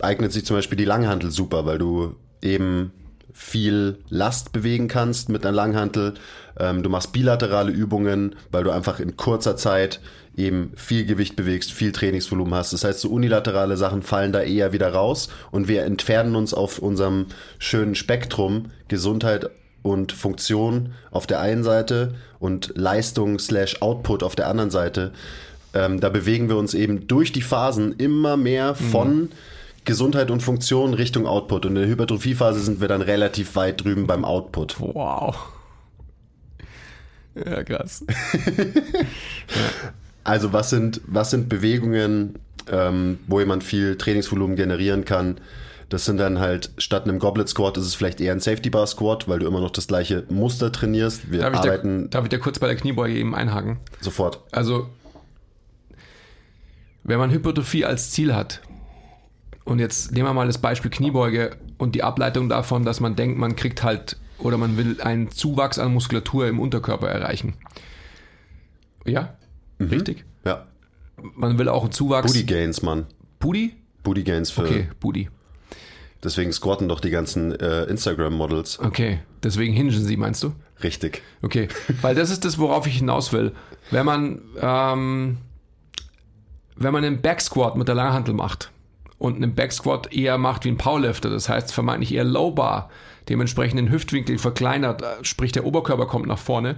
eignet 0.00 0.32
sich 0.32 0.44
zum 0.44 0.56
Beispiel 0.56 0.76
die 0.76 0.84
Langhandel 0.84 1.30
super, 1.30 1.64
weil 1.66 1.78
du 1.78 2.16
eben 2.42 2.92
viel 3.32 3.98
Last 4.08 4.52
bewegen 4.52 4.88
kannst 4.88 5.28
mit 5.28 5.44
einer 5.44 5.54
Langhantel. 5.54 6.14
Ähm, 6.58 6.82
du 6.82 6.88
machst 6.88 7.12
bilaterale 7.12 7.70
Übungen, 7.70 8.36
weil 8.50 8.64
du 8.64 8.70
einfach 8.70 9.00
in 9.00 9.16
kurzer 9.16 9.56
Zeit 9.56 10.00
eben 10.36 10.72
viel 10.76 11.06
Gewicht 11.06 11.36
bewegst, 11.36 11.72
viel 11.72 11.92
Trainingsvolumen 11.92 12.54
hast. 12.54 12.72
Das 12.72 12.84
heißt, 12.84 13.00
so 13.00 13.08
unilaterale 13.10 13.76
Sachen 13.76 14.02
fallen 14.02 14.32
da 14.32 14.42
eher 14.42 14.72
wieder 14.72 14.92
raus 14.92 15.28
und 15.50 15.68
wir 15.68 15.84
entfernen 15.84 16.36
uns 16.36 16.54
auf 16.54 16.78
unserem 16.78 17.26
schönen 17.58 17.94
Spektrum 17.94 18.70
Gesundheit 18.88 19.50
und 19.82 20.12
Funktion 20.12 20.92
auf 21.10 21.26
der 21.26 21.40
einen 21.40 21.62
Seite 21.62 22.14
und 22.38 22.72
Leistung 22.74 23.38
slash 23.38 23.80
Output 23.80 24.22
auf 24.22 24.34
der 24.34 24.48
anderen 24.48 24.70
Seite. 24.70 25.12
Ähm, 25.74 26.00
da 26.00 26.08
bewegen 26.08 26.48
wir 26.48 26.56
uns 26.56 26.74
eben 26.74 27.06
durch 27.06 27.32
die 27.32 27.42
Phasen 27.42 27.94
immer 27.96 28.36
mehr 28.36 28.74
von 28.74 29.16
mhm 29.16 29.28
Gesundheit 29.86 30.30
und 30.30 30.42
Funktion 30.42 30.92
Richtung 30.92 31.26
Output. 31.26 31.64
Und 31.64 31.76
in 31.76 31.82
der 31.82 31.88
Hypertrophiephase 31.88 32.60
sind 32.60 32.80
wir 32.80 32.88
dann 32.88 33.00
relativ 33.00 33.56
weit 33.56 33.82
drüben 33.82 34.06
beim 34.06 34.24
Output. 34.24 34.78
Wow. 34.80 35.36
Ja, 37.34 37.64
krass. 37.64 38.04
Also 40.26 40.52
was 40.52 40.70
sind, 40.70 41.00
was 41.06 41.30
sind 41.30 41.48
Bewegungen, 41.48 42.34
ähm, 42.68 43.20
wo 43.28 43.38
jemand 43.38 43.62
viel 43.62 43.96
Trainingsvolumen 43.96 44.56
generieren 44.56 45.04
kann? 45.04 45.40
Das 45.88 46.04
sind 46.04 46.16
dann 46.16 46.40
halt, 46.40 46.72
statt 46.78 47.04
einem 47.04 47.20
Goblet 47.20 47.48
Squat 47.48 47.76
ist 47.76 47.84
es 47.84 47.94
vielleicht 47.94 48.20
eher 48.20 48.32
ein 48.32 48.40
Safety 48.40 48.68
Bar 48.68 48.88
Squat, 48.88 49.28
weil 49.28 49.38
du 49.38 49.46
immer 49.46 49.60
noch 49.60 49.70
das 49.70 49.86
gleiche 49.86 50.24
Muster 50.28 50.72
trainierst. 50.72 51.30
Wir 51.30 51.42
darf 51.42 51.54
arbeiten. 51.58 52.06
Ich 52.06 52.10
da, 52.10 52.18
darf 52.18 52.24
ich 52.24 52.30
da 52.30 52.38
kurz 52.38 52.58
bei 52.58 52.66
der 52.66 52.74
Kniebeuge 52.74 53.14
eben 53.14 53.36
einhaken? 53.36 53.78
Sofort. 54.00 54.40
Also, 54.50 54.88
wenn 57.04 57.20
man 57.20 57.30
Hypertrophie 57.30 57.84
als 57.84 58.10
Ziel 58.10 58.34
hat, 58.34 58.62
und 59.66 59.80
jetzt 59.80 60.12
nehmen 60.12 60.28
wir 60.28 60.32
mal 60.32 60.46
das 60.46 60.58
Beispiel 60.58 60.90
Kniebeuge 60.90 61.56
und 61.76 61.94
die 61.96 62.04
Ableitung 62.04 62.48
davon, 62.48 62.84
dass 62.84 63.00
man 63.00 63.16
denkt, 63.16 63.36
man 63.36 63.56
kriegt 63.56 63.82
halt 63.82 64.16
oder 64.38 64.58
man 64.58 64.76
will 64.76 65.00
einen 65.00 65.30
Zuwachs 65.30 65.78
an 65.78 65.92
Muskulatur 65.92 66.46
im 66.46 66.60
Unterkörper 66.60 67.08
erreichen. 67.08 67.54
Ja? 69.04 69.36
Mhm. 69.78 69.88
Richtig? 69.88 70.24
Ja. 70.44 70.66
Man 71.34 71.58
will 71.58 71.68
auch 71.68 71.82
einen 71.82 71.92
Zuwachs. 71.92 72.32
Booty 72.32 72.44
Gains, 72.44 72.82
Mann. 72.82 73.06
Booty? 73.40 73.74
Booty 74.04 74.22
Gains 74.22 74.50
für. 74.50 74.62
Okay, 74.62 74.88
Booty. 75.00 75.28
Deswegen 76.22 76.52
squatten 76.52 76.88
doch 76.88 77.00
die 77.00 77.10
ganzen 77.10 77.52
äh, 77.58 77.84
Instagram-Models. 77.84 78.78
Okay, 78.78 79.18
deswegen 79.42 79.74
hingen 79.74 79.90
sie, 79.90 80.16
meinst 80.16 80.42
du? 80.44 80.52
Richtig. 80.82 81.22
Okay, 81.42 81.68
weil 82.02 82.14
das 82.14 82.30
ist 82.30 82.44
das, 82.44 82.58
worauf 82.58 82.86
ich 82.86 82.98
hinaus 82.98 83.32
will. 83.32 83.52
Wenn 83.90 84.06
man, 84.06 84.42
ähm, 84.60 85.38
wenn 86.76 86.92
man 86.92 87.04
einen 87.04 87.20
Backsquat 87.20 87.76
mit 87.76 87.88
der 87.88 87.96
Langhantel 87.96 88.34
macht, 88.34 88.70
und 89.18 89.36
einen 89.36 89.54
Backsquat 89.54 90.12
eher 90.12 90.38
macht 90.38 90.64
wie 90.64 90.68
ein 90.68 90.76
Powerlifter, 90.76 91.30
das 91.30 91.48
heißt 91.48 91.72
vermeintlich 91.72 92.14
eher 92.14 92.24
Low 92.24 92.50
Bar, 92.50 92.90
dementsprechend 93.28 93.78
den 93.78 93.90
Hüftwinkel 93.90 94.38
verkleinert, 94.38 95.02
äh, 95.02 95.06
sprich 95.22 95.52
der 95.52 95.64
Oberkörper 95.64 96.06
kommt 96.06 96.26
nach 96.26 96.38
vorne 96.38 96.76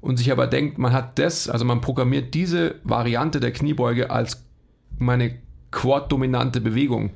und 0.00 0.16
sich 0.16 0.32
aber 0.32 0.46
denkt, 0.46 0.78
man 0.78 0.92
hat 0.92 1.18
das, 1.18 1.48
also 1.48 1.64
man 1.64 1.80
programmiert 1.80 2.34
diese 2.34 2.76
Variante 2.84 3.40
der 3.40 3.52
Kniebeuge 3.52 4.10
als 4.10 4.44
meine 4.98 5.38
Quad-dominante 5.70 6.60
Bewegung, 6.60 7.10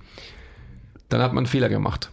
dann 1.09 1.21
hat 1.21 1.33
man 1.33 1.39
einen 1.39 1.47
Fehler 1.47 1.69
gemacht. 1.69 2.11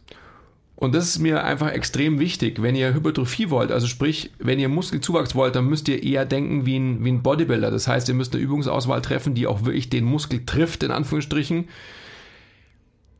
Und 0.82 0.96
das 0.96 1.06
ist 1.06 1.20
mir 1.20 1.44
einfach 1.44 1.72
extrem 1.72 2.20
wichtig. 2.20 2.60
Wenn 2.64 2.74
ihr 2.74 2.96
Hypertrophie 2.96 3.52
wollt, 3.52 3.72
also 3.72 3.86
sprich, 3.86 4.32
wenn 4.39 4.60
ihr 4.60 4.68
Muskelzuwachs 4.68 5.36
wollt, 5.36 5.56
dann 5.56 5.68
müsst 5.68 5.88
ihr 5.88 6.02
eher 6.02 6.26
denken 6.26 6.66
wie 6.66 6.76
ein, 6.76 7.06
wie 7.06 7.12
ein 7.12 7.22
Bodybuilder. 7.22 7.70
Das 7.70 7.88
heißt, 7.88 8.10
ihr 8.10 8.16
müsst 8.16 8.34
eine 8.34 8.44
Übungsauswahl 8.44 9.04
treffen, 9.04 9.36
die 9.36 9.46
auch 9.46 9.64
wirklich 9.64 9.92
den 9.92 10.06
Muskel 10.06 10.44
trifft, 10.44 10.82
in 10.82 10.89
Anführungsstrichen 10.89 11.68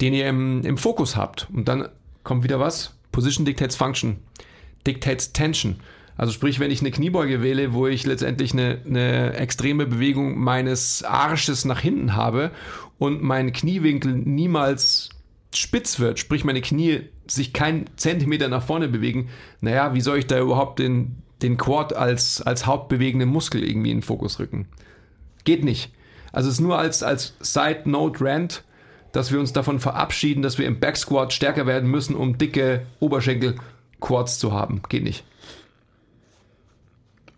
den 0.02 0.14
ihr 0.14 0.28
im, 0.28 0.64
im 0.64 0.78
Fokus 0.78 1.16
habt. 1.16 1.48
Und 1.54 1.68
dann 1.68 1.88
kommt 2.24 2.44
wieder 2.44 2.60
was? 2.60 2.96
Position 3.12 3.46
dictates 3.46 3.76
Function, 3.76 4.18
dictates 4.86 5.34
Tension. 5.34 5.78
Also 6.18 6.34
sprich, 6.34 6.60
wenn 6.60 6.72
ich 6.72 6.82
eine 6.82 6.92
Kniebeuge 6.92 7.42
wähle, 7.42 7.74
wo 7.74 7.88
ich 7.88 8.06
letztendlich 8.06 8.54
eine, 8.54 8.80
eine 8.86 9.34
extreme 9.34 9.86
Bewegung 9.86 10.38
meines 10.38 11.04
Arsches 11.04 11.66
nach 11.66 11.80
hinten 11.80 12.16
habe 12.16 12.52
und 13.00 13.24
mein 13.24 13.54
Kniewinkel 13.54 14.14
niemals 14.14 15.10
spitz 15.54 16.00
wird, 16.00 16.20
sprich 16.20 16.44
meine 16.44 16.62
Knie 16.62 17.10
sich 17.28 17.54
keinen 17.54 17.86
Zentimeter 17.96 18.50
nach 18.50 18.64
vorne 18.64 18.88
bewegen, 18.88 19.30
naja, 19.62 19.94
wie 19.94 20.02
soll 20.02 20.20
ich 20.20 20.28
da 20.28 20.40
überhaupt 20.40 20.80
den, 20.80 21.18
den 21.42 21.58
Quad 21.58 21.94
als, 21.94 22.42
als 22.42 22.66
hauptbewegenden 22.66 23.30
Muskel 23.30 23.64
irgendwie 23.64 23.92
in 23.92 23.98
den 23.98 24.04
Fokus 24.04 24.40
rücken? 24.40 24.68
Geht 25.44 25.64
nicht. 25.64 25.92
Also 26.32 26.50
es 26.50 26.56
ist 26.56 26.62
nur 26.62 26.78
als, 26.78 27.04
als 27.04 27.36
Side 27.40 27.82
Note 27.86 28.24
Rant, 28.24 28.64
dass 29.12 29.32
wir 29.32 29.40
uns 29.40 29.54
davon 29.54 29.80
verabschieden, 29.80 30.42
dass 30.42 30.58
wir 30.58 30.66
im 30.66 30.80
Backsquat 30.80 31.34
stärker 31.34 31.66
werden 31.66 31.90
müssen, 31.90 32.16
um 32.16 32.38
dicke 32.38 32.86
Oberschenkel-Quads 33.00 34.40
zu 34.40 34.54
haben. 34.54 34.82
Geht 34.90 35.04
nicht. 35.04 35.24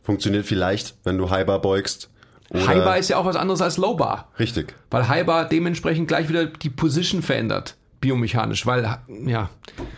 Funktioniert 0.04 0.46
vielleicht, 0.46 0.96
wenn 1.04 1.18
du 1.18 1.30
Highbar 1.30 1.60
beugst. 1.60 2.10
Highbar 2.54 2.98
ist 2.98 3.10
ja 3.10 3.18
auch 3.18 3.26
was 3.26 3.36
anderes 3.36 3.62
als 3.62 3.78
Lowbar. 3.78 4.30
Richtig. 4.38 4.76
Weil 4.92 5.08
Highbar 5.08 5.46
dementsprechend 5.46 6.08
gleich 6.08 6.30
wieder 6.30 6.46
die 6.46 6.70
Position 6.70 7.22
verändert, 7.22 7.76
biomechanisch, 8.00 8.66
weil, 8.66 9.00
ja. 9.26 9.50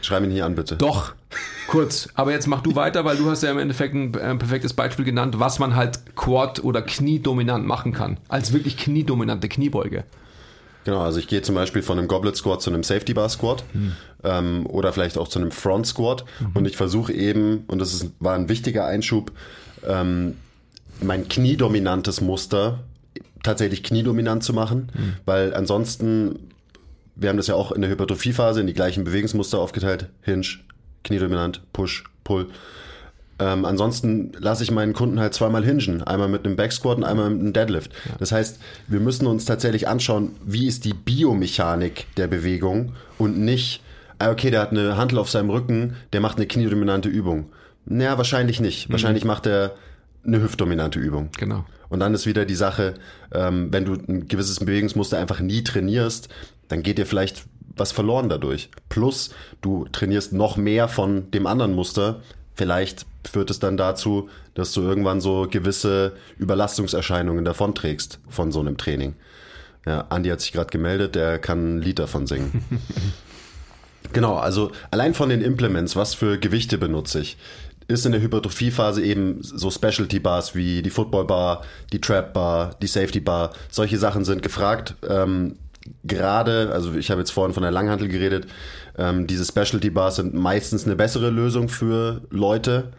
Schreib 0.02 0.24
ihn 0.24 0.32
hier 0.32 0.46
an, 0.46 0.56
bitte. 0.56 0.78
Doch, 0.78 1.16
kurz. 1.68 2.08
Aber 2.14 2.32
jetzt 2.32 2.48
mach 2.48 2.62
du 2.62 2.76
weiter, 2.76 3.04
weil 3.04 3.18
du 3.18 3.30
hast 3.30 3.44
ja 3.44 3.52
im 3.52 3.58
Endeffekt 3.58 3.94
ein 3.94 4.14
äh, 4.14 4.36
perfektes 4.36 4.74
Beispiel 4.74 5.04
genannt, 5.04 5.40
was 5.40 5.60
man 5.60 5.76
halt 5.76 6.16
Quad- 6.16 6.64
oder 6.64 6.82
Kniedominant 6.82 7.66
machen 7.66 7.92
kann. 7.92 8.18
Als 8.30 8.54
wirklich 8.54 8.78
kniedominante 8.78 9.50
Kniebeuge. 9.50 10.06
Genau, 10.86 11.02
also 11.02 11.20
ich 11.20 11.28
gehe 11.28 11.42
zum 11.42 11.56
Beispiel 11.56 11.82
von 11.82 11.98
einem 11.98 12.08
Goblet 12.08 12.38
Squat 12.38 12.62
zu 12.62 12.70
einem 12.70 12.84
Safety 12.84 13.14
Bar 13.16 13.28
Squat 13.28 13.64
mhm. 13.74 13.94
ähm, 14.24 14.66
oder 14.68 14.94
vielleicht 14.94 15.18
auch 15.18 15.28
zu 15.28 15.40
einem 15.40 15.52
Front 15.52 15.88
Squat 15.88 16.26
mhm. 16.40 16.52
und 16.54 16.66
ich 16.66 16.78
versuche 16.78 17.12
eben, 17.12 17.64
und 17.68 17.80
das 17.80 17.94
ist, 17.94 18.12
war 18.20 18.36
ein 18.36 18.50
wichtiger 18.50 18.86
Einschub, 18.86 19.32
ähm, 19.86 20.36
mein 21.02 21.28
kniedominantes 21.28 22.22
Muster 22.22 22.84
tatsächlich 23.42 23.84
kniedominant 23.84 24.44
zu 24.44 24.54
machen, 24.54 24.92
mhm. 24.94 25.14
weil 25.26 25.56
ansonsten, 25.56 26.52
wir 27.16 27.30
haben 27.30 27.38
das 27.38 27.48
ja 27.48 27.56
auch 27.56 27.72
in 27.72 27.82
der 27.82 27.90
Hypertrophiephase 27.90 28.62
in 28.62 28.68
die 28.68 28.74
gleichen 28.74 29.04
Bewegungsmuster 29.06 29.58
aufgeteilt, 29.58 30.10
Hinge, 30.22 30.46
kniedominant, 31.04 31.62
Push, 31.74 32.04
Pull. 32.24 32.48
Ähm, 33.38 33.66
ansonsten 33.66 34.32
lasse 34.40 34.64
ich 34.64 34.72
meinen 34.72 34.94
Kunden 34.94 35.20
halt 35.20 35.34
zweimal 35.34 35.66
hingen. 35.66 36.04
Einmal 36.04 36.30
mit 36.30 36.46
einem 36.46 36.56
Backsquat 36.56 36.98
und 36.98 37.04
einmal 37.04 37.30
mit 37.30 37.42
einem 37.42 37.54
Deadlift. 37.54 37.92
Ja. 38.06 38.16
Das 38.20 38.32
heißt, 38.32 38.60
wir 38.88 39.00
müssen 39.00 39.28
uns 39.28 39.46
tatsächlich 39.46 39.88
anschauen, 39.88 40.32
wie 40.46 40.68
ist 40.68 40.86
die 40.86 40.94
Biomechanik 40.94 42.08
der 42.16 42.28
Bewegung 42.28 42.94
und 43.18 43.38
nicht, 43.38 43.82
ah, 44.20 44.32
okay, 44.32 44.52
der 44.52 44.62
hat 44.62 44.72
eine 44.72 44.96
Handel 44.96 45.20
auf 45.20 45.30
seinem 45.30 45.50
Rücken, 45.50 45.96
der 46.14 46.22
macht 46.22 46.38
eine 46.38 46.48
kniedominante 46.48 47.10
Übung. 47.10 47.48
Naja, 47.86 48.18
wahrscheinlich 48.18 48.62
nicht. 48.62 48.88
Mhm. 48.88 48.94
Wahrscheinlich 48.94 49.26
macht 49.26 49.46
er 49.48 49.76
eine 50.26 50.42
hüftdominante 50.42 51.00
Übung. 51.00 51.30
Genau. 51.38 51.66
Und 51.90 52.00
dann 52.00 52.14
ist 52.14 52.26
wieder 52.26 52.46
die 52.46 52.56
Sache, 52.56 52.96
ähm, 53.34 53.68
wenn 53.72 53.86
du 53.86 53.94
ein 53.94 54.28
gewisses 54.28 54.60
Bewegungsmuster 54.60 55.20
einfach 55.20 55.40
nie 55.40 55.64
trainierst, 55.64 56.30
dann 56.68 56.84
geht 56.84 56.98
dir 56.98 57.06
vielleicht 57.06 57.46
was 57.76 57.92
verloren 57.92 58.30
dadurch. 58.30 58.70
Plus, 58.90 59.32
du 59.62 59.86
trainierst 59.92 60.34
noch 60.34 60.58
mehr 60.58 60.88
von 60.88 61.30
dem 61.32 61.46
anderen 61.46 61.74
Muster. 61.74 62.22
Vielleicht 62.56 63.06
führt 63.30 63.50
es 63.50 63.60
dann 63.60 63.78
dazu, 63.78 64.30
dass 64.54 64.72
du 64.72 64.82
irgendwann 64.82 65.22
so 65.22 65.48
gewisse 65.50 66.14
Überlastungserscheinungen 66.38 67.44
davonträgst 67.44 68.20
von 68.30 68.52
so 68.52 68.62
einem 68.62 68.78
Training. 68.78 69.16
Ja, 69.86 70.06
Andi 70.10 70.30
hat 70.30 70.42
sich 70.42 70.54
gerade 70.54 70.70
gemeldet, 70.70 71.16
der 71.16 71.38
kann 71.38 71.78
ein 71.78 71.82
Lied 71.82 72.00
davon 72.00 72.26
singen. 72.28 72.64
genau, 74.14 74.38
also 74.38 74.72
allein 74.90 75.14
von 75.14 75.30
den 75.30 75.42
Implements, 75.42 75.96
was 75.96 76.14
für 76.14 76.40
Gewichte 76.40 76.78
benutze 76.78 77.20
ich, 77.20 77.38
ist 77.88 78.06
in 78.06 78.14
der 78.14 78.22
Hypertrophiephase 78.22 79.04
eben 79.04 79.40
so 79.42 79.70
Specialty 79.70 80.20
Bars 80.20 80.56
wie 80.56 80.82
die 80.82 80.90
Football 80.90 81.26
Bar, 81.26 81.64
die 81.92 82.02
Trap 82.02 82.34
Bar, 82.34 82.76
die 82.82 82.88
Safety 82.88 83.20
Bar. 83.20 83.54
Solche 83.70 84.00
Sachen 84.00 84.26
sind 84.26 84.42
gefragt. 84.42 84.96
Ähm, 85.08 85.58
gerade, 86.04 86.72
also 86.72 86.94
ich 86.96 87.12
habe 87.12 87.22
jetzt 87.22 87.32
vorhin 87.32 87.54
von 87.54 87.64
der 87.64 87.72
Langhantel 87.72 88.08
geredet, 88.08 88.48
ähm, 88.98 89.28
diese 89.28 89.46
Specialty 89.46 89.90
Bars 89.90 90.16
sind 90.18 90.34
meistens 90.34 90.86
eine 90.86 90.96
bessere 90.96 91.30
Lösung 91.30 91.70
für 91.70 92.22
Leute, 92.30 92.92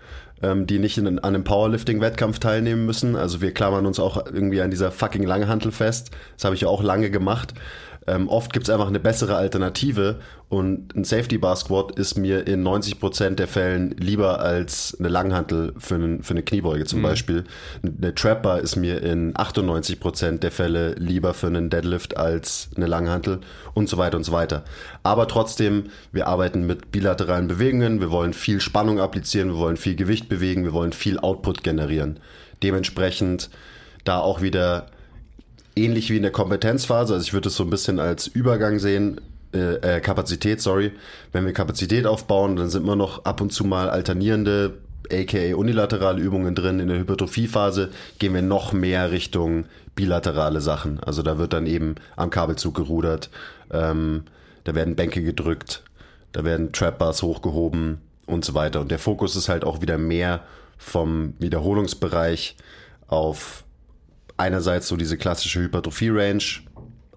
ähm, 0.42 0.66
die 0.66 0.78
nicht 0.78 0.98
in, 0.98 1.06
an 1.06 1.18
einem 1.18 1.44
Powerlifting-Wettkampf 1.44 2.38
teilnehmen 2.38 2.84
müssen. 2.84 3.16
Also 3.16 3.40
wir 3.40 3.52
klammern 3.52 3.86
uns 3.86 3.98
auch 3.98 4.26
irgendwie 4.26 4.60
an 4.60 4.70
dieser 4.70 4.92
fucking 4.92 5.24
Langhantel 5.24 5.72
fest. 5.72 6.10
Das 6.36 6.44
habe 6.44 6.54
ich 6.54 6.66
auch 6.66 6.82
lange 6.82 7.10
gemacht. 7.10 7.54
Ähm, 8.06 8.28
oft 8.28 8.52
gibt 8.52 8.68
es 8.68 8.70
einfach 8.70 8.86
eine 8.86 9.00
bessere 9.00 9.36
Alternative 9.36 10.20
und 10.48 10.94
ein 10.94 11.02
Safety 11.02 11.38
Bar 11.38 11.56
Squat 11.56 11.98
ist 11.98 12.16
mir 12.16 12.46
in 12.46 12.64
90% 12.64 13.30
der 13.30 13.48
Fällen 13.48 13.96
lieber 13.98 14.38
als 14.38 14.96
eine 15.00 15.08
Langhantel 15.08 15.72
für, 15.76 15.96
einen, 15.96 16.22
für 16.22 16.34
eine 16.34 16.44
Kniebeuge 16.44 16.84
zum 16.84 17.00
mhm. 17.00 17.04
Beispiel. 17.04 17.44
Eine 17.82 18.14
Trap 18.14 18.42
Bar 18.42 18.60
ist 18.60 18.76
mir 18.76 19.02
in 19.02 19.34
98% 19.34 20.38
der 20.38 20.52
Fälle 20.52 20.94
lieber 20.94 21.34
für 21.34 21.48
einen 21.48 21.68
Deadlift 21.68 22.16
als 22.16 22.70
eine 22.76 22.86
Langhantel 22.86 23.40
und 23.74 23.88
so 23.88 23.98
weiter 23.98 24.16
und 24.16 24.24
so 24.24 24.30
weiter. 24.30 24.62
Aber 25.02 25.26
trotzdem, 25.26 25.84
wir 26.12 26.28
arbeiten 26.28 26.64
mit 26.64 26.92
bilateralen 26.92 27.48
Bewegungen, 27.48 28.00
wir 28.00 28.12
wollen 28.12 28.32
viel 28.32 28.60
Spannung 28.60 29.00
applizieren, 29.00 29.48
wir 29.48 29.58
wollen 29.58 29.76
viel 29.76 29.96
Gewicht 29.96 30.28
bewegen, 30.28 30.62
wir 30.62 30.72
wollen 30.72 30.92
viel 30.92 31.18
Output 31.18 31.64
generieren. 31.64 32.20
Dementsprechend 32.62 33.50
da 34.04 34.20
auch 34.20 34.40
wieder 34.40 34.86
ähnlich 35.76 36.10
wie 36.10 36.16
in 36.16 36.22
der 36.22 36.32
Kompetenzphase, 36.32 37.14
also 37.14 37.24
ich 37.24 37.32
würde 37.32 37.48
es 37.48 37.56
so 37.56 37.64
ein 37.64 37.70
bisschen 37.70 38.00
als 38.00 38.26
Übergang 38.26 38.78
sehen, 38.78 39.20
äh, 39.52 40.00
Kapazität, 40.00 40.60
sorry. 40.60 40.92
Wenn 41.32 41.46
wir 41.46 41.52
Kapazität 41.52 42.06
aufbauen, 42.06 42.56
dann 42.56 42.68
sind 42.68 42.82
immer 42.82 42.96
noch 42.96 43.24
ab 43.24 43.40
und 43.40 43.52
zu 43.52 43.64
mal 43.64 43.88
alternierende, 43.88 44.78
aka 45.10 45.54
unilaterale 45.54 46.20
Übungen 46.20 46.54
drin. 46.54 46.80
In 46.80 46.88
der 46.88 46.98
Hypertrophiephase 46.98 47.90
gehen 48.18 48.34
wir 48.34 48.42
noch 48.42 48.72
mehr 48.72 49.10
Richtung 49.10 49.66
bilaterale 49.94 50.60
Sachen. 50.60 51.00
Also 51.00 51.22
da 51.22 51.38
wird 51.38 51.52
dann 51.52 51.66
eben 51.66 51.94
am 52.16 52.30
Kabelzug 52.30 52.74
gerudert, 52.74 53.30
ähm, 53.70 54.24
da 54.64 54.74
werden 54.74 54.96
Bänke 54.96 55.22
gedrückt, 55.22 55.82
da 56.32 56.44
werden 56.44 56.72
Trap-Bars 56.72 57.22
hochgehoben 57.22 57.98
und 58.26 58.44
so 58.44 58.54
weiter. 58.54 58.80
Und 58.80 58.90
der 58.90 58.98
Fokus 58.98 59.36
ist 59.36 59.48
halt 59.48 59.64
auch 59.64 59.80
wieder 59.80 59.96
mehr 59.96 60.42
vom 60.76 61.34
Wiederholungsbereich 61.38 62.56
auf 63.06 63.64
einerseits 64.36 64.88
so 64.88 64.96
diese 64.96 65.16
klassische 65.16 65.60
Hypertrophie-Range, 65.60 66.42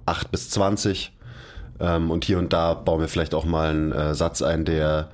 8 0.06 0.32
bis 0.32 0.50
20. 0.50 1.14
Ähm, 1.80 2.12
und 2.12 2.26
hier 2.26 2.40
und 2.40 2.54
da 2.54 2.74
bauen 2.74 3.02
wir 3.02 3.08
vielleicht 3.08 3.34
auch 3.34 3.46
mal 3.46 3.70
einen 3.70 3.92
äh, 3.92 4.16
Satz 4.16 4.42
ein, 4.42 4.66
der 4.66 5.10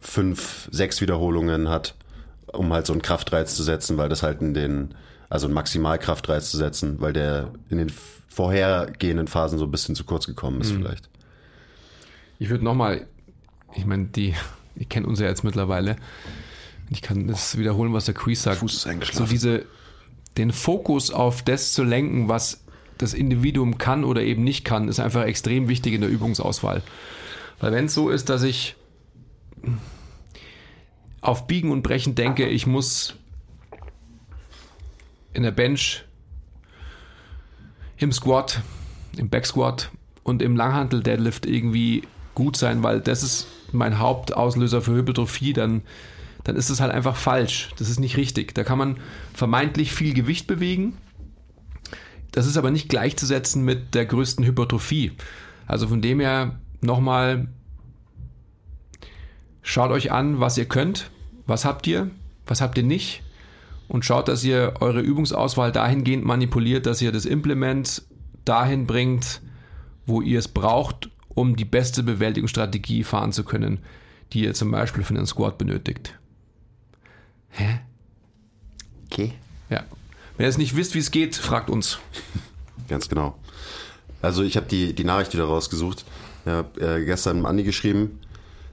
fünf, 0.00 0.68
sechs 0.70 1.00
Wiederholungen 1.00 1.68
hat, 1.68 1.94
um 2.46 2.72
halt 2.72 2.86
so 2.86 2.92
einen 2.92 3.02
Kraftreiz 3.02 3.54
zu 3.54 3.62
setzen, 3.62 3.96
weil 3.96 4.08
das 4.08 4.22
halt 4.22 4.40
in 4.40 4.52
den, 4.52 4.94
also 5.30 5.46
einen 5.46 5.54
Maximalkraftreiz 5.54 6.50
zu 6.50 6.56
setzen, 6.56 7.00
weil 7.00 7.12
der 7.12 7.52
in 7.70 7.78
den 7.78 7.92
vorhergehenden 8.28 9.28
Phasen 9.28 9.58
so 9.58 9.64
ein 9.64 9.70
bisschen 9.70 9.94
zu 9.94 10.04
kurz 10.04 10.26
gekommen 10.26 10.60
ist, 10.60 10.72
mhm. 10.72 10.78
vielleicht. 10.78 11.08
Ich 12.38 12.50
würde 12.50 12.64
nochmal, 12.64 13.06
ich 13.74 13.86
meine, 13.86 14.06
die, 14.06 14.34
ihr 14.74 14.86
kennt 14.86 15.06
uns 15.06 15.20
ja 15.20 15.28
jetzt 15.28 15.44
mittlerweile. 15.44 15.96
Ich 16.90 17.00
kann 17.00 17.28
das 17.28 17.56
wiederholen, 17.56 17.92
was 17.92 18.06
der 18.06 18.14
Quiz 18.14 18.42
sagt. 18.42 18.58
Fuß 18.58 18.74
ist 18.74 18.86
eingeschlafen. 18.86 19.26
So 19.26 19.30
diese, 19.30 19.64
den 20.36 20.52
Fokus 20.52 21.10
auf 21.10 21.42
das 21.42 21.72
zu 21.72 21.84
lenken, 21.84 22.28
was 22.28 22.64
das 22.98 23.14
Individuum 23.14 23.78
kann 23.78 24.04
oder 24.04 24.22
eben 24.22 24.44
nicht 24.44 24.64
kann, 24.64 24.88
ist 24.88 25.00
einfach 25.00 25.24
extrem 25.24 25.68
wichtig 25.68 25.94
in 25.94 26.00
der 26.00 26.10
Übungsauswahl. 26.10 26.82
Weil 27.60 27.72
wenn 27.72 27.86
es 27.86 27.94
so 27.94 28.10
ist, 28.10 28.28
dass 28.28 28.42
ich 28.42 28.76
auf 31.20 31.46
Biegen 31.46 31.70
und 31.70 31.82
Brechen 31.82 32.14
denke, 32.14 32.48
ich 32.48 32.66
muss 32.66 33.14
in 35.32 35.42
der 35.42 35.50
Bench, 35.50 36.04
im 37.96 38.12
Squat, 38.12 38.62
im 39.16 39.28
Backsquat 39.28 39.90
und 40.24 40.42
im 40.42 40.56
Langhantel 40.56 41.02
Deadlift 41.02 41.46
irgendwie 41.46 42.02
gut 42.34 42.56
sein, 42.56 42.82
weil 42.82 43.00
das 43.00 43.22
ist 43.22 43.46
mein 43.72 43.98
Hauptauslöser 43.98 44.82
für 44.82 44.94
Hypertrophie, 44.94 45.52
dann 45.52 45.82
dann 46.44 46.56
ist 46.56 46.70
es 46.70 46.80
halt 46.80 46.92
einfach 46.92 47.16
falsch. 47.16 47.70
Das 47.78 47.88
ist 47.88 48.00
nicht 48.00 48.16
richtig. 48.16 48.54
Da 48.54 48.64
kann 48.64 48.78
man 48.78 48.98
vermeintlich 49.34 49.92
viel 49.92 50.14
Gewicht 50.14 50.46
bewegen. 50.46 50.96
Das 52.32 52.46
ist 52.46 52.56
aber 52.56 52.70
nicht 52.70 52.88
gleichzusetzen 52.88 53.64
mit 53.64 53.94
der 53.94 54.06
größten 54.06 54.44
Hypertrophie. 54.44 55.12
Also 55.66 55.88
von 55.88 56.02
dem 56.02 56.20
her 56.20 56.58
nochmal, 56.80 57.48
schaut 59.62 59.90
euch 59.90 60.10
an, 60.10 60.40
was 60.40 60.58
ihr 60.58 60.64
könnt, 60.64 61.10
was 61.46 61.64
habt 61.64 61.86
ihr, 61.86 62.10
was 62.46 62.60
habt 62.60 62.76
ihr 62.78 62.84
nicht 62.84 63.22
und 63.88 64.04
schaut, 64.04 64.28
dass 64.28 64.42
ihr 64.42 64.74
eure 64.80 65.00
Übungsauswahl 65.00 65.70
dahingehend 65.70 66.24
manipuliert, 66.24 66.86
dass 66.86 67.02
ihr 67.02 67.12
das 67.12 67.26
Implement 67.26 68.02
dahin 68.44 68.86
bringt, 68.86 69.42
wo 70.06 70.22
ihr 70.22 70.38
es 70.38 70.48
braucht, 70.48 71.10
um 71.28 71.56
die 71.56 71.64
beste 71.64 72.02
Bewältigungsstrategie 72.02 73.04
fahren 73.04 73.32
zu 73.32 73.44
können, 73.44 73.80
die 74.32 74.44
ihr 74.44 74.54
zum 74.54 74.70
Beispiel 74.70 75.04
für 75.04 75.14
einen 75.14 75.26
Squat 75.26 75.58
benötigt. 75.58 76.18
Hä? 77.52 77.80
Okay. 79.06 79.32
Ja. 79.70 79.84
Wenn 80.36 80.46
ihr 80.46 80.50
es 80.50 80.58
nicht 80.58 80.76
wisst, 80.76 80.94
wie 80.94 80.98
es 80.98 81.10
geht, 81.10 81.36
fragt 81.36 81.70
uns. 81.70 81.98
Ganz 82.88 83.08
genau. 83.08 83.36
Also 84.20 84.42
ich 84.42 84.56
habe 84.56 84.66
die, 84.66 84.94
die 84.94 85.04
Nachricht 85.04 85.32
wieder 85.34 85.44
rausgesucht. 85.44 86.04
Ich 86.44 86.50
habe 86.50 86.80
äh, 86.80 87.04
gestern 87.04 87.46
Andi 87.46 87.62
geschrieben, 87.62 88.20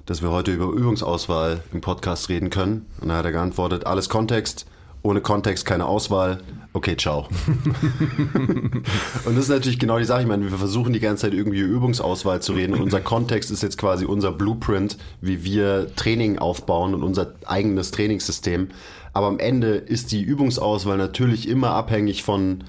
dass 0.06 0.22
wir 0.22 0.32
heute 0.32 0.52
über 0.52 0.66
Übungsauswahl 0.66 1.64
im 1.74 1.82
Podcast 1.82 2.30
reden 2.30 2.50
können. 2.50 2.86
Und 3.00 3.10
da 3.10 3.18
hat 3.18 3.26
er 3.26 3.32
geantwortet, 3.32 3.86
alles 3.86 4.10
Kontext, 4.10 4.66
ohne 5.02 5.22
Kontext 5.22 5.66
keine 5.66 5.86
Auswahl. 5.86 6.42
Okay, 6.72 6.96
ciao. 6.96 7.28
und 8.36 8.84
das 9.26 9.38
ist 9.38 9.50
natürlich 9.50 9.80
genau 9.80 9.98
die 9.98 10.06
Sache. 10.06 10.22
Ich 10.22 10.28
meine, 10.28 10.50
wir 10.50 10.58
versuchen 10.58 10.94
die 10.94 11.00
ganze 11.00 11.24
Zeit 11.24 11.34
irgendwie 11.34 11.60
Übungsauswahl 11.60 12.42
zu 12.42 12.54
reden. 12.54 12.74
Und 12.74 12.82
unser 12.82 13.02
Kontext 13.02 13.50
ist 13.50 13.64
jetzt 13.64 13.78
quasi 13.78 14.06
unser 14.06 14.32
Blueprint, 14.32 14.98
wie 15.20 15.44
wir 15.44 15.96
Training 15.96 16.38
aufbauen 16.38 16.94
und 16.94 17.02
unser 17.02 17.34
eigenes 17.46 17.92
Trainingssystem. 17.92 18.70
Aber 19.14 19.28
am 19.28 19.40
Ende 19.40 19.76
ist 19.76 20.12
die 20.12 20.22
Übungsauswahl 20.22 20.98
natürlich 20.98 21.48
immer 21.48 21.72
abhängig 21.72 22.24
von 22.24 22.64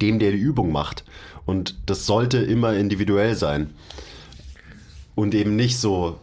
dem, 0.00 0.18
der 0.18 0.32
die 0.32 0.38
Übung 0.38 0.72
macht. 0.72 1.04
Und 1.44 1.76
das 1.86 2.06
sollte 2.06 2.38
immer 2.38 2.74
individuell 2.74 3.34
sein. 3.34 3.70
Und 5.14 5.34
eben 5.34 5.56
nicht 5.56 5.78
so, 5.78 6.18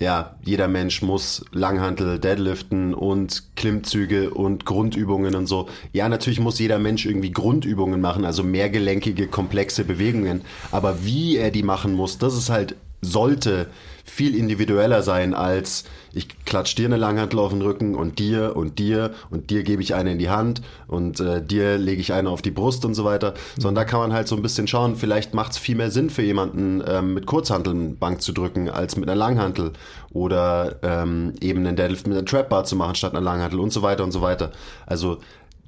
ja, 0.00 0.34
jeder 0.42 0.66
Mensch 0.66 1.02
muss 1.02 1.44
Langhantel, 1.52 2.18
Deadliften 2.18 2.94
und 2.94 3.54
Klimmzüge 3.54 4.30
und 4.30 4.64
Grundübungen 4.64 5.34
und 5.34 5.46
so. 5.46 5.68
Ja, 5.92 6.08
natürlich 6.08 6.40
muss 6.40 6.58
jeder 6.58 6.78
Mensch 6.78 7.04
irgendwie 7.04 7.30
Grundübungen 7.30 8.00
machen, 8.00 8.24
also 8.24 8.42
mehrgelenkige, 8.42 9.28
komplexe 9.28 9.84
Bewegungen. 9.84 10.40
Aber 10.72 11.04
wie 11.04 11.36
er 11.36 11.50
die 11.50 11.62
machen 11.62 11.92
muss, 11.92 12.16
das 12.16 12.34
ist 12.34 12.48
halt, 12.48 12.76
sollte 13.02 13.66
viel 14.10 14.34
individueller 14.34 15.02
sein 15.02 15.34
als 15.34 15.84
ich 16.12 16.44
klatsch 16.44 16.74
dir 16.74 16.86
eine 16.86 16.96
Langhantel 16.96 17.38
auf 17.38 17.52
den 17.52 17.62
Rücken 17.62 17.94
und 17.94 18.18
dir 18.18 18.56
und 18.56 18.78
dir 18.78 19.12
und 19.30 19.50
dir 19.50 19.62
gebe 19.62 19.82
ich 19.82 19.94
eine 19.94 20.12
in 20.12 20.18
die 20.18 20.28
Hand 20.28 20.60
und 20.88 21.20
äh, 21.20 21.40
dir 21.44 21.78
lege 21.78 22.00
ich 22.00 22.12
eine 22.12 22.30
auf 22.30 22.42
die 22.42 22.50
Brust 22.50 22.84
und 22.84 22.94
so 22.94 23.04
weiter. 23.04 23.34
Sondern 23.56 23.76
da 23.76 23.84
kann 23.84 24.00
man 24.00 24.12
halt 24.12 24.26
so 24.26 24.34
ein 24.34 24.42
bisschen 24.42 24.66
schauen, 24.66 24.96
vielleicht 24.96 25.34
macht 25.34 25.52
es 25.52 25.58
viel 25.58 25.76
mehr 25.76 25.90
Sinn 25.90 26.10
für 26.10 26.22
jemanden, 26.22 26.82
ähm, 26.86 27.14
mit 27.14 27.26
Kurzhanteln 27.26 27.96
Bank 27.96 28.22
zu 28.22 28.32
drücken, 28.32 28.68
als 28.68 28.96
mit 28.96 29.08
einer 29.08 29.16
Langhantel 29.16 29.72
oder 30.12 30.76
ähm, 30.82 31.34
eben 31.40 31.64
einen 31.64 31.76
Deadlift 31.76 32.06
mit 32.06 32.16
einer 32.16 32.26
Trapbar 32.26 32.64
zu 32.64 32.74
machen 32.74 32.96
statt 32.96 33.12
einer 33.12 33.20
Langhantel 33.20 33.60
und 33.60 33.72
so 33.72 33.82
weiter 33.82 34.02
und 34.02 34.12
so 34.12 34.20
weiter. 34.20 34.50
Also 34.86 35.18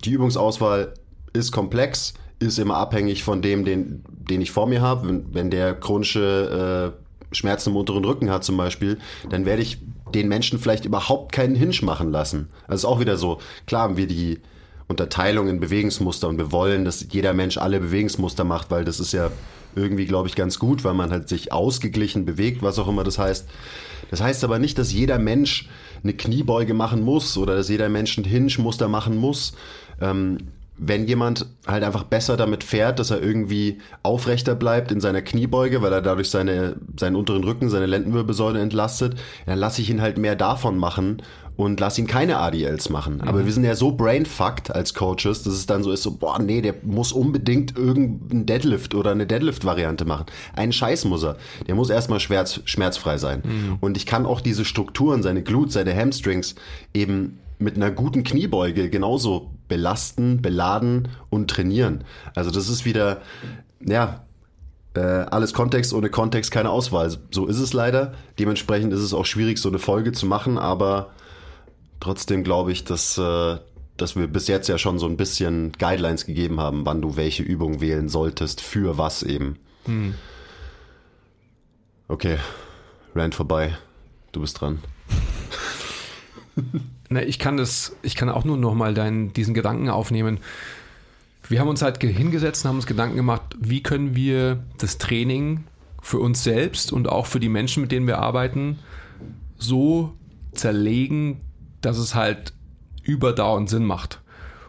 die 0.04 0.10
Übungsauswahl 0.10 0.94
ist 1.32 1.52
komplex, 1.52 2.14
ist 2.40 2.58
immer 2.58 2.76
abhängig 2.76 3.22
von 3.22 3.42
dem, 3.42 3.64
den, 3.64 4.02
den 4.08 4.40
ich 4.40 4.50
vor 4.50 4.66
mir 4.66 4.80
habe. 4.80 5.06
Wenn, 5.06 5.32
wenn 5.32 5.50
der 5.50 5.74
chronische 5.74 6.92
äh, 6.98 7.01
Schmerzen 7.32 7.70
im 7.70 7.76
unteren 7.76 8.04
Rücken 8.04 8.30
hat 8.30 8.44
zum 8.44 8.56
Beispiel, 8.56 8.98
dann 9.30 9.44
werde 9.44 9.62
ich 9.62 9.78
den 10.14 10.28
Menschen 10.28 10.58
vielleicht 10.58 10.84
überhaupt 10.84 11.32
keinen 11.32 11.54
Hinge 11.54 11.76
machen 11.82 12.10
lassen. 12.10 12.48
Also 12.66 12.86
ist 12.88 12.92
auch 12.92 13.00
wieder 13.00 13.16
so, 13.16 13.38
klar 13.66 13.82
haben 13.82 13.96
wir 13.96 14.06
die 14.06 14.40
Unterteilung 14.88 15.48
in 15.48 15.60
Bewegungsmuster 15.60 16.28
und 16.28 16.38
wir 16.38 16.52
wollen, 16.52 16.84
dass 16.84 17.06
jeder 17.10 17.32
Mensch 17.32 17.56
alle 17.56 17.80
Bewegungsmuster 17.80 18.44
macht, 18.44 18.70
weil 18.70 18.84
das 18.84 19.00
ist 19.00 19.12
ja 19.12 19.30
irgendwie, 19.74 20.04
glaube 20.04 20.28
ich, 20.28 20.34
ganz 20.34 20.58
gut, 20.58 20.84
weil 20.84 20.94
man 20.94 21.10
halt 21.10 21.28
sich 21.28 21.52
ausgeglichen 21.52 22.26
bewegt, 22.26 22.62
was 22.62 22.78
auch 22.78 22.88
immer 22.88 23.04
das 23.04 23.18
heißt. 23.18 23.48
Das 24.10 24.20
heißt 24.20 24.44
aber 24.44 24.58
nicht, 24.58 24.78
dass 24.78 24.92
jeder 24.92 25.18
Mensch 25.18 25.68
eine 26.02 26.12
Kniebeuge 26.12 26.74
machen 26.74 27.02
muss 27.02 27.38
oder 27.38 27.56
dass 27.56 27.68
jeder 27.68 27.88
Mensch 27.88 28.18
ein 28.18 28.24
Hinge-Muster 28.24 28.88
machen 28.88 29.16
muss. 29.16 29.54
Ähm, 30.00 30.38
wenn 30.84 31.06
jemand 31.06 31.46
halt 31.66 31.84
einfach 31.84 32.02
besser 32.02 32.36
damit 32.36 32.64
fährt, 32.64 32.98
dass 32.98 33.10
er 33.10 33.22
irgendwie 33.22 33.78
aufrechter 34.02 34.56
bleibt 34.56 34.90
in 34.90 35.00
seiner 35.00 35.22
Kniebeuge, 35.22 35.80
weil 35.80 35.92
er 35.92 36.02
dadurch 36.02 36.28
seine, 36.28 36.76
seinen 36.98 37.14
unteren 37.14 37.44
Rücken, 37.44 37.70
seine 37.70 37.86
Lendenwirbelsäule 37.86 38.60
entlastet, 38.60 39.14
dann 39.46 39.58
lasse 39.58 39.80
ich 39.80 39.90
ihn 39.90 40.02
halt 40.02 40.18
mehr 40.18 40.34
davon 40.34 40.76
machen 40.78 41.22
und 41.54 41.78
lass 41.78 41.98
ihn 41.98 42.08
keine 42.08 42.38
ADLs 42.38 42.90
machen. 42.90 43.16
Mhm. 43.16 43.28
Aber 43.28 43.44
wir 43.44 43.52
sind 43.52 43.62
ja 43.62 43.76
so 43.76 43.92
brainfucked 43.92 44.74
als 44.74 44.94
Coaches, 44.94 45.44
dass 45.44 45.54
es 45.54 45.66
dann 45.66 45.84
so 45.84 45.92
ist, 45.92 46.02
so, 46.02 46.16
boah, 46.16 46.40
nee, 46.40 46.60
der 46.62 46.74
muss 46.82 47.12
unbedingt 47.12 47.76
irgendeinen 47.76 48.46
Deadlift 48.46 48.96
oder 48.96 49.12
eine 49.12 49.26
Deadlift-Variante 49.26 50.04
machen. 50.04 50.26
Einen 50.56 50.72
Scheiß 50.72 51.04
muss 51.04 51.22
er. 51.22 51.36
Der 51.68 51.76
muss 51.76 51.90
erstmal 51.90 52.18
schmerz, 52.18 52.60
schmerzfrei 52.64 53.18
sein. 53.18 53.42
Mhm. 53.44 53.76
Und 53.80 53.96
ich 53.96 54.06
kann 54.06 54.26
auch 54.26 54.40
diese 54.40 54.64
Strukturen, 54.64 55.22
seine 55.22 55.42
Glutes, 55.42 55.74
seine 55.74 55.94
Hamstrings 55.94 56.56
eben 56.92 57.38
mit 57.62 57.76
einer 57.76 57.90
guten 57.90 58.24
Kniebeuge 58.24 58.90
genauso 58.90 59.50
belasten, 59.68 60.42
beladen 60.42 61.08
und 61.30 61.50
trainieren. 61.50 62.04
Also 62.34 62.50
das 62.50 62.68
ist 62.68 62.84
wieder, 62.84 63.22
ja, 63.80 64.24
äh, 64.94 65.00
alles 65.00 65.54
Kontext, 65.54 65.94
ohne 65.94 66.10
Kontext 66.10 66.50
keine 66.50 66.70
Auswahl. 66.70 67.16
So 67.30 67.46
ist 67.46 67.58
es 67.58 67.72
leider. 67.72 68.14
Dementsprechend 68.38 68.92
ist 68.92 69.00
es 69.00 69.14
auch 69.14 69.24
schwierig, 69.24 69.58
so 69.58 69.68
eine 69.68 69.78
Folge 69.78 70.12
zu 70.12 70.26
machen, 70.26 70.58
aber 70.58 71.10
trotzdem 72.00 72.44
glaube 72.44 72.72
ich, 72.72 72.84
dass, 72.84 73.16
äh, 73.16 73.56
dass 73.96 74.16
wir 74.16 74.26
bis 74.26 74.48
jetzt 74.48 74.68
ja 74.68 74.76
schon 74.76 74.98
so 74.98 75.06
ein 75.06 75.16
bisschen 75.16 75.72
Guidelines 75.78 76.26
gegeben 76.26 76.60
haben, 76.60 76.84
wann 76.84 77.00
du 77.00 77.16
welche 77.16 77.42
Übung 77.42 77.80
wählen 77.80 78.08
solltest, 78.08 78.60
für 78.60 78.98
was 78.98 79.22
eben. 79.22 79.58
Hm. 79.86 80.14
Okay, 82.08 82.36
Rand 83.14 83.34
vorbei. 83.34 83.76
Du 84.32 84.40
bist 84.40 84.60
dran. 84.60 84.80
Na, 87.12 87.22
ich 87.22 87.38
kann 87.38 87.56
das, 87.56 87.96
ich 88.02 88.16
kann 88.16 88.28
auch 88.28 88.44
nur 88.44 88.56
noch 88.56 88.74
mal 88.74 88.94
deinen, 88.94 89.32
diesen 89.32 89.54
Gedanken 89.54 89.88
aufnehmen. 89.90 90.38
Wir 91.48 91.60
haben 91.60 91.68
uns 91.68 91.82
halt 91.82 92.00
hingesetzt 92.02 92.64
und 92.64 92.68
haben 92.70 92.76
uns 92.76 92.86
Gedanken 92.86 93.16
gemacht, 93.16 93.42
wie 93.58 93.82
können 93.82 94.16
wir 94.16 94.62
das 94.78 94.98
Training 94.98 95.64
für 96.00 96.18
uns 96.18 96.42
selbst 96.42 96.92
und 96.92 97.08
auch 97.08 97.26
für 97.26 97.40
die 97.40 97.48
Menschen, 97.48 97.82
mit 97.82 97.92
denen 97.92 98.06
wir 98.06 98.18
arbeiten, 98.18 98.78
so 99.58 100.14
zerlegen, 100.52 101.40
dass 101.80 101.98
es 101.98 102.14
halt 102.14 102.52
überdauernd 103.02 103.68
Sinn 103.68 103.84
macht. 103.84 104.20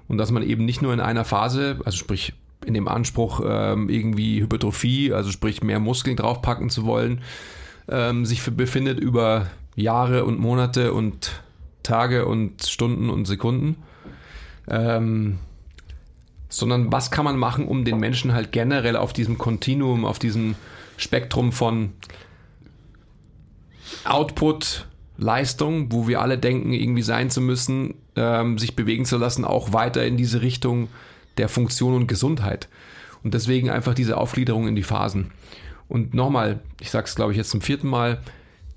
Und 0.08 0.18
dass 0.18 0.32
man 0.32 0.44
eben 0.44 0.66
nicht 0.66 0.82
nur 0.82 0.94
in 0.94 1.00
einer 1.00 1.26
Phase, 1.26 1.80
also 1.86 1.98
sprich 1.98 2.30
in 2.30 2.44
in 2.66 2.74
dem 2.74 2.88
Anspruch, 2.88 3.42
ähm, 3.46 3.90
irgendwie 3.90 4.42
Hypertrophie, 4.42 5.14
also 5.14 5.32
sprich 5.32 5.64
mehr 5.64 5.80
Muskeln 5.80 6.18
draufpacken 6.18 6.70
zu 6.70 6.86
wollen, 6.86 7.22
ähm, 7.88 8.26
sich 8.26 8.42
befindet 8.44 9.00
über 9.00 9.48
Jahre 9.76 10.26
und 10.26 10.40
Monate 10.40 10.94
und 10.94 11.44
Tage 11.84 12.26
und 12.26 12.66
Stunden 12.66 13.10
und 13.10 13.26
Sekunden. 13.26 13.78
Ähm, 14.68 15.40
sondern 16.50 16.92
was 16.92 17.10
kann 17.10 17.26
man 17.26 17.38
machen, 17.38 17.68
um 17.68 17.84
den 17.84 18.00
Menschen 18.00 18.34
halt 18.34 18.52
generell 18.52 18.96
auf 18.96 19.12
diesem 19.12 19.38
Kontinuum, 19.38 20.06
auf 20.06 20.20
diesem 20.20 20.56
Spektrum 20.98 21.52
von 21.52 21.94
Output, 24.06 24.88
Leistung, 25.18 25.92
wo 25.92 26.08
wir 26.08 26.22
alle 26.22 26.38
denken, 26.38 26.72
irgendwie 26.72 27.02
sein 27.02 27.30
zu 27.30 27.42
müssen, 27.42 27.96
ähm, 28.16 28.58
sich 28.58 28.76
bewegen 28.76 29.06
zu 29.06 29.18
lassen, 29.18 29.46
auch 29.46 29.74
weiter 29.74 30.06
in 30.06 30.18
diese 30.18 30.42
Richtung 30.42 30.90
der 31.38 31.50
Funktion 31.50 31.96
und 31.96 32.08
Gesundheit. 32.08 32.68
Und 33.24 33.34
deswegen 33.34 33.70
einfach 33.70 33.94
diese 33.94 34.18
Aufgliederung 34.18 34.68
in 34.68 34.76
die 34.76 34.84
Phasen. 34.84 35.32
Und 35.88 36.14
nochmal, 36.14 36.60
ich 36.80 36.92
sage 36.92 37.06
es 37.06 37.16
glaube 37.16 37.32
ich 37.32 37.38
jetzt 37.38 37.52
zum 37.52 37.62
vierten 37.62 37.88
Mal, 37.88 38.22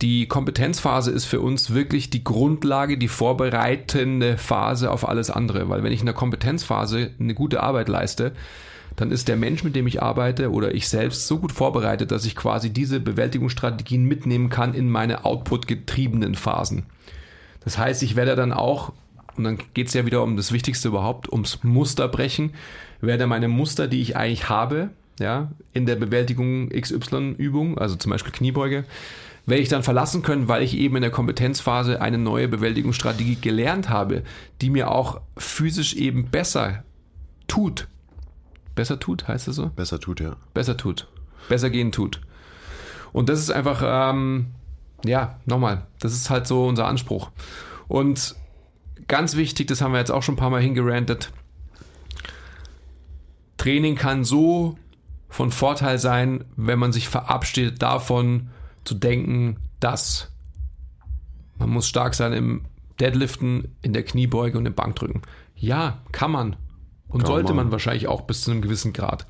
die 0.02 0.26
Kompetenzphase 0.26 1.10
ist 1.10 1.24
für 1.24 1.40
uns 1.40 1.72
wirklich 1.72 2.10
die 2.10 2.22
Grundlage, 2.22 2.98
die 2.98 3.08
vorbereitende 3.08 4.36
Phase 4.36 4.90
auf 4.90 5.08
alles 5.08 5.30
andere. 5.30 5.68
Weil 5.68 5.82
wenn 5.82 5.92
ich 5.92 6.00
in 6.00 6.06
der 6.06 6.14
Kompetenzphase 6.14 7.10
eine 7.18 7.34
gute 7.34 7.62
Arbeit 7.62 7.88
leiste, 7.88 8.32
dann 8.96 9.10
ist 9.10 9.28
der 9.28 9.36
Mensch, 9.36 9.62
mit 9.62 9.76
dem 9.76 9.86
ich 9.86 10.02
arbeite 10.02 10.50
oder 10.50 10.74
ich 10.74 10.88
selbst 10.88 11.26
so 11.26 11.38
gut 11.38 11.52
vorbereitet, 11.52 12.10
dass 12.10 12.24
ich 12.24 12.36
quasi 12.36 12.70
diese 12.70 13.00
Bewältigungsstrategien 13.00 14.04
mitnehmen 14.04 14.48
kann 14.48 14.74
in 14.74 14.90
meine 14.90 15.24
output-getriebenen 15.24 16.34
Phasen. 16.34 16.84
Das 17.64 17.78
heißt, 17.78 18.02
ich 18.02 18.16
werde 18.16 18.36
dann 18.36 18.52
auch, 18.52 18.92
und 19.36 19.44
dann 19.44 19.58
geht 19.74 19.88
es 19.88 19.94
ja 19.94 20.06
wieder 20.06 20.22
um 20.22 20.36
das 20.36 20.52
Wichtigste 20.52 20.88
überhaupt, 20.88 21.30
ums 21.30 21.62
Musterbrechen, 21.62 22.52
werde 23.00 23.26
meine 23.26 23.48
Muster, 23.48 23.86
die 23.86 24.00
ich 24.00 24.16
eigentlich 24.16 24.48
habe, 24.48 24.90
ja, 25.20 25.50
in 25.72 25.86
der 25.86 25.96
Bewältigung 25.96 26.70
XY-Übung, 26.70 27.78
also 27.78 27.96
zum 27.96 28.10
Beispiel 28.10 28.32
Kniebeuge, 28.32 28.84
werde 29.46 29.62
ich 29.62 29.68
dann 29.68 29.82
verlassen 29.82 30.22
können, 30.22 30.48
weil 30.48 30.62
ich 30.62 30.76
eben 30.76 30.96
in 30.96 31.02
der 31.02 31.10
Kompetenzphase 31.10 32.00
eine 32.02 32.18
neue 32.18 32.48
Bewältigungsstrategie 32.48 33.36
gelernt 33.40 33.88
habe, 33.88 34.22
die 34.60 34.70
mir 34.70 34.90
auch 34.90 35.20
physisch 35.36 35.94
eben 35.94 36.26
besser 36.30 36.82
tut. 37.46 37.86
Besser 38.74 38.98
tut, 38.98 39.28
heißt 39.28 39.48
das 39.48 39.56
so? 39.56 39.70
Besser 39.70 40.00
tut, 40.00 40.20
ja. 40.20 40.36
Besser 40.52 40.76
tut. 40.76 41.08
Besser 41.48 41.70
gehen 41.70 41.92
tut. 41.92 42.20
Und 43.12 43.28
das 43.28 43.38
ist 43.38 43.50
einfach, 43.50 43.82
ähm, 43.84 44.48
ja, 45.04 45.38
nochmal, 45.46 45.86
das 46.00 46.12
ist 46.12 46.28
halt 46.28 46.46
so 46.46 46.66
unser 46.66 46.86
Anspruch. 46.86 47.30
Und 47.88 48.34
ganz 49.06 49.36
wichtig, 49.36 49.68
das 49.68 49.80
haben 49.80 49.92
wir 49.92 49.98
jetzt 50.00 50.10
auch 50.10 50.22
schon 50.22 50.34
ein 50.34 50.38
paar 50.38 50.50
Mal 50.50 50.60
hingerantet, 50.60 51.32
Training 53.56 53.96
kann 53.96 54.24
so 54.24 54.76
von 55.28 55.50
Vorteil 55.50 55.98
sein, 55.98 56.44
wenn 56.56 56.78
man 56.78 56.92
sich 56.92 57.08
verabschiedet 57.08 57.82
davon, 57.82 58.50
zu 58.86 58.94
denken, 58.94 59.56
dass 59.80 60.30
man 61.58 61.70
muss 61.70 61.88
stark 61.88 62.14
sein 62.14 62.32
im 62.32 62.62
Deadliften, 63.00 63.76
in 63.82 63.92
der 63.92 64.04
Kniebeuge 64.04 64.58
und 64.58 64.66
im 64.66 64.74
Bankdrücken. 64.74 65.22
Ja, 65.54 65.98
kann 66.12 66.30
man. 66.30 66.56
Und 67.08 67.20
kann 67.20 67.26
sollte 67.26 67.54
man. 67.54 67.66
man 67.66 67.72
wahrscheinlich 67.72 68.08
auch 68.08 68.22
bis 68.22 68.42
zu 68.42 68.50
einem 68.50 68.62
gewissen 68.62 68.92
Grad. 68.92 69.26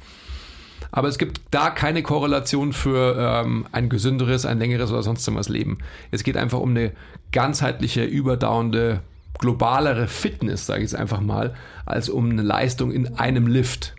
Aber 0.93 1.09
es 1.09 1.19
gibt 1.19 1.41
da 1.51 1.71
keine 1.71 2.03
Korrelation 2.03 2.73
für 2.73 3.17
ähm, 3.19 3.67
ein 3.73 3.89
gesünderes, 3.89 4.47
ein 4.47 4.59
längeres 4.59 4.91
oder 4.91 5.03
sonst 5.03 5.33
was 5.35 5.49
Leben. 5.49 5.79
Es 6.11 6.23
geht 6.25 6.37
einfach 6.37 6.61
um 6.61 6.71
eine 6.71 6.93
ganzheitliche, 7.33 8.05
überdauernde, 8.05 9.01
globalere 9.39 10.07
Fitness, 10.07 10.67
sage 10.67 10.83
ich 10.83 10.91
jetzt 10.91 10.99
einfach 10.99 11.21
mal, 11.21 11.55
als 11.85 12.09
um 12.09 12.31
eine 12.31 12.43
Leistung 12.43 12.93
in 12.93 13.19
einem 13.19 13.47
Lift. 13.47 13.95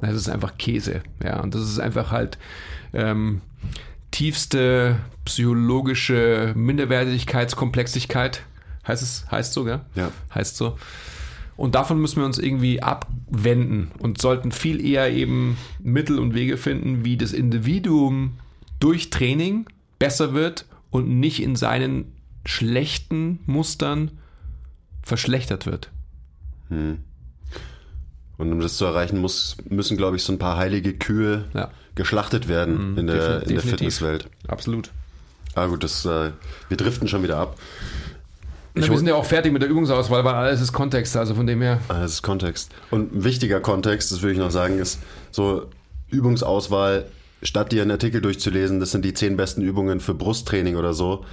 Das 0.00 0.14
ist 0.14 0.28
einfach 0.28 0.58
Käse. 0.58 1.02
Ja, 1.24 1.40
und 1.40 1.54
das 1.54 1.62
ist 1.62 1.78
einfach 1.78 2.10
halt 2.10 2.38
ähm, 2.92 3.40
tiefste 4.16 4.96
psychologische 5.26 6.54
Minderwertigkeitskomplexigkeit. 6.56 8.44
Heißt 8.88 9.02
es, 9.02 9.30
heißt 9.30 9.52
so, 9.52 9.64
gell? 9.64 9.80
Ja. 9.94 10.10
Heißt 10.34 10.56
so. 10.56 10.78
Und 11.58 11.74
davon 11.74 12.00
müssen 12.00 12.20
wir 12.20 12.24
uns 12.24 12.38
irgendwie 12.38 12.82
abwenden 12.82 13.90
und 13.98 14.18
sollten 14.18 14.52
viel 14.52 14.82
eher 14.82 15.12
eben 15.12 15.58
Mittel 15.80 16.18
und 16.18 16.32
Wege 16.32 16.56
finden, 16.56 17.04
wie 17.04 17.18
das 17.18 17.34
Individuum 17.34 18.38
durch 18.80 19.10
Training 19.10 19.66
besser 19.98 20.32
wird 20.32 20.64
und 20.90 21.08
nicht 21.20 21.42
in 21.42 21.54
seinen 21.54 22.10
schlechten 22.46 23.40
Mustern 23.44 24.12
verschlechtert 25.02 25.66
wird. 25.66 25.90
Hm. 26.68 27.00
Und 28.38 28.52
um 28.52 28.60
das 28.60 28.78
zu 28.78 28.86
erreichen, 28.86 29.18
muss, 29.18 29.58
müssen, 29.68 29.98
glaube 29.98 30.16
ich, 30.16 30.22
so 30.22 30.32
ein 30.32 30.38
paar 30.38 30.56
heilige 30.56 30.94
Kühe 30.94 31.50
ja. 31.52 31.70
Geschlachtet 31.96 32.46
werden 32.46 32.92
mhm, 32.92 32.98
in, 32.98 33.06
der, 33.08 33.42
in 33.42 33.54
der 33.54 33.60
Fitnesswelt. 33.60 34.28
Absolut. 34.46 34.90
Ah 35.54 35.66
gut, 35.66 35.82
das, 35.82 36.04
äh, 36.04 36.30
wir 36.68 36.76
driften 36.76 37.08
schon 37.08 37.22
wieder 37.24 37.38
ab. 37.38 37.56
Na, 38.74 38.86
wir 38.86 38.96
sind 38.96 39.08
ja 39.08 39.14
auch 39.14 39.24
fertig 39.24 39.52
mit 39.52 39.62
der 39.62 39.70
Übungsauswahl, 39.70 40.22
weil 40.22 40.34
alles 40.34 40.60
ist 40.60 40.72
Kontext, 40.72 41.16
also 41.16 41.34
von 41.34 41.46
dem 41.46 41.62
her. 41.62 41.80
Alles 41.88 42.12
ist 42.12 42.22
Kontext. 42.22 42.70
Und 42.90 43.14
ein 43.14 43.24
wichtiger 43.24 43.60
Kontext, 43.60 44.12
das 44.12 44.20
würde 44.20 44.34
ich 44.34 44.38
noch 44.38 44.50
sagen, 44.50 44.78
ist 44.78 45.00
so 45.30 45.70
Übungsauswahl, 46.10 47.06
statt 47.42 47.72
dir 47.72 47.80
einen 47.80 47.90
Artikel 47.90 48.20
durchzulesen, 48.20 48.78
das 48.78 48.90
sind 48.90 49.04
die 49.04 49.14
zehn 49.14 49.38
besten 49.38 49.62
Übungen 49.62 50.00
für 50.00 50.12
Brusttraining 50.12 50.76
oder 50.76 50.92
so. 50.92 51.24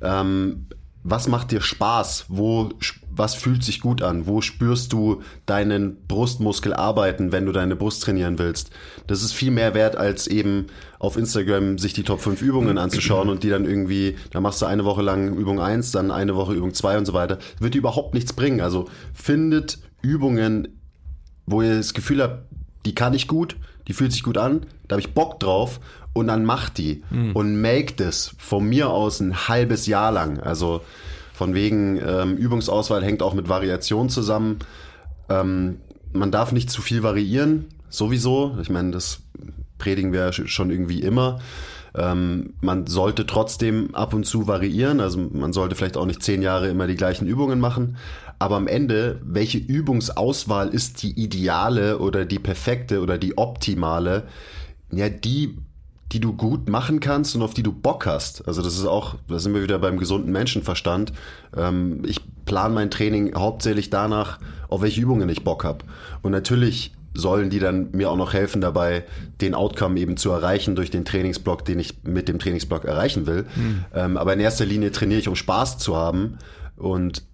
Ähm, 0.00 0.66
was 1.04 1.28
macht 1.28 1.50
dir 1.50 1.60
Spaß? 1.60 2.24
Wo, 2.28 2.70
was 3.18 3.34
fühlt 3.34 3.64
sich 3.64 3.80
gut 3.80 4.02
an? 4.02 4.26
Wo 4.26 4.40
spürst 4.40 4.92
du 4.92 5.22
deinen 5.46 5.96
Brustmuskel 6.06 6.72
arbeiten, 6.72 7.32
wenn 7.32 7.46
du 7.46 7.52
deine 7.52 7.76
Brust 7.76 8.02
trainieren 8.02 8.38
willst? 8.38 8.70
Das 9.06 9.22
ist 9.22 9.32
viel 9.32 9.50
mehr 9.50 9.74
wert, 9.74 9.96
als 9.96 10.26
eben 10.26 10.66
auf 10.98 11.16
Instagram 11.16 11.78
sich 11.78 11.92
die 11.92 12.04
Top 12.04 12.20
5 12.20 12.40
Übungen 12.42 12.78
anzuschauen 12.78 13.28
und 13.28 13.42
die 13.42 13.50
dann 13.50 13.64
irgendwie, 13.64 14.16
da 14.30 14.40
machst 14.40 14.62
du 14.62 14.66
eine 14.66 14.84
Woche 14.84 15.02
lang 15.02 15.34
Übung 15.36 15.60
1, 15.60 15.90
dann 15.90 16.10
eine 16.10 16.36
Woche 16.36 16.54
Übung 16.54 16.74
2 16.74 16.98
und 16.98 17.06
so 17.06 17.12
weiter. 17.12 17.38
Wird 17.58 17.74
dir 17.74 17.78
überhaupt 17.78 18.14
nichts 18.14 18.32
bringen. 18.32 18.60
Also 18.60 18.88
findet 19.12 19.78
Übungen, 20.02 20.68
wo 21.46 21.62
ihr 21.62 21.76
das 21.76 21.94
Gefühl 21.94 22.22
habt, 22.22 22.44
die 22.86 22.94
kann 22.94 23.14
ich 23.14 23.28
gut, 23.28 23.56
die 23.88 23.92
fühlt 23.92 24.12
sich 24.12 24.22
gut 24.22 24.38
an, 24.38 24.66
da 24.86 24.94
habe 24.94 25.00
ich 25.00 25.14
Bock 25.14 25.40
drauf 25.40 25.80
und 26.12 26.28
dann 26.28 26.44
macht 26.44 26.78
die 26.78 27.02
mhm. 27.10 27.32
und 27.32 27.60
make 27.60 27.94
das 27.94 28.34
von 28.38 28.68
mir 28.68 28.90
aus 28.90 29.20
ein 29.20 29.48
halbes 29.48 29.86
Jahr 29.86 30.12
lang. 30.12 30.40
Also 30.40 30.82
von 31.38 31.54
wegen 31.54 32.00
ähm, 32.04 32.36
Übungsauswahl 32.36 33.04
hängt 33.04 33.22
auch 33.22 33.32
mit 33.32 33.48
Variation 33.48 34.08
zusammen. 34.08 34.58
Ähm, 35.28 35.76
man 36.12 36.32
darf 36.32 36.50
nicht 36.50 36.68
zu 36.68 36.82
viel 36.82 37.04
variieren, 37.04 37.66
sowieso. 37.88 38.58
Ich 38.60 38.70
meine, 38.70 38.90
das 38.90 39.20
predigen 39.78 40.12
wir 40.12 40.32
schon 40.32 40.72
irgendwie 40.72 41.00
immer. 41.00 41.38
Ähm, 41.94 42.54
man 42.60 42.88
sollte 42.88 43.24
trotzdem 43.24 43.94
ab 43.94 44.14
und 44.14 44.24
zu 44.24 44.48
variieren. 44.48 44.98
Also 44.98 45.30
man 45.32 45.52
sollte 45.52 45.76
vielleicht 45.76 45.96
auch 45.96 46.06
nicht 46.06 46.24
zehn 46.24 46.42
Jahre 46.42 46.70
immer 46.70 46.88
die 46.88 46.96
gleichen 46.96 47.28
Übungen 47.28 47.60
machen. 47.60 47.98
Aber 48.40 48.56
am 48.56 48.66
Ende, 48.66 49.20
welche 49.22 49.58
Übungsauswahl 49.58 50.70
ist 50.70 51.04
die 51.04 51.22
ideale 51.22 51.98
oder 51.98 52.24
die 52.24 52.40
perfekte 52.40 53.00
oder 53.00 53.16
die 53.16 53.38
optimale? 53.38 54.24
Ja, 54.90 55.08
die 55.08 55.56
die 56.12 56.20
du 56.20 56.32
gut 56.32 56.68
machen 56.68 57.00
kannst 57.00 57.36
und 57.36 57.42
auf 57.42 57.54
die 57.54 57.62
du 57.62 57.72
Bock 57.72 58.06
hast. 58.06 58.46
Also 58.48 58.62
das 58.62 58.78
ist 58.78 58.86
auch, 58.86 59.16
da 59.28 59.38
sind 59.38 59.54
wir 59.54 59.62
wieder 59.62 59.78
beim 59.78 59.98
gesunden 59.98 60.32
Menschenverstand. 60.32 61.12
Ähm, 61.56 62.02
ich 62.06 62.20
plane 62.46 62.74
mein 62.74 62.90
Training 62.90 63.34
hauptsächlich 63.34 63.90
danach, 63.90 64.38
auf 64.68 64.80
welche 64.80 65.00
Übungen 65.00 65.28
ich 65.28 65.44
Bock 65.44 65.64
habe. 65.64 65.84
Und 66.22 66.32
natürlich 66.32 66.92
sollen 67.14 67.50
die 67.50 67.58
dann 67.58 67.90
mir 67.92 68.10
auch 68.10 68.16
noch 68.16 68.32
helfen 68.32 68.60
dabei, 68.60 69.04
den 69.40 69.54
Outcome 69.54 69.98
eben 69.98 70.16
zu 70.16 70.30
erreichen 70.30 70.76
durch 70.76 70.90
den 70.90 71.04
Trainingsblock, 71.04 71.64
den 71.64 71.78
ich 71.78 72.02
mit 72.04 72.28
dem 72.28 72.38
Trainingsblock 72.38 72.84
erreichen 72.84 73.26
will. 73.26 73.44
Mhm. 73.56 73.84
Ähm, 73.94 74.16
aber 74.16 74.34
in 74.34 74.40
erster 74.40 74.64
Linie 74.64 74.92
trainiere 74.92 75.20
ich, 75.20 75.28
um 75.28 75.36
Spaß 75.36 75.78
zu 75.78 75.96
haben 75.96 76.38
und 76.76 77.24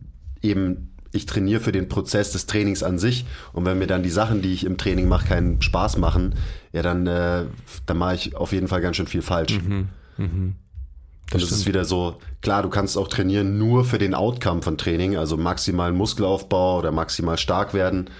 eben 0.42 0.93
ich 1.14 1.26
trainiere 1.26 1.60
für 1.60 1.72
den 1.72 1.88
Prozess 1.88 2.32
des 2.32 2.46
Trainings 2.46 2.82
an 2.82 2.98
sich. 2.98 3.24
Und 3.52 3.64
wenn 3.64 3.78
mir 3.78 3.86
dann 3.86 4.02
die 4.02 4.10
Sachen, 4.10 4.42
die 4.42 4.52
ich 4.52 4.64
im 4.64 4.76
Training 4.76 5.08
mache, 5.08 5.28
keinen 5.28 5.62
Spaß 5.62 5.98
machen, 5.98 6.34
ja, 6.72 6.82
dann, 6.82 7.06
äh, 7.06 7.44
dann 7.86 7.98
mache 7.98 8.16
ich 8.16 8.36
auf 8.36 8.52
jeden 8.52 8.68
Fall 8.68 8.80
ganz 8.80 8.96
schön 8.96 9.06
viel 9.06 9.22
falsch. 9.22 9.60
Mhm. 9.60 9.88
Mhm. 10.16 10.54
Das, 11.30 11.42
das 11.42 11.52
ist 11.52 11.66
wieder 11.66 11.84
so, 11.84 12.16
klar, 12.42 12.62
du 12.62 12.68
kannst 12.68 12.98
auch 12.98 13.08
trainieren 13.08 13.58
nur 13.58 13.84
für 13.84 13.98
den 13.98 14.14
Outcome 14.14 14.62
von 14.62 14.76
Training, 14.76 15.16
also 15.16 15.36
maximalen 15.36 15.96
Muskelaufbau 15.96 16.78
oder 16.78 16.92
maximal 16.92 17.38
stark 17.38 17.74
werden. 17.74 18.10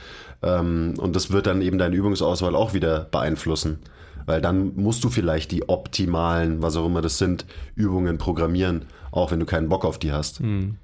Ähm, 0.43 0.95
und 0.99 1.15
das 1.17 1.31
wird 1.31 1.47
dann 1.47 1.63
eben 1.63 1.79
deine 1.79 1.97
Übungsauswahl 1.97 2.55
auch 2.55 2.75
wieder 2.75 3.09
beeinflussen. 3.11 3.81
Weil 4.27 4.41
dann 4.41 4.75
musst 4.77 5.05
du 5.05 5.11
vielleicht 5.11 5.51
die 5.51 5.69
optimalen, 5.69 6.63
was 6.63 6.77
auch 6.77 6.87
immer 6.87 7.03
das 7.03 7.19
sind, 7.19 7.45
Übungen 7.75 8.19
programmieren, 8.19 8.87
auch 9.11 9.33
wenn 9.33 9.41
du 9.41 9.47
keinen 9.47 9.69
Bock 9.69 9.85
auf 9.85 9.99
die 9.99 10.13
hast. 10.13 10.41
Mhm. 10.41 10.77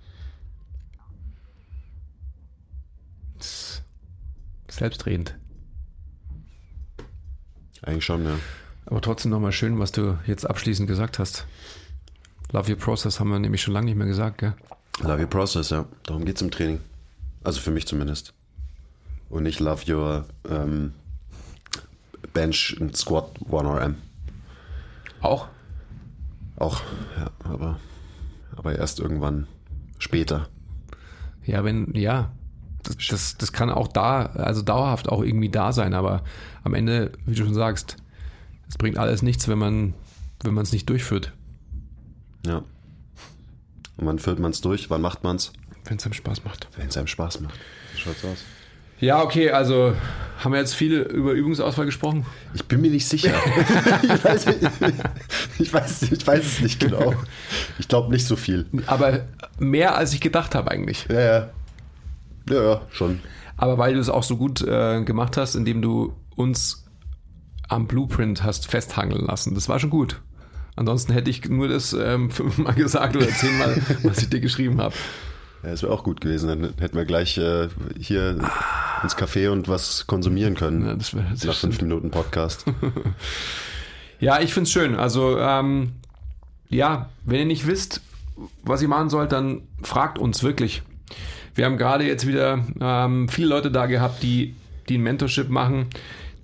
Selbstredend. 4.81 5.37
Eigentlich 7.83 8.07
schon, 8.07 8.25
ja. 8.25 8.39
Aber 8.87 9.03
trotzdem 9.03 9.31
nochmal 9.31 9.53
schön, 9.53 9.79
was 9.79 9.93
du 9.93 10.19
jetzt 10.27 10.49
abschließend 10.49 10.89
gesagt 10.89 11.19
hast. 11.19 11.47
Love 12.51 12.71
your 12.73 12.79
process 12.79 13.21
haben 13.21 13.29
wir 13.29 13.39
nämlich 13.39 13.61
schon 13.61 13.75
lange 13.75 13.85
nicht 13.85 13.97
mehr 13.97 14.07
gesagt, 14.07 14.39
gell? 14.39 14.55
Love 15.03 15.21
your 15.21 15.27
process, 15.27 15.69
ja. 15.69 15.85
Darum 16.05 16.25
geht 16.25 16.37
es 16.37 16.43
im 16.43 16.51
Training. 16.51 16.81
Also 17.45 17.61
für 17.61 17.71
mich 17.71 17.87
zumindest. 17.87 18.33
Und 19.29 19.43
nicht 19.43 19.61
love 19.61 19.85
your, 19.93 20.25
ähm, 20.49 20.95
Bench 22.33 22.81
und 22.81 22.97
Squat 22.97 23.39
1RM. 23.51 23.97
Auch? 25.21 25.49
Auch, 26.57 26.81
ja, 27.19 27.31
aber, 27.45 27.79
aber 28.57 28.77
erst 28.77 28.99
irgendwann 28.99 29.47
später. 29.99 30.49
Ja, 31.45 31.65
wenn, 31.65 31.93
ja. 31.95 32.33
Das, 32.83 32.97
das, 33.09 33.37
das 33.37 33.53
kann 33.53 33.71
auch 33.71 33.89
da, 33.89 34.27
also 34.27 34.63
dauerhaft 34.63 35.09
auch 35.09 35.23
irgendwie 35.23 35.51
da 35.51 35.73
sein, 35.73 35.95
aber 35.95 36.23
am 36.65 36.75
Ende, 36.75 37.13
wie 37.27 37.35
du 37.35 37.45
schon 37.45 37.55
sagst, 37.55 37.97
es 38.69 38.79
bringt 38.79 38.97
alles 38.97 39.23
nichts, 39.23 39.49
wenn 39.49 39.59
man 39.59 39.95
wenn 40.43 40.55
man 40.55 40.65
es 40.65 40.73
nicht 40.73 40.89
durchführt. 40.89 41.33
Ja. 42.47 42.59
Und 43.97 44.07
wann 44.07 44.19
führt 44.19 44.39
man 44.39 44.53
es 44.53 44.61
durch? 44.61 44.91
Wann 44.91 45.03
macht 45.03 45.23
man 45.23 45.37
es? 45.37 45.53
Wenn 45.85 45.99
es 45.99 46.05
einem 46.05 46.15
Spaß 46.15 46.45
macht. 46.45 46.69
Wenn 46.77 46.89
es 46.89 46.97
einem 46.97 47.07
Spaß 47.07 47.41
macht. 47.41 47.59
So 47.93 47.99
schaut's 47.99 48.25
aus. 48.25 48.45
Ja, 49.01 49.23
okay, 49.23 49.51
also 49.51 49.95
haben 50.39 50.53
wir 50.53 50.59
jetzt 50.59 50.75
viel 50.75 50.99
über 51.01 51.33
Übungsauswahl 51.33 51.87
gesprochen? 51.87 52.27
Ich 52.53 52.65
bin 52.65 52.83
mir 52.83 52.91
nicht 52.91 53.09
sicher. 53.09 53.33
ich, 54.03 54.25
weiß, 54.25 54.47
ich, 55.59 55.73
weiß, 55.73 56.03
ich 56.03 56.27
weiß 56.27 56.45
es 56.45 56.61
nicht 56.61 56.81
genau. 56.81 57.15
Ich 57.79 57.89
glaube 57.89 58.13
nicht 58.13 58.27
so 58.27 58.37
viel. 58.37 58.67
Aber 58.87 59.27
mehr 59.59 59.97
als 59.97 60.13
ich 60.13 60.21
gedacht 60.21 60.55
habe 60.55 60.71
eigentlich. 60.71 61.07
Ja, 61.11 61.21
ja. 61.21 61.51
Ja, 62.51 62.63
ja, 62.63 62.81
schon. 62.91 63.21
Aber 63.57 63.79
weil 63.79 63.95
du 63.95 64.01
es 64.01 64.09
auch 64.09 64.23
so 64.23 64.37
gut 64.37 64.63
äh, 64.63 65.03
gemacht 65.05 65.37
hast, 65.37 65.55
indem 65.55 65.83
du 65.83 66.15
uns 66.35 66.87
am 67.69 67.87
Blueprint 67.87 68.43
hast 68.43 68.67
festhangeln 68.67 69.27
lassen. 69.27 69.55
Das 69.55 69.69
war 69.69 69.79
schon 69.79 69.91
gut. 69.91 70.21
Ansonsten 70.77 71.13
hätte 71.13 71.31
ich 71.31 71.49
nur 71.49 71.69
das 71.69 71.93
ähm, 71.93 72.31
fünfmal 72.31 72.75
gesagt 72.75 73.17
oder 73.17 73.29
zehnmal, 73.29 73.81
was 74.03 74.19
ich 74.19 74.31
dir 74.31 74.41
geschrieben 74.41 74.81
habe. 74.81 74.95
Ja, 75.63 75.71
das 75.71 75.83
wäre 75.83 75.93
auch 75.93 76.05
gut 76.05 76.21
gewesen. 76.21 76.49
Dann 76.49 76.75
hätten 76.79 76.97
wir 76.97 77.05
gleich 77.05 77.37
äh, 77.37 77.69
hier 77.99 78.39
ah. 78.43 79.03
ins 79.03 79.17
Café 79.17 79.51
und 79.51 79.69
was 79.69 80.07
konsumieren 80.07 80.55
können. 80.55 80.87
Ja, 80.87 80.95
das 80.95 81.15
wär, 81.15 81.25
das 81.31 81.45
nach 81.45 81.55
fünf 81.55 81.83
Minuten 81.83 82.11
Podcast. 82.11 82.65
ja, 84.21 84.41
ich 84.41 84.55
finde 84.55 84.69
es 84.69 84.73
schön. 84.73 84.97
Also, 84.97 85.39
ähm, 85.39 85.93
ja, 86.71 87.11
wenn 87.25 87.41
ihr 87.41 87.47
nicht 87.47 87.67
wisst, 87.67 88.01
was 88.63 88.81
ihr 88.81 88.89
machen 88.89 89.11
sollt, 89.11 89.33
dann 89.33 89.63
fragt 89.83 90.19
uns 90.19 90.43
wirklich. 90.43 90.83
Wir 91.55 91.65
haben 91.65 91.77
gerade 91.77 92.07
jetzt 92.07 92.27
wieder 92.27 92.65
ähm, 92.81 93.29
viele 93.29 93.49
Leute 93.49 93.71
da 93.71 93.87
gehabt, 93.87 94.23
die, 94.23 94.55
die 94.89 94.99
ein 94.99 95.03
Mentorship 95.03 95.49
machen 95.49 95.87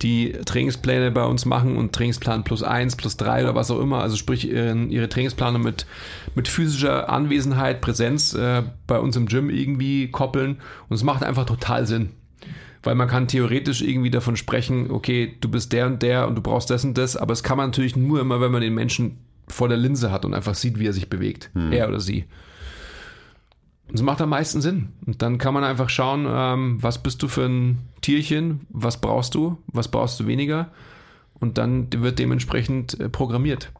die 0.01 0.33
Trainingspläne 0.45 1.11
bei 1.11 1.23
uns 1.23 1.45
machen 1.45 1.77
und 1.77 1.93
Trainingsplan 1.93 2.43
plus 2.43 2.63
eins, 2.63 2.95
plus 2.95 3.17
drei 3.17 3.43
oder 3.43 3.55
was 3.55 3.71
auch 3.71 3.79
immer. 3.79 4.01
Also 4.01 4.15
sprich 4.15 4.49
ihre 4.49 5.09
Trainingsplanung 5.09 5.61
mit, 5.61 5.85
mit 6.35 6.47
physischer 6.47 7.09
Anwesenheit, 7.09 7.81
Präsenz 7.81 8.33
äh, 8.33 8.63
bei 8.85 8.99
uns 8.99 9.15
im 9.15 9.27
Gym 9.27 9.49
irgendwie 9.49 10.09
koppeln. 10.09 10.57
Und 10.89 10.95
es 10.95 11.03
macht 11.03 11.23
einfach 11.23 11.45
total 11.45 11.87
Sinn. 11.87 12.11
Weil 12.83 12.95
man 12.95 13.07
kann 13.07 13.27
theoretisch 13.27 13.81
irgendwie 13.81 14.11
davon 14.11 14.37
sprechen, 14.37 14.91
okay, 14.91 15.35
du 15.41 15.49
bist 15.49 15.73
der 15.73 15.87
und 15.87 16.01
der 16.03 16.27
und 16.27 16.35
du 16.35 16.41
brauchst 16.41 16.69
das 16.69 16.85
und 16.85 16.97
das, 16.97 17.17
aber 17.17 17.33
es 17.33 17.43
kann 17.43 17.57
man 17.57 17.67
natürlich 17.67 17.95
nur 17.95 18.21
immer, 18.21 18.39
wenn 18.39 18.51
man 18.51 18.61
den 18.61 18.75
Menschen 18.75 19.17
vor 19.47 19.67
der 19.67 19.77
Linse 19.77 20.11
hat 20.11 20.25
und 20.25 20.33
einfach 20.33 20.55
sieht, 20.55 20.77
wie 20.77 20.87
er 20.87 20.93
sich 20.93 21.09
bewegt. 21.09 21.49
Hm. 21.53 21.71
Er 21.71 21.89
oder 21.89 21.99
sie. 21.99 22.25
Und 23.87 23.95
es 23.95 24.01
macht 24.01 24.21
am 24.21 24.29
meisten 24.29 24.61
Sinn. 24.61 24.89
Und 25.05 25.21
dann 25.21 25.37
kann 25.37 25.53
man 25.53 25.63
einfach 25.63 25.89
schauen, 25.89 26.25
ähm, 26.29 26.77
was 26.81 26.97
bist 26.97 27.23
du 27.23 27.27
für 27.27 27.45
ein 27.45 27.79
Tierchen, 28.01 28.61
was 28.69 28.99
brauchst 28.99 29.33
du, 29.35 29.57
was 29.67 29.87
brauchst 29.87 30.19
du 30.19 30.27
weniger. 30.27 30.69
Und 31.39 31.57
dann 31.57 31.87
wird 31.91 32.19
dementsprechend 32.19 32.99
äh, 32.99 33.09
programmiert. 33.09 33.71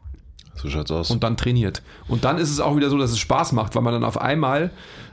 So 0.54 0.68
schaut's 0.68 0.90
aus. 0.90 1.10
Und 1.10 1.22
dann 1.22 1.36
trainiert. 1.36 1.82
Und 2.08 2.24
dann 2.24 2.38
ist 2.38 2.50
es 2.50 2.60
auch 2.60 2.76
wieder 2.76 2.90
so, 2.90 2.98
dass 2.98 3.10
es 3.10 3.18
Spaß 3.18 3.52
macht, 3.52 3.74
weil 3.74 3.82
man 3.82 3.92
dann 3.92 4.04
auf 4.04 4.20
einmal, 4.20 4.70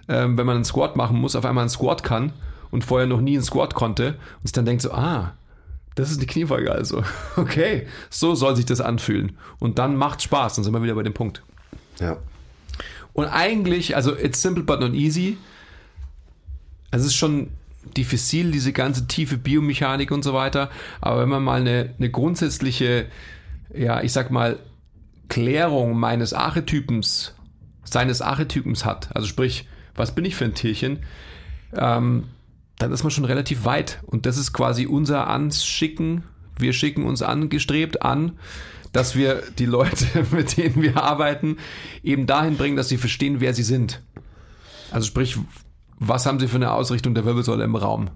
ähm, 0.07 0.37
wenn 0.37 0.45
man 0.45 0.55
einen 0.55 0.65
Squat 0.65 0.95
machen 0.95 1.19
muss, 1.19 1.35
auf 1.35 1.45
einmal 1.45 1.63
einen 1.63 1.69
Squat 1.69 2.03
kann 2.03 2.33
und 2.71 2.83
vorher 2.83 3.07
noch 3.07 3.21
nie 3.21 3.35
einen 3.35 3.43
Squat 3.43 3.75
konnte 3.75 4.15
und 4.39 4.47
sich 4.47 4.53
dann 4.53 4.65
denkt 4.65 4.81
so, 4.81 4.91
ah, 4.91 5.33
das 5.95 6.11
ist 6.11 6.17
eine 6.17 6.27
Kniebeuge 6.27 6.71
also. 6.71 7.03
Okay, 7.35 7.87
so 8.09 8.35
soll 8.35 8.55
sich 8.55 8.65
das 8.65 8.81
anfühlen. 8.81 9.37
Und 9.59 9.77
dann 9.77 9.95
macht 9.95 10.21
Spaß, 10.21 10.55
dann 10.55 10.63
sind 10.63 10.73
wir 10.73 10.83
wieder 10.83 10.95
bei 10.95 11.03
dem 11.03 11.13
Punkt. 11.13 11.43
Ja. 11.99 12.17
Und 13.15 13.27
eigentlich, 13.27 13.95
also 13.95 14.13
it's 14.13 14.41
simple 14.41 14.63
but 14.63 14.81
not 14.81 14.93
easy. 14.93 15.37
Es 16.91 17.05
ist 17.05 17.15
schon 17.15 17.49
diffizil, 17.95 18.51
diese 18.51 18.73
ganze 18.73 19.07
tiefe 19.07 19.37
Biomechanik 19.37 20.11
und 20.11 20.21
so 20.21 20.33
weiter. 20.33 20.69
Aber 20.99 21.21
wenn 21.21 21.29
man 21.29 21.41
mal 21.41 21.61
eine, 21.61 21.95
eine 21.97 22.11
grundsätzliche, 22.11 23.05
ja, 23.73 24.03
ich 24.03 24.11
sag 24.11 24.31
mal, 24.31 24.59
Klärung 25.29 25.97
meines 25.97 26.33
Archetypens, 26.33 27.33
seines 27.85 28.21
Archetypens 28.21 28.83
hat, 28.83 29.15
also 29.15 29.27
sprich, 29.27 29.65
was 29.95 30.13
bin 30.13 30.25
ich 30.25 30.35
für 30.35 30.43
ein 30.43 30.53
Tierchen, 30.53 30.99
ähm, 31.73 32.25
dann 32.79 32.91
ist 32.91 33.03
man 33.03 33.11
schon 33.11 33.23
relativ 33.23 33.63
weit. 33.63 34.01
Und 34.05 34.25
das 34.25 34.37
ist 34.37 34.51
quasi 34.51 34.87
unser 34.87 35.27
Anschicken. 35.27 36.23
Wir 36.59 36.73
schicken 36.73 37.05
uns 37.05 37.21
angestrebt 37.21 38.01
an, 38.01 38.33
dass 38.95 39.15
wir 39.15 39.43
die 39.59 39.65
Leute, 39.65 40.05
mit 40.31 40.55
denen 40.57 40.81
wir 40.81 41.03
arbeiten, 41.03 41.57
eben 42.03 42.27
dahin 42.27 42.55
bringen, 42.55 42.77
dass 42.77 42.87
sie 42.87 42.97
verstehen, 42.97 43.41
wer 43.41 43.53
sie 43.53 43.63
sind. 43.63 44.01
Also 44.91 45.07
sprich, 45.07 45.37
was 45.99 46.25
haben 46.25 46.39
sie 46.39 46.47
für 46.47 46.55
eine 46.55 46.71
Ausrichtung 46.71 47.13
der 47.13 47.25
Wirbelsäule 47.25 47.65
im 47.65 47.75
Raum? 47.75 48.09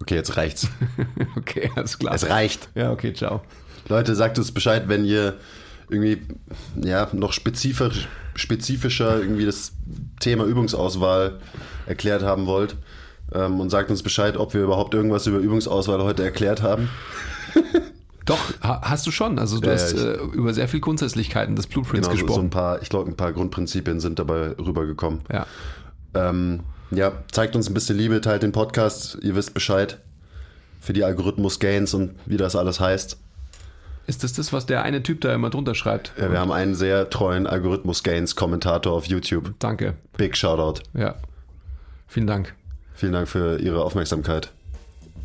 Okay, 0.00 0.14
jetzt 0.14 0.36
reicht's. 0.36 0.68
okay, 1.36 1.70
alles 1.76 1.98
klar. 1.98 2.14
Es 2.14 2.28
reicht. 2.28 2.70
Ja, 2.74 2.92
okay, 2.92 3.12
ciao. 3.12 3.42
Leute, 3.88 4.14
sagt 4.14 4.38
uns 4.38 4.52
Bescheid, 4.52 4.84
wenn 4.88 5.04
ihr 5.04 5.38
irgendwie 5.90 6.22
ja, 6.82 7.08
noch 7.12 7.32
spezifisch, 7.32 8.08
spezifischer 8.36 9.18
irgendwie 9.20 9.44
das 9.44 9.72
Thema 10.20 10.44
Übungsauswahl 10.44 11.40
erklärt 11.86 12.22
haben 12.22 12.46
wollt. 12.46 12.76
Ähm, 13.34 13.60
und 13.60 13.68
sagt 13.68 13.90
uns 13.90 14.02
Bescheid, 14.02 14.38
ob 14.38 14.54
wir 14.54 14.62
überhaupt 14.62 14.94
irgendwas 14.94 15.26
über 15.26 15.38
Übungsauswahl 15.38 16.02
heute 16.02 16.24
erklärt 16.24 16.62
haben. 16.62 16.88
Doch, 18.28 18.38
hast 18.60 19.06
du 19.06 19.10
schon. 19.10 19.38
Also 19.38 19.58
du 19.58 19.68
ja, 19.68 19.74
hast 19.74 19.96
ja, 19.96 20.12
äh, 20.12 20.16
über 20.32 20.52
sehr 20.52 20.68
viel 20.68 20.80
Grundsätzlichkeiten 20.80 21.56
des 21.56 21.66
Blueprints 21.66 22.08
genau, 22.08 22.20
gesprochen. 22.20 22.34
So 22.34 22.46
ein 22.46 22.50
paar, 22.50 22.82
ich 22.82 22.90
glaube, 22.90 23.10
ein 23.10 23.16
paar 23.16 23.32
Grundprinzipien 23.32 24.00
sind 24.00 24.18
dabei 24.18 24.50
rübergekommen. 24.58 25.20
Ja. 25.32 25.46
Ähm, 26.14 26.60
ja, 26.90 27.12
zeigt 27.32 27.56
uns 27.56 27.68
ein 27.68 27.74
bisschen 27.74 27.96
Liebe, 27.96 28.20
teilt 28.20 28.42
den 28.42 28.52
Podcast, 28.52 29.18
ihr 29.22 29.34
wisst 29.34 29.54
Bescheid. 29.54 29.98
Für 30.80 30.92
die 30.92 31.04
Algorithmus-Gains 31.04 31.92
und 31.94 32.12
wie 32.26 32.36
das 32.36 32.54
alles 32.54 32.80
heißt. 32.80 33.18
Ist 34.06 34.24
das 34.24 34.32
das, 34.32 34.52
was 34.52 34.64
der 34.64 34.82
eine 34.82 35.02
Typ 35.02 35.20
da 35.20 35.34
immer 35.34 35.50
drunter 35.50 35.74
schreibt? 35.74 36.12
Ja, 36.18 36.30
wir 36.30 36.38
haben 36.38 36.52
einen 36.52 36.74
sehr 36.74 37.10
treuen 37.10 37.46
Algorithmus-Gains-Kommentator 37.46 38.92
auf 38.92 39.06
YouTube. 39.06 39.54
Danke. 39.58 39.94
Big 40.16 40.36
Shoutout. 40.36 40.82
Ja. 40.94 41.16
Vielen 42.06 42.26
Dank. 42.26 42.54
Vielen 42.94 43.12
Dank 43.12 43.28
für 43.28 43.58
Ihre 43.58 43.84
Aufmerksamkeit. 43.84 44.50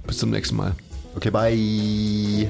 Bis 0.06 0.18
zum 0.18 0.32
nächsten 0.32 0.58
Mal. 0.58 0.74
Okay, 1.16 1.30
bye. 1.30 2.49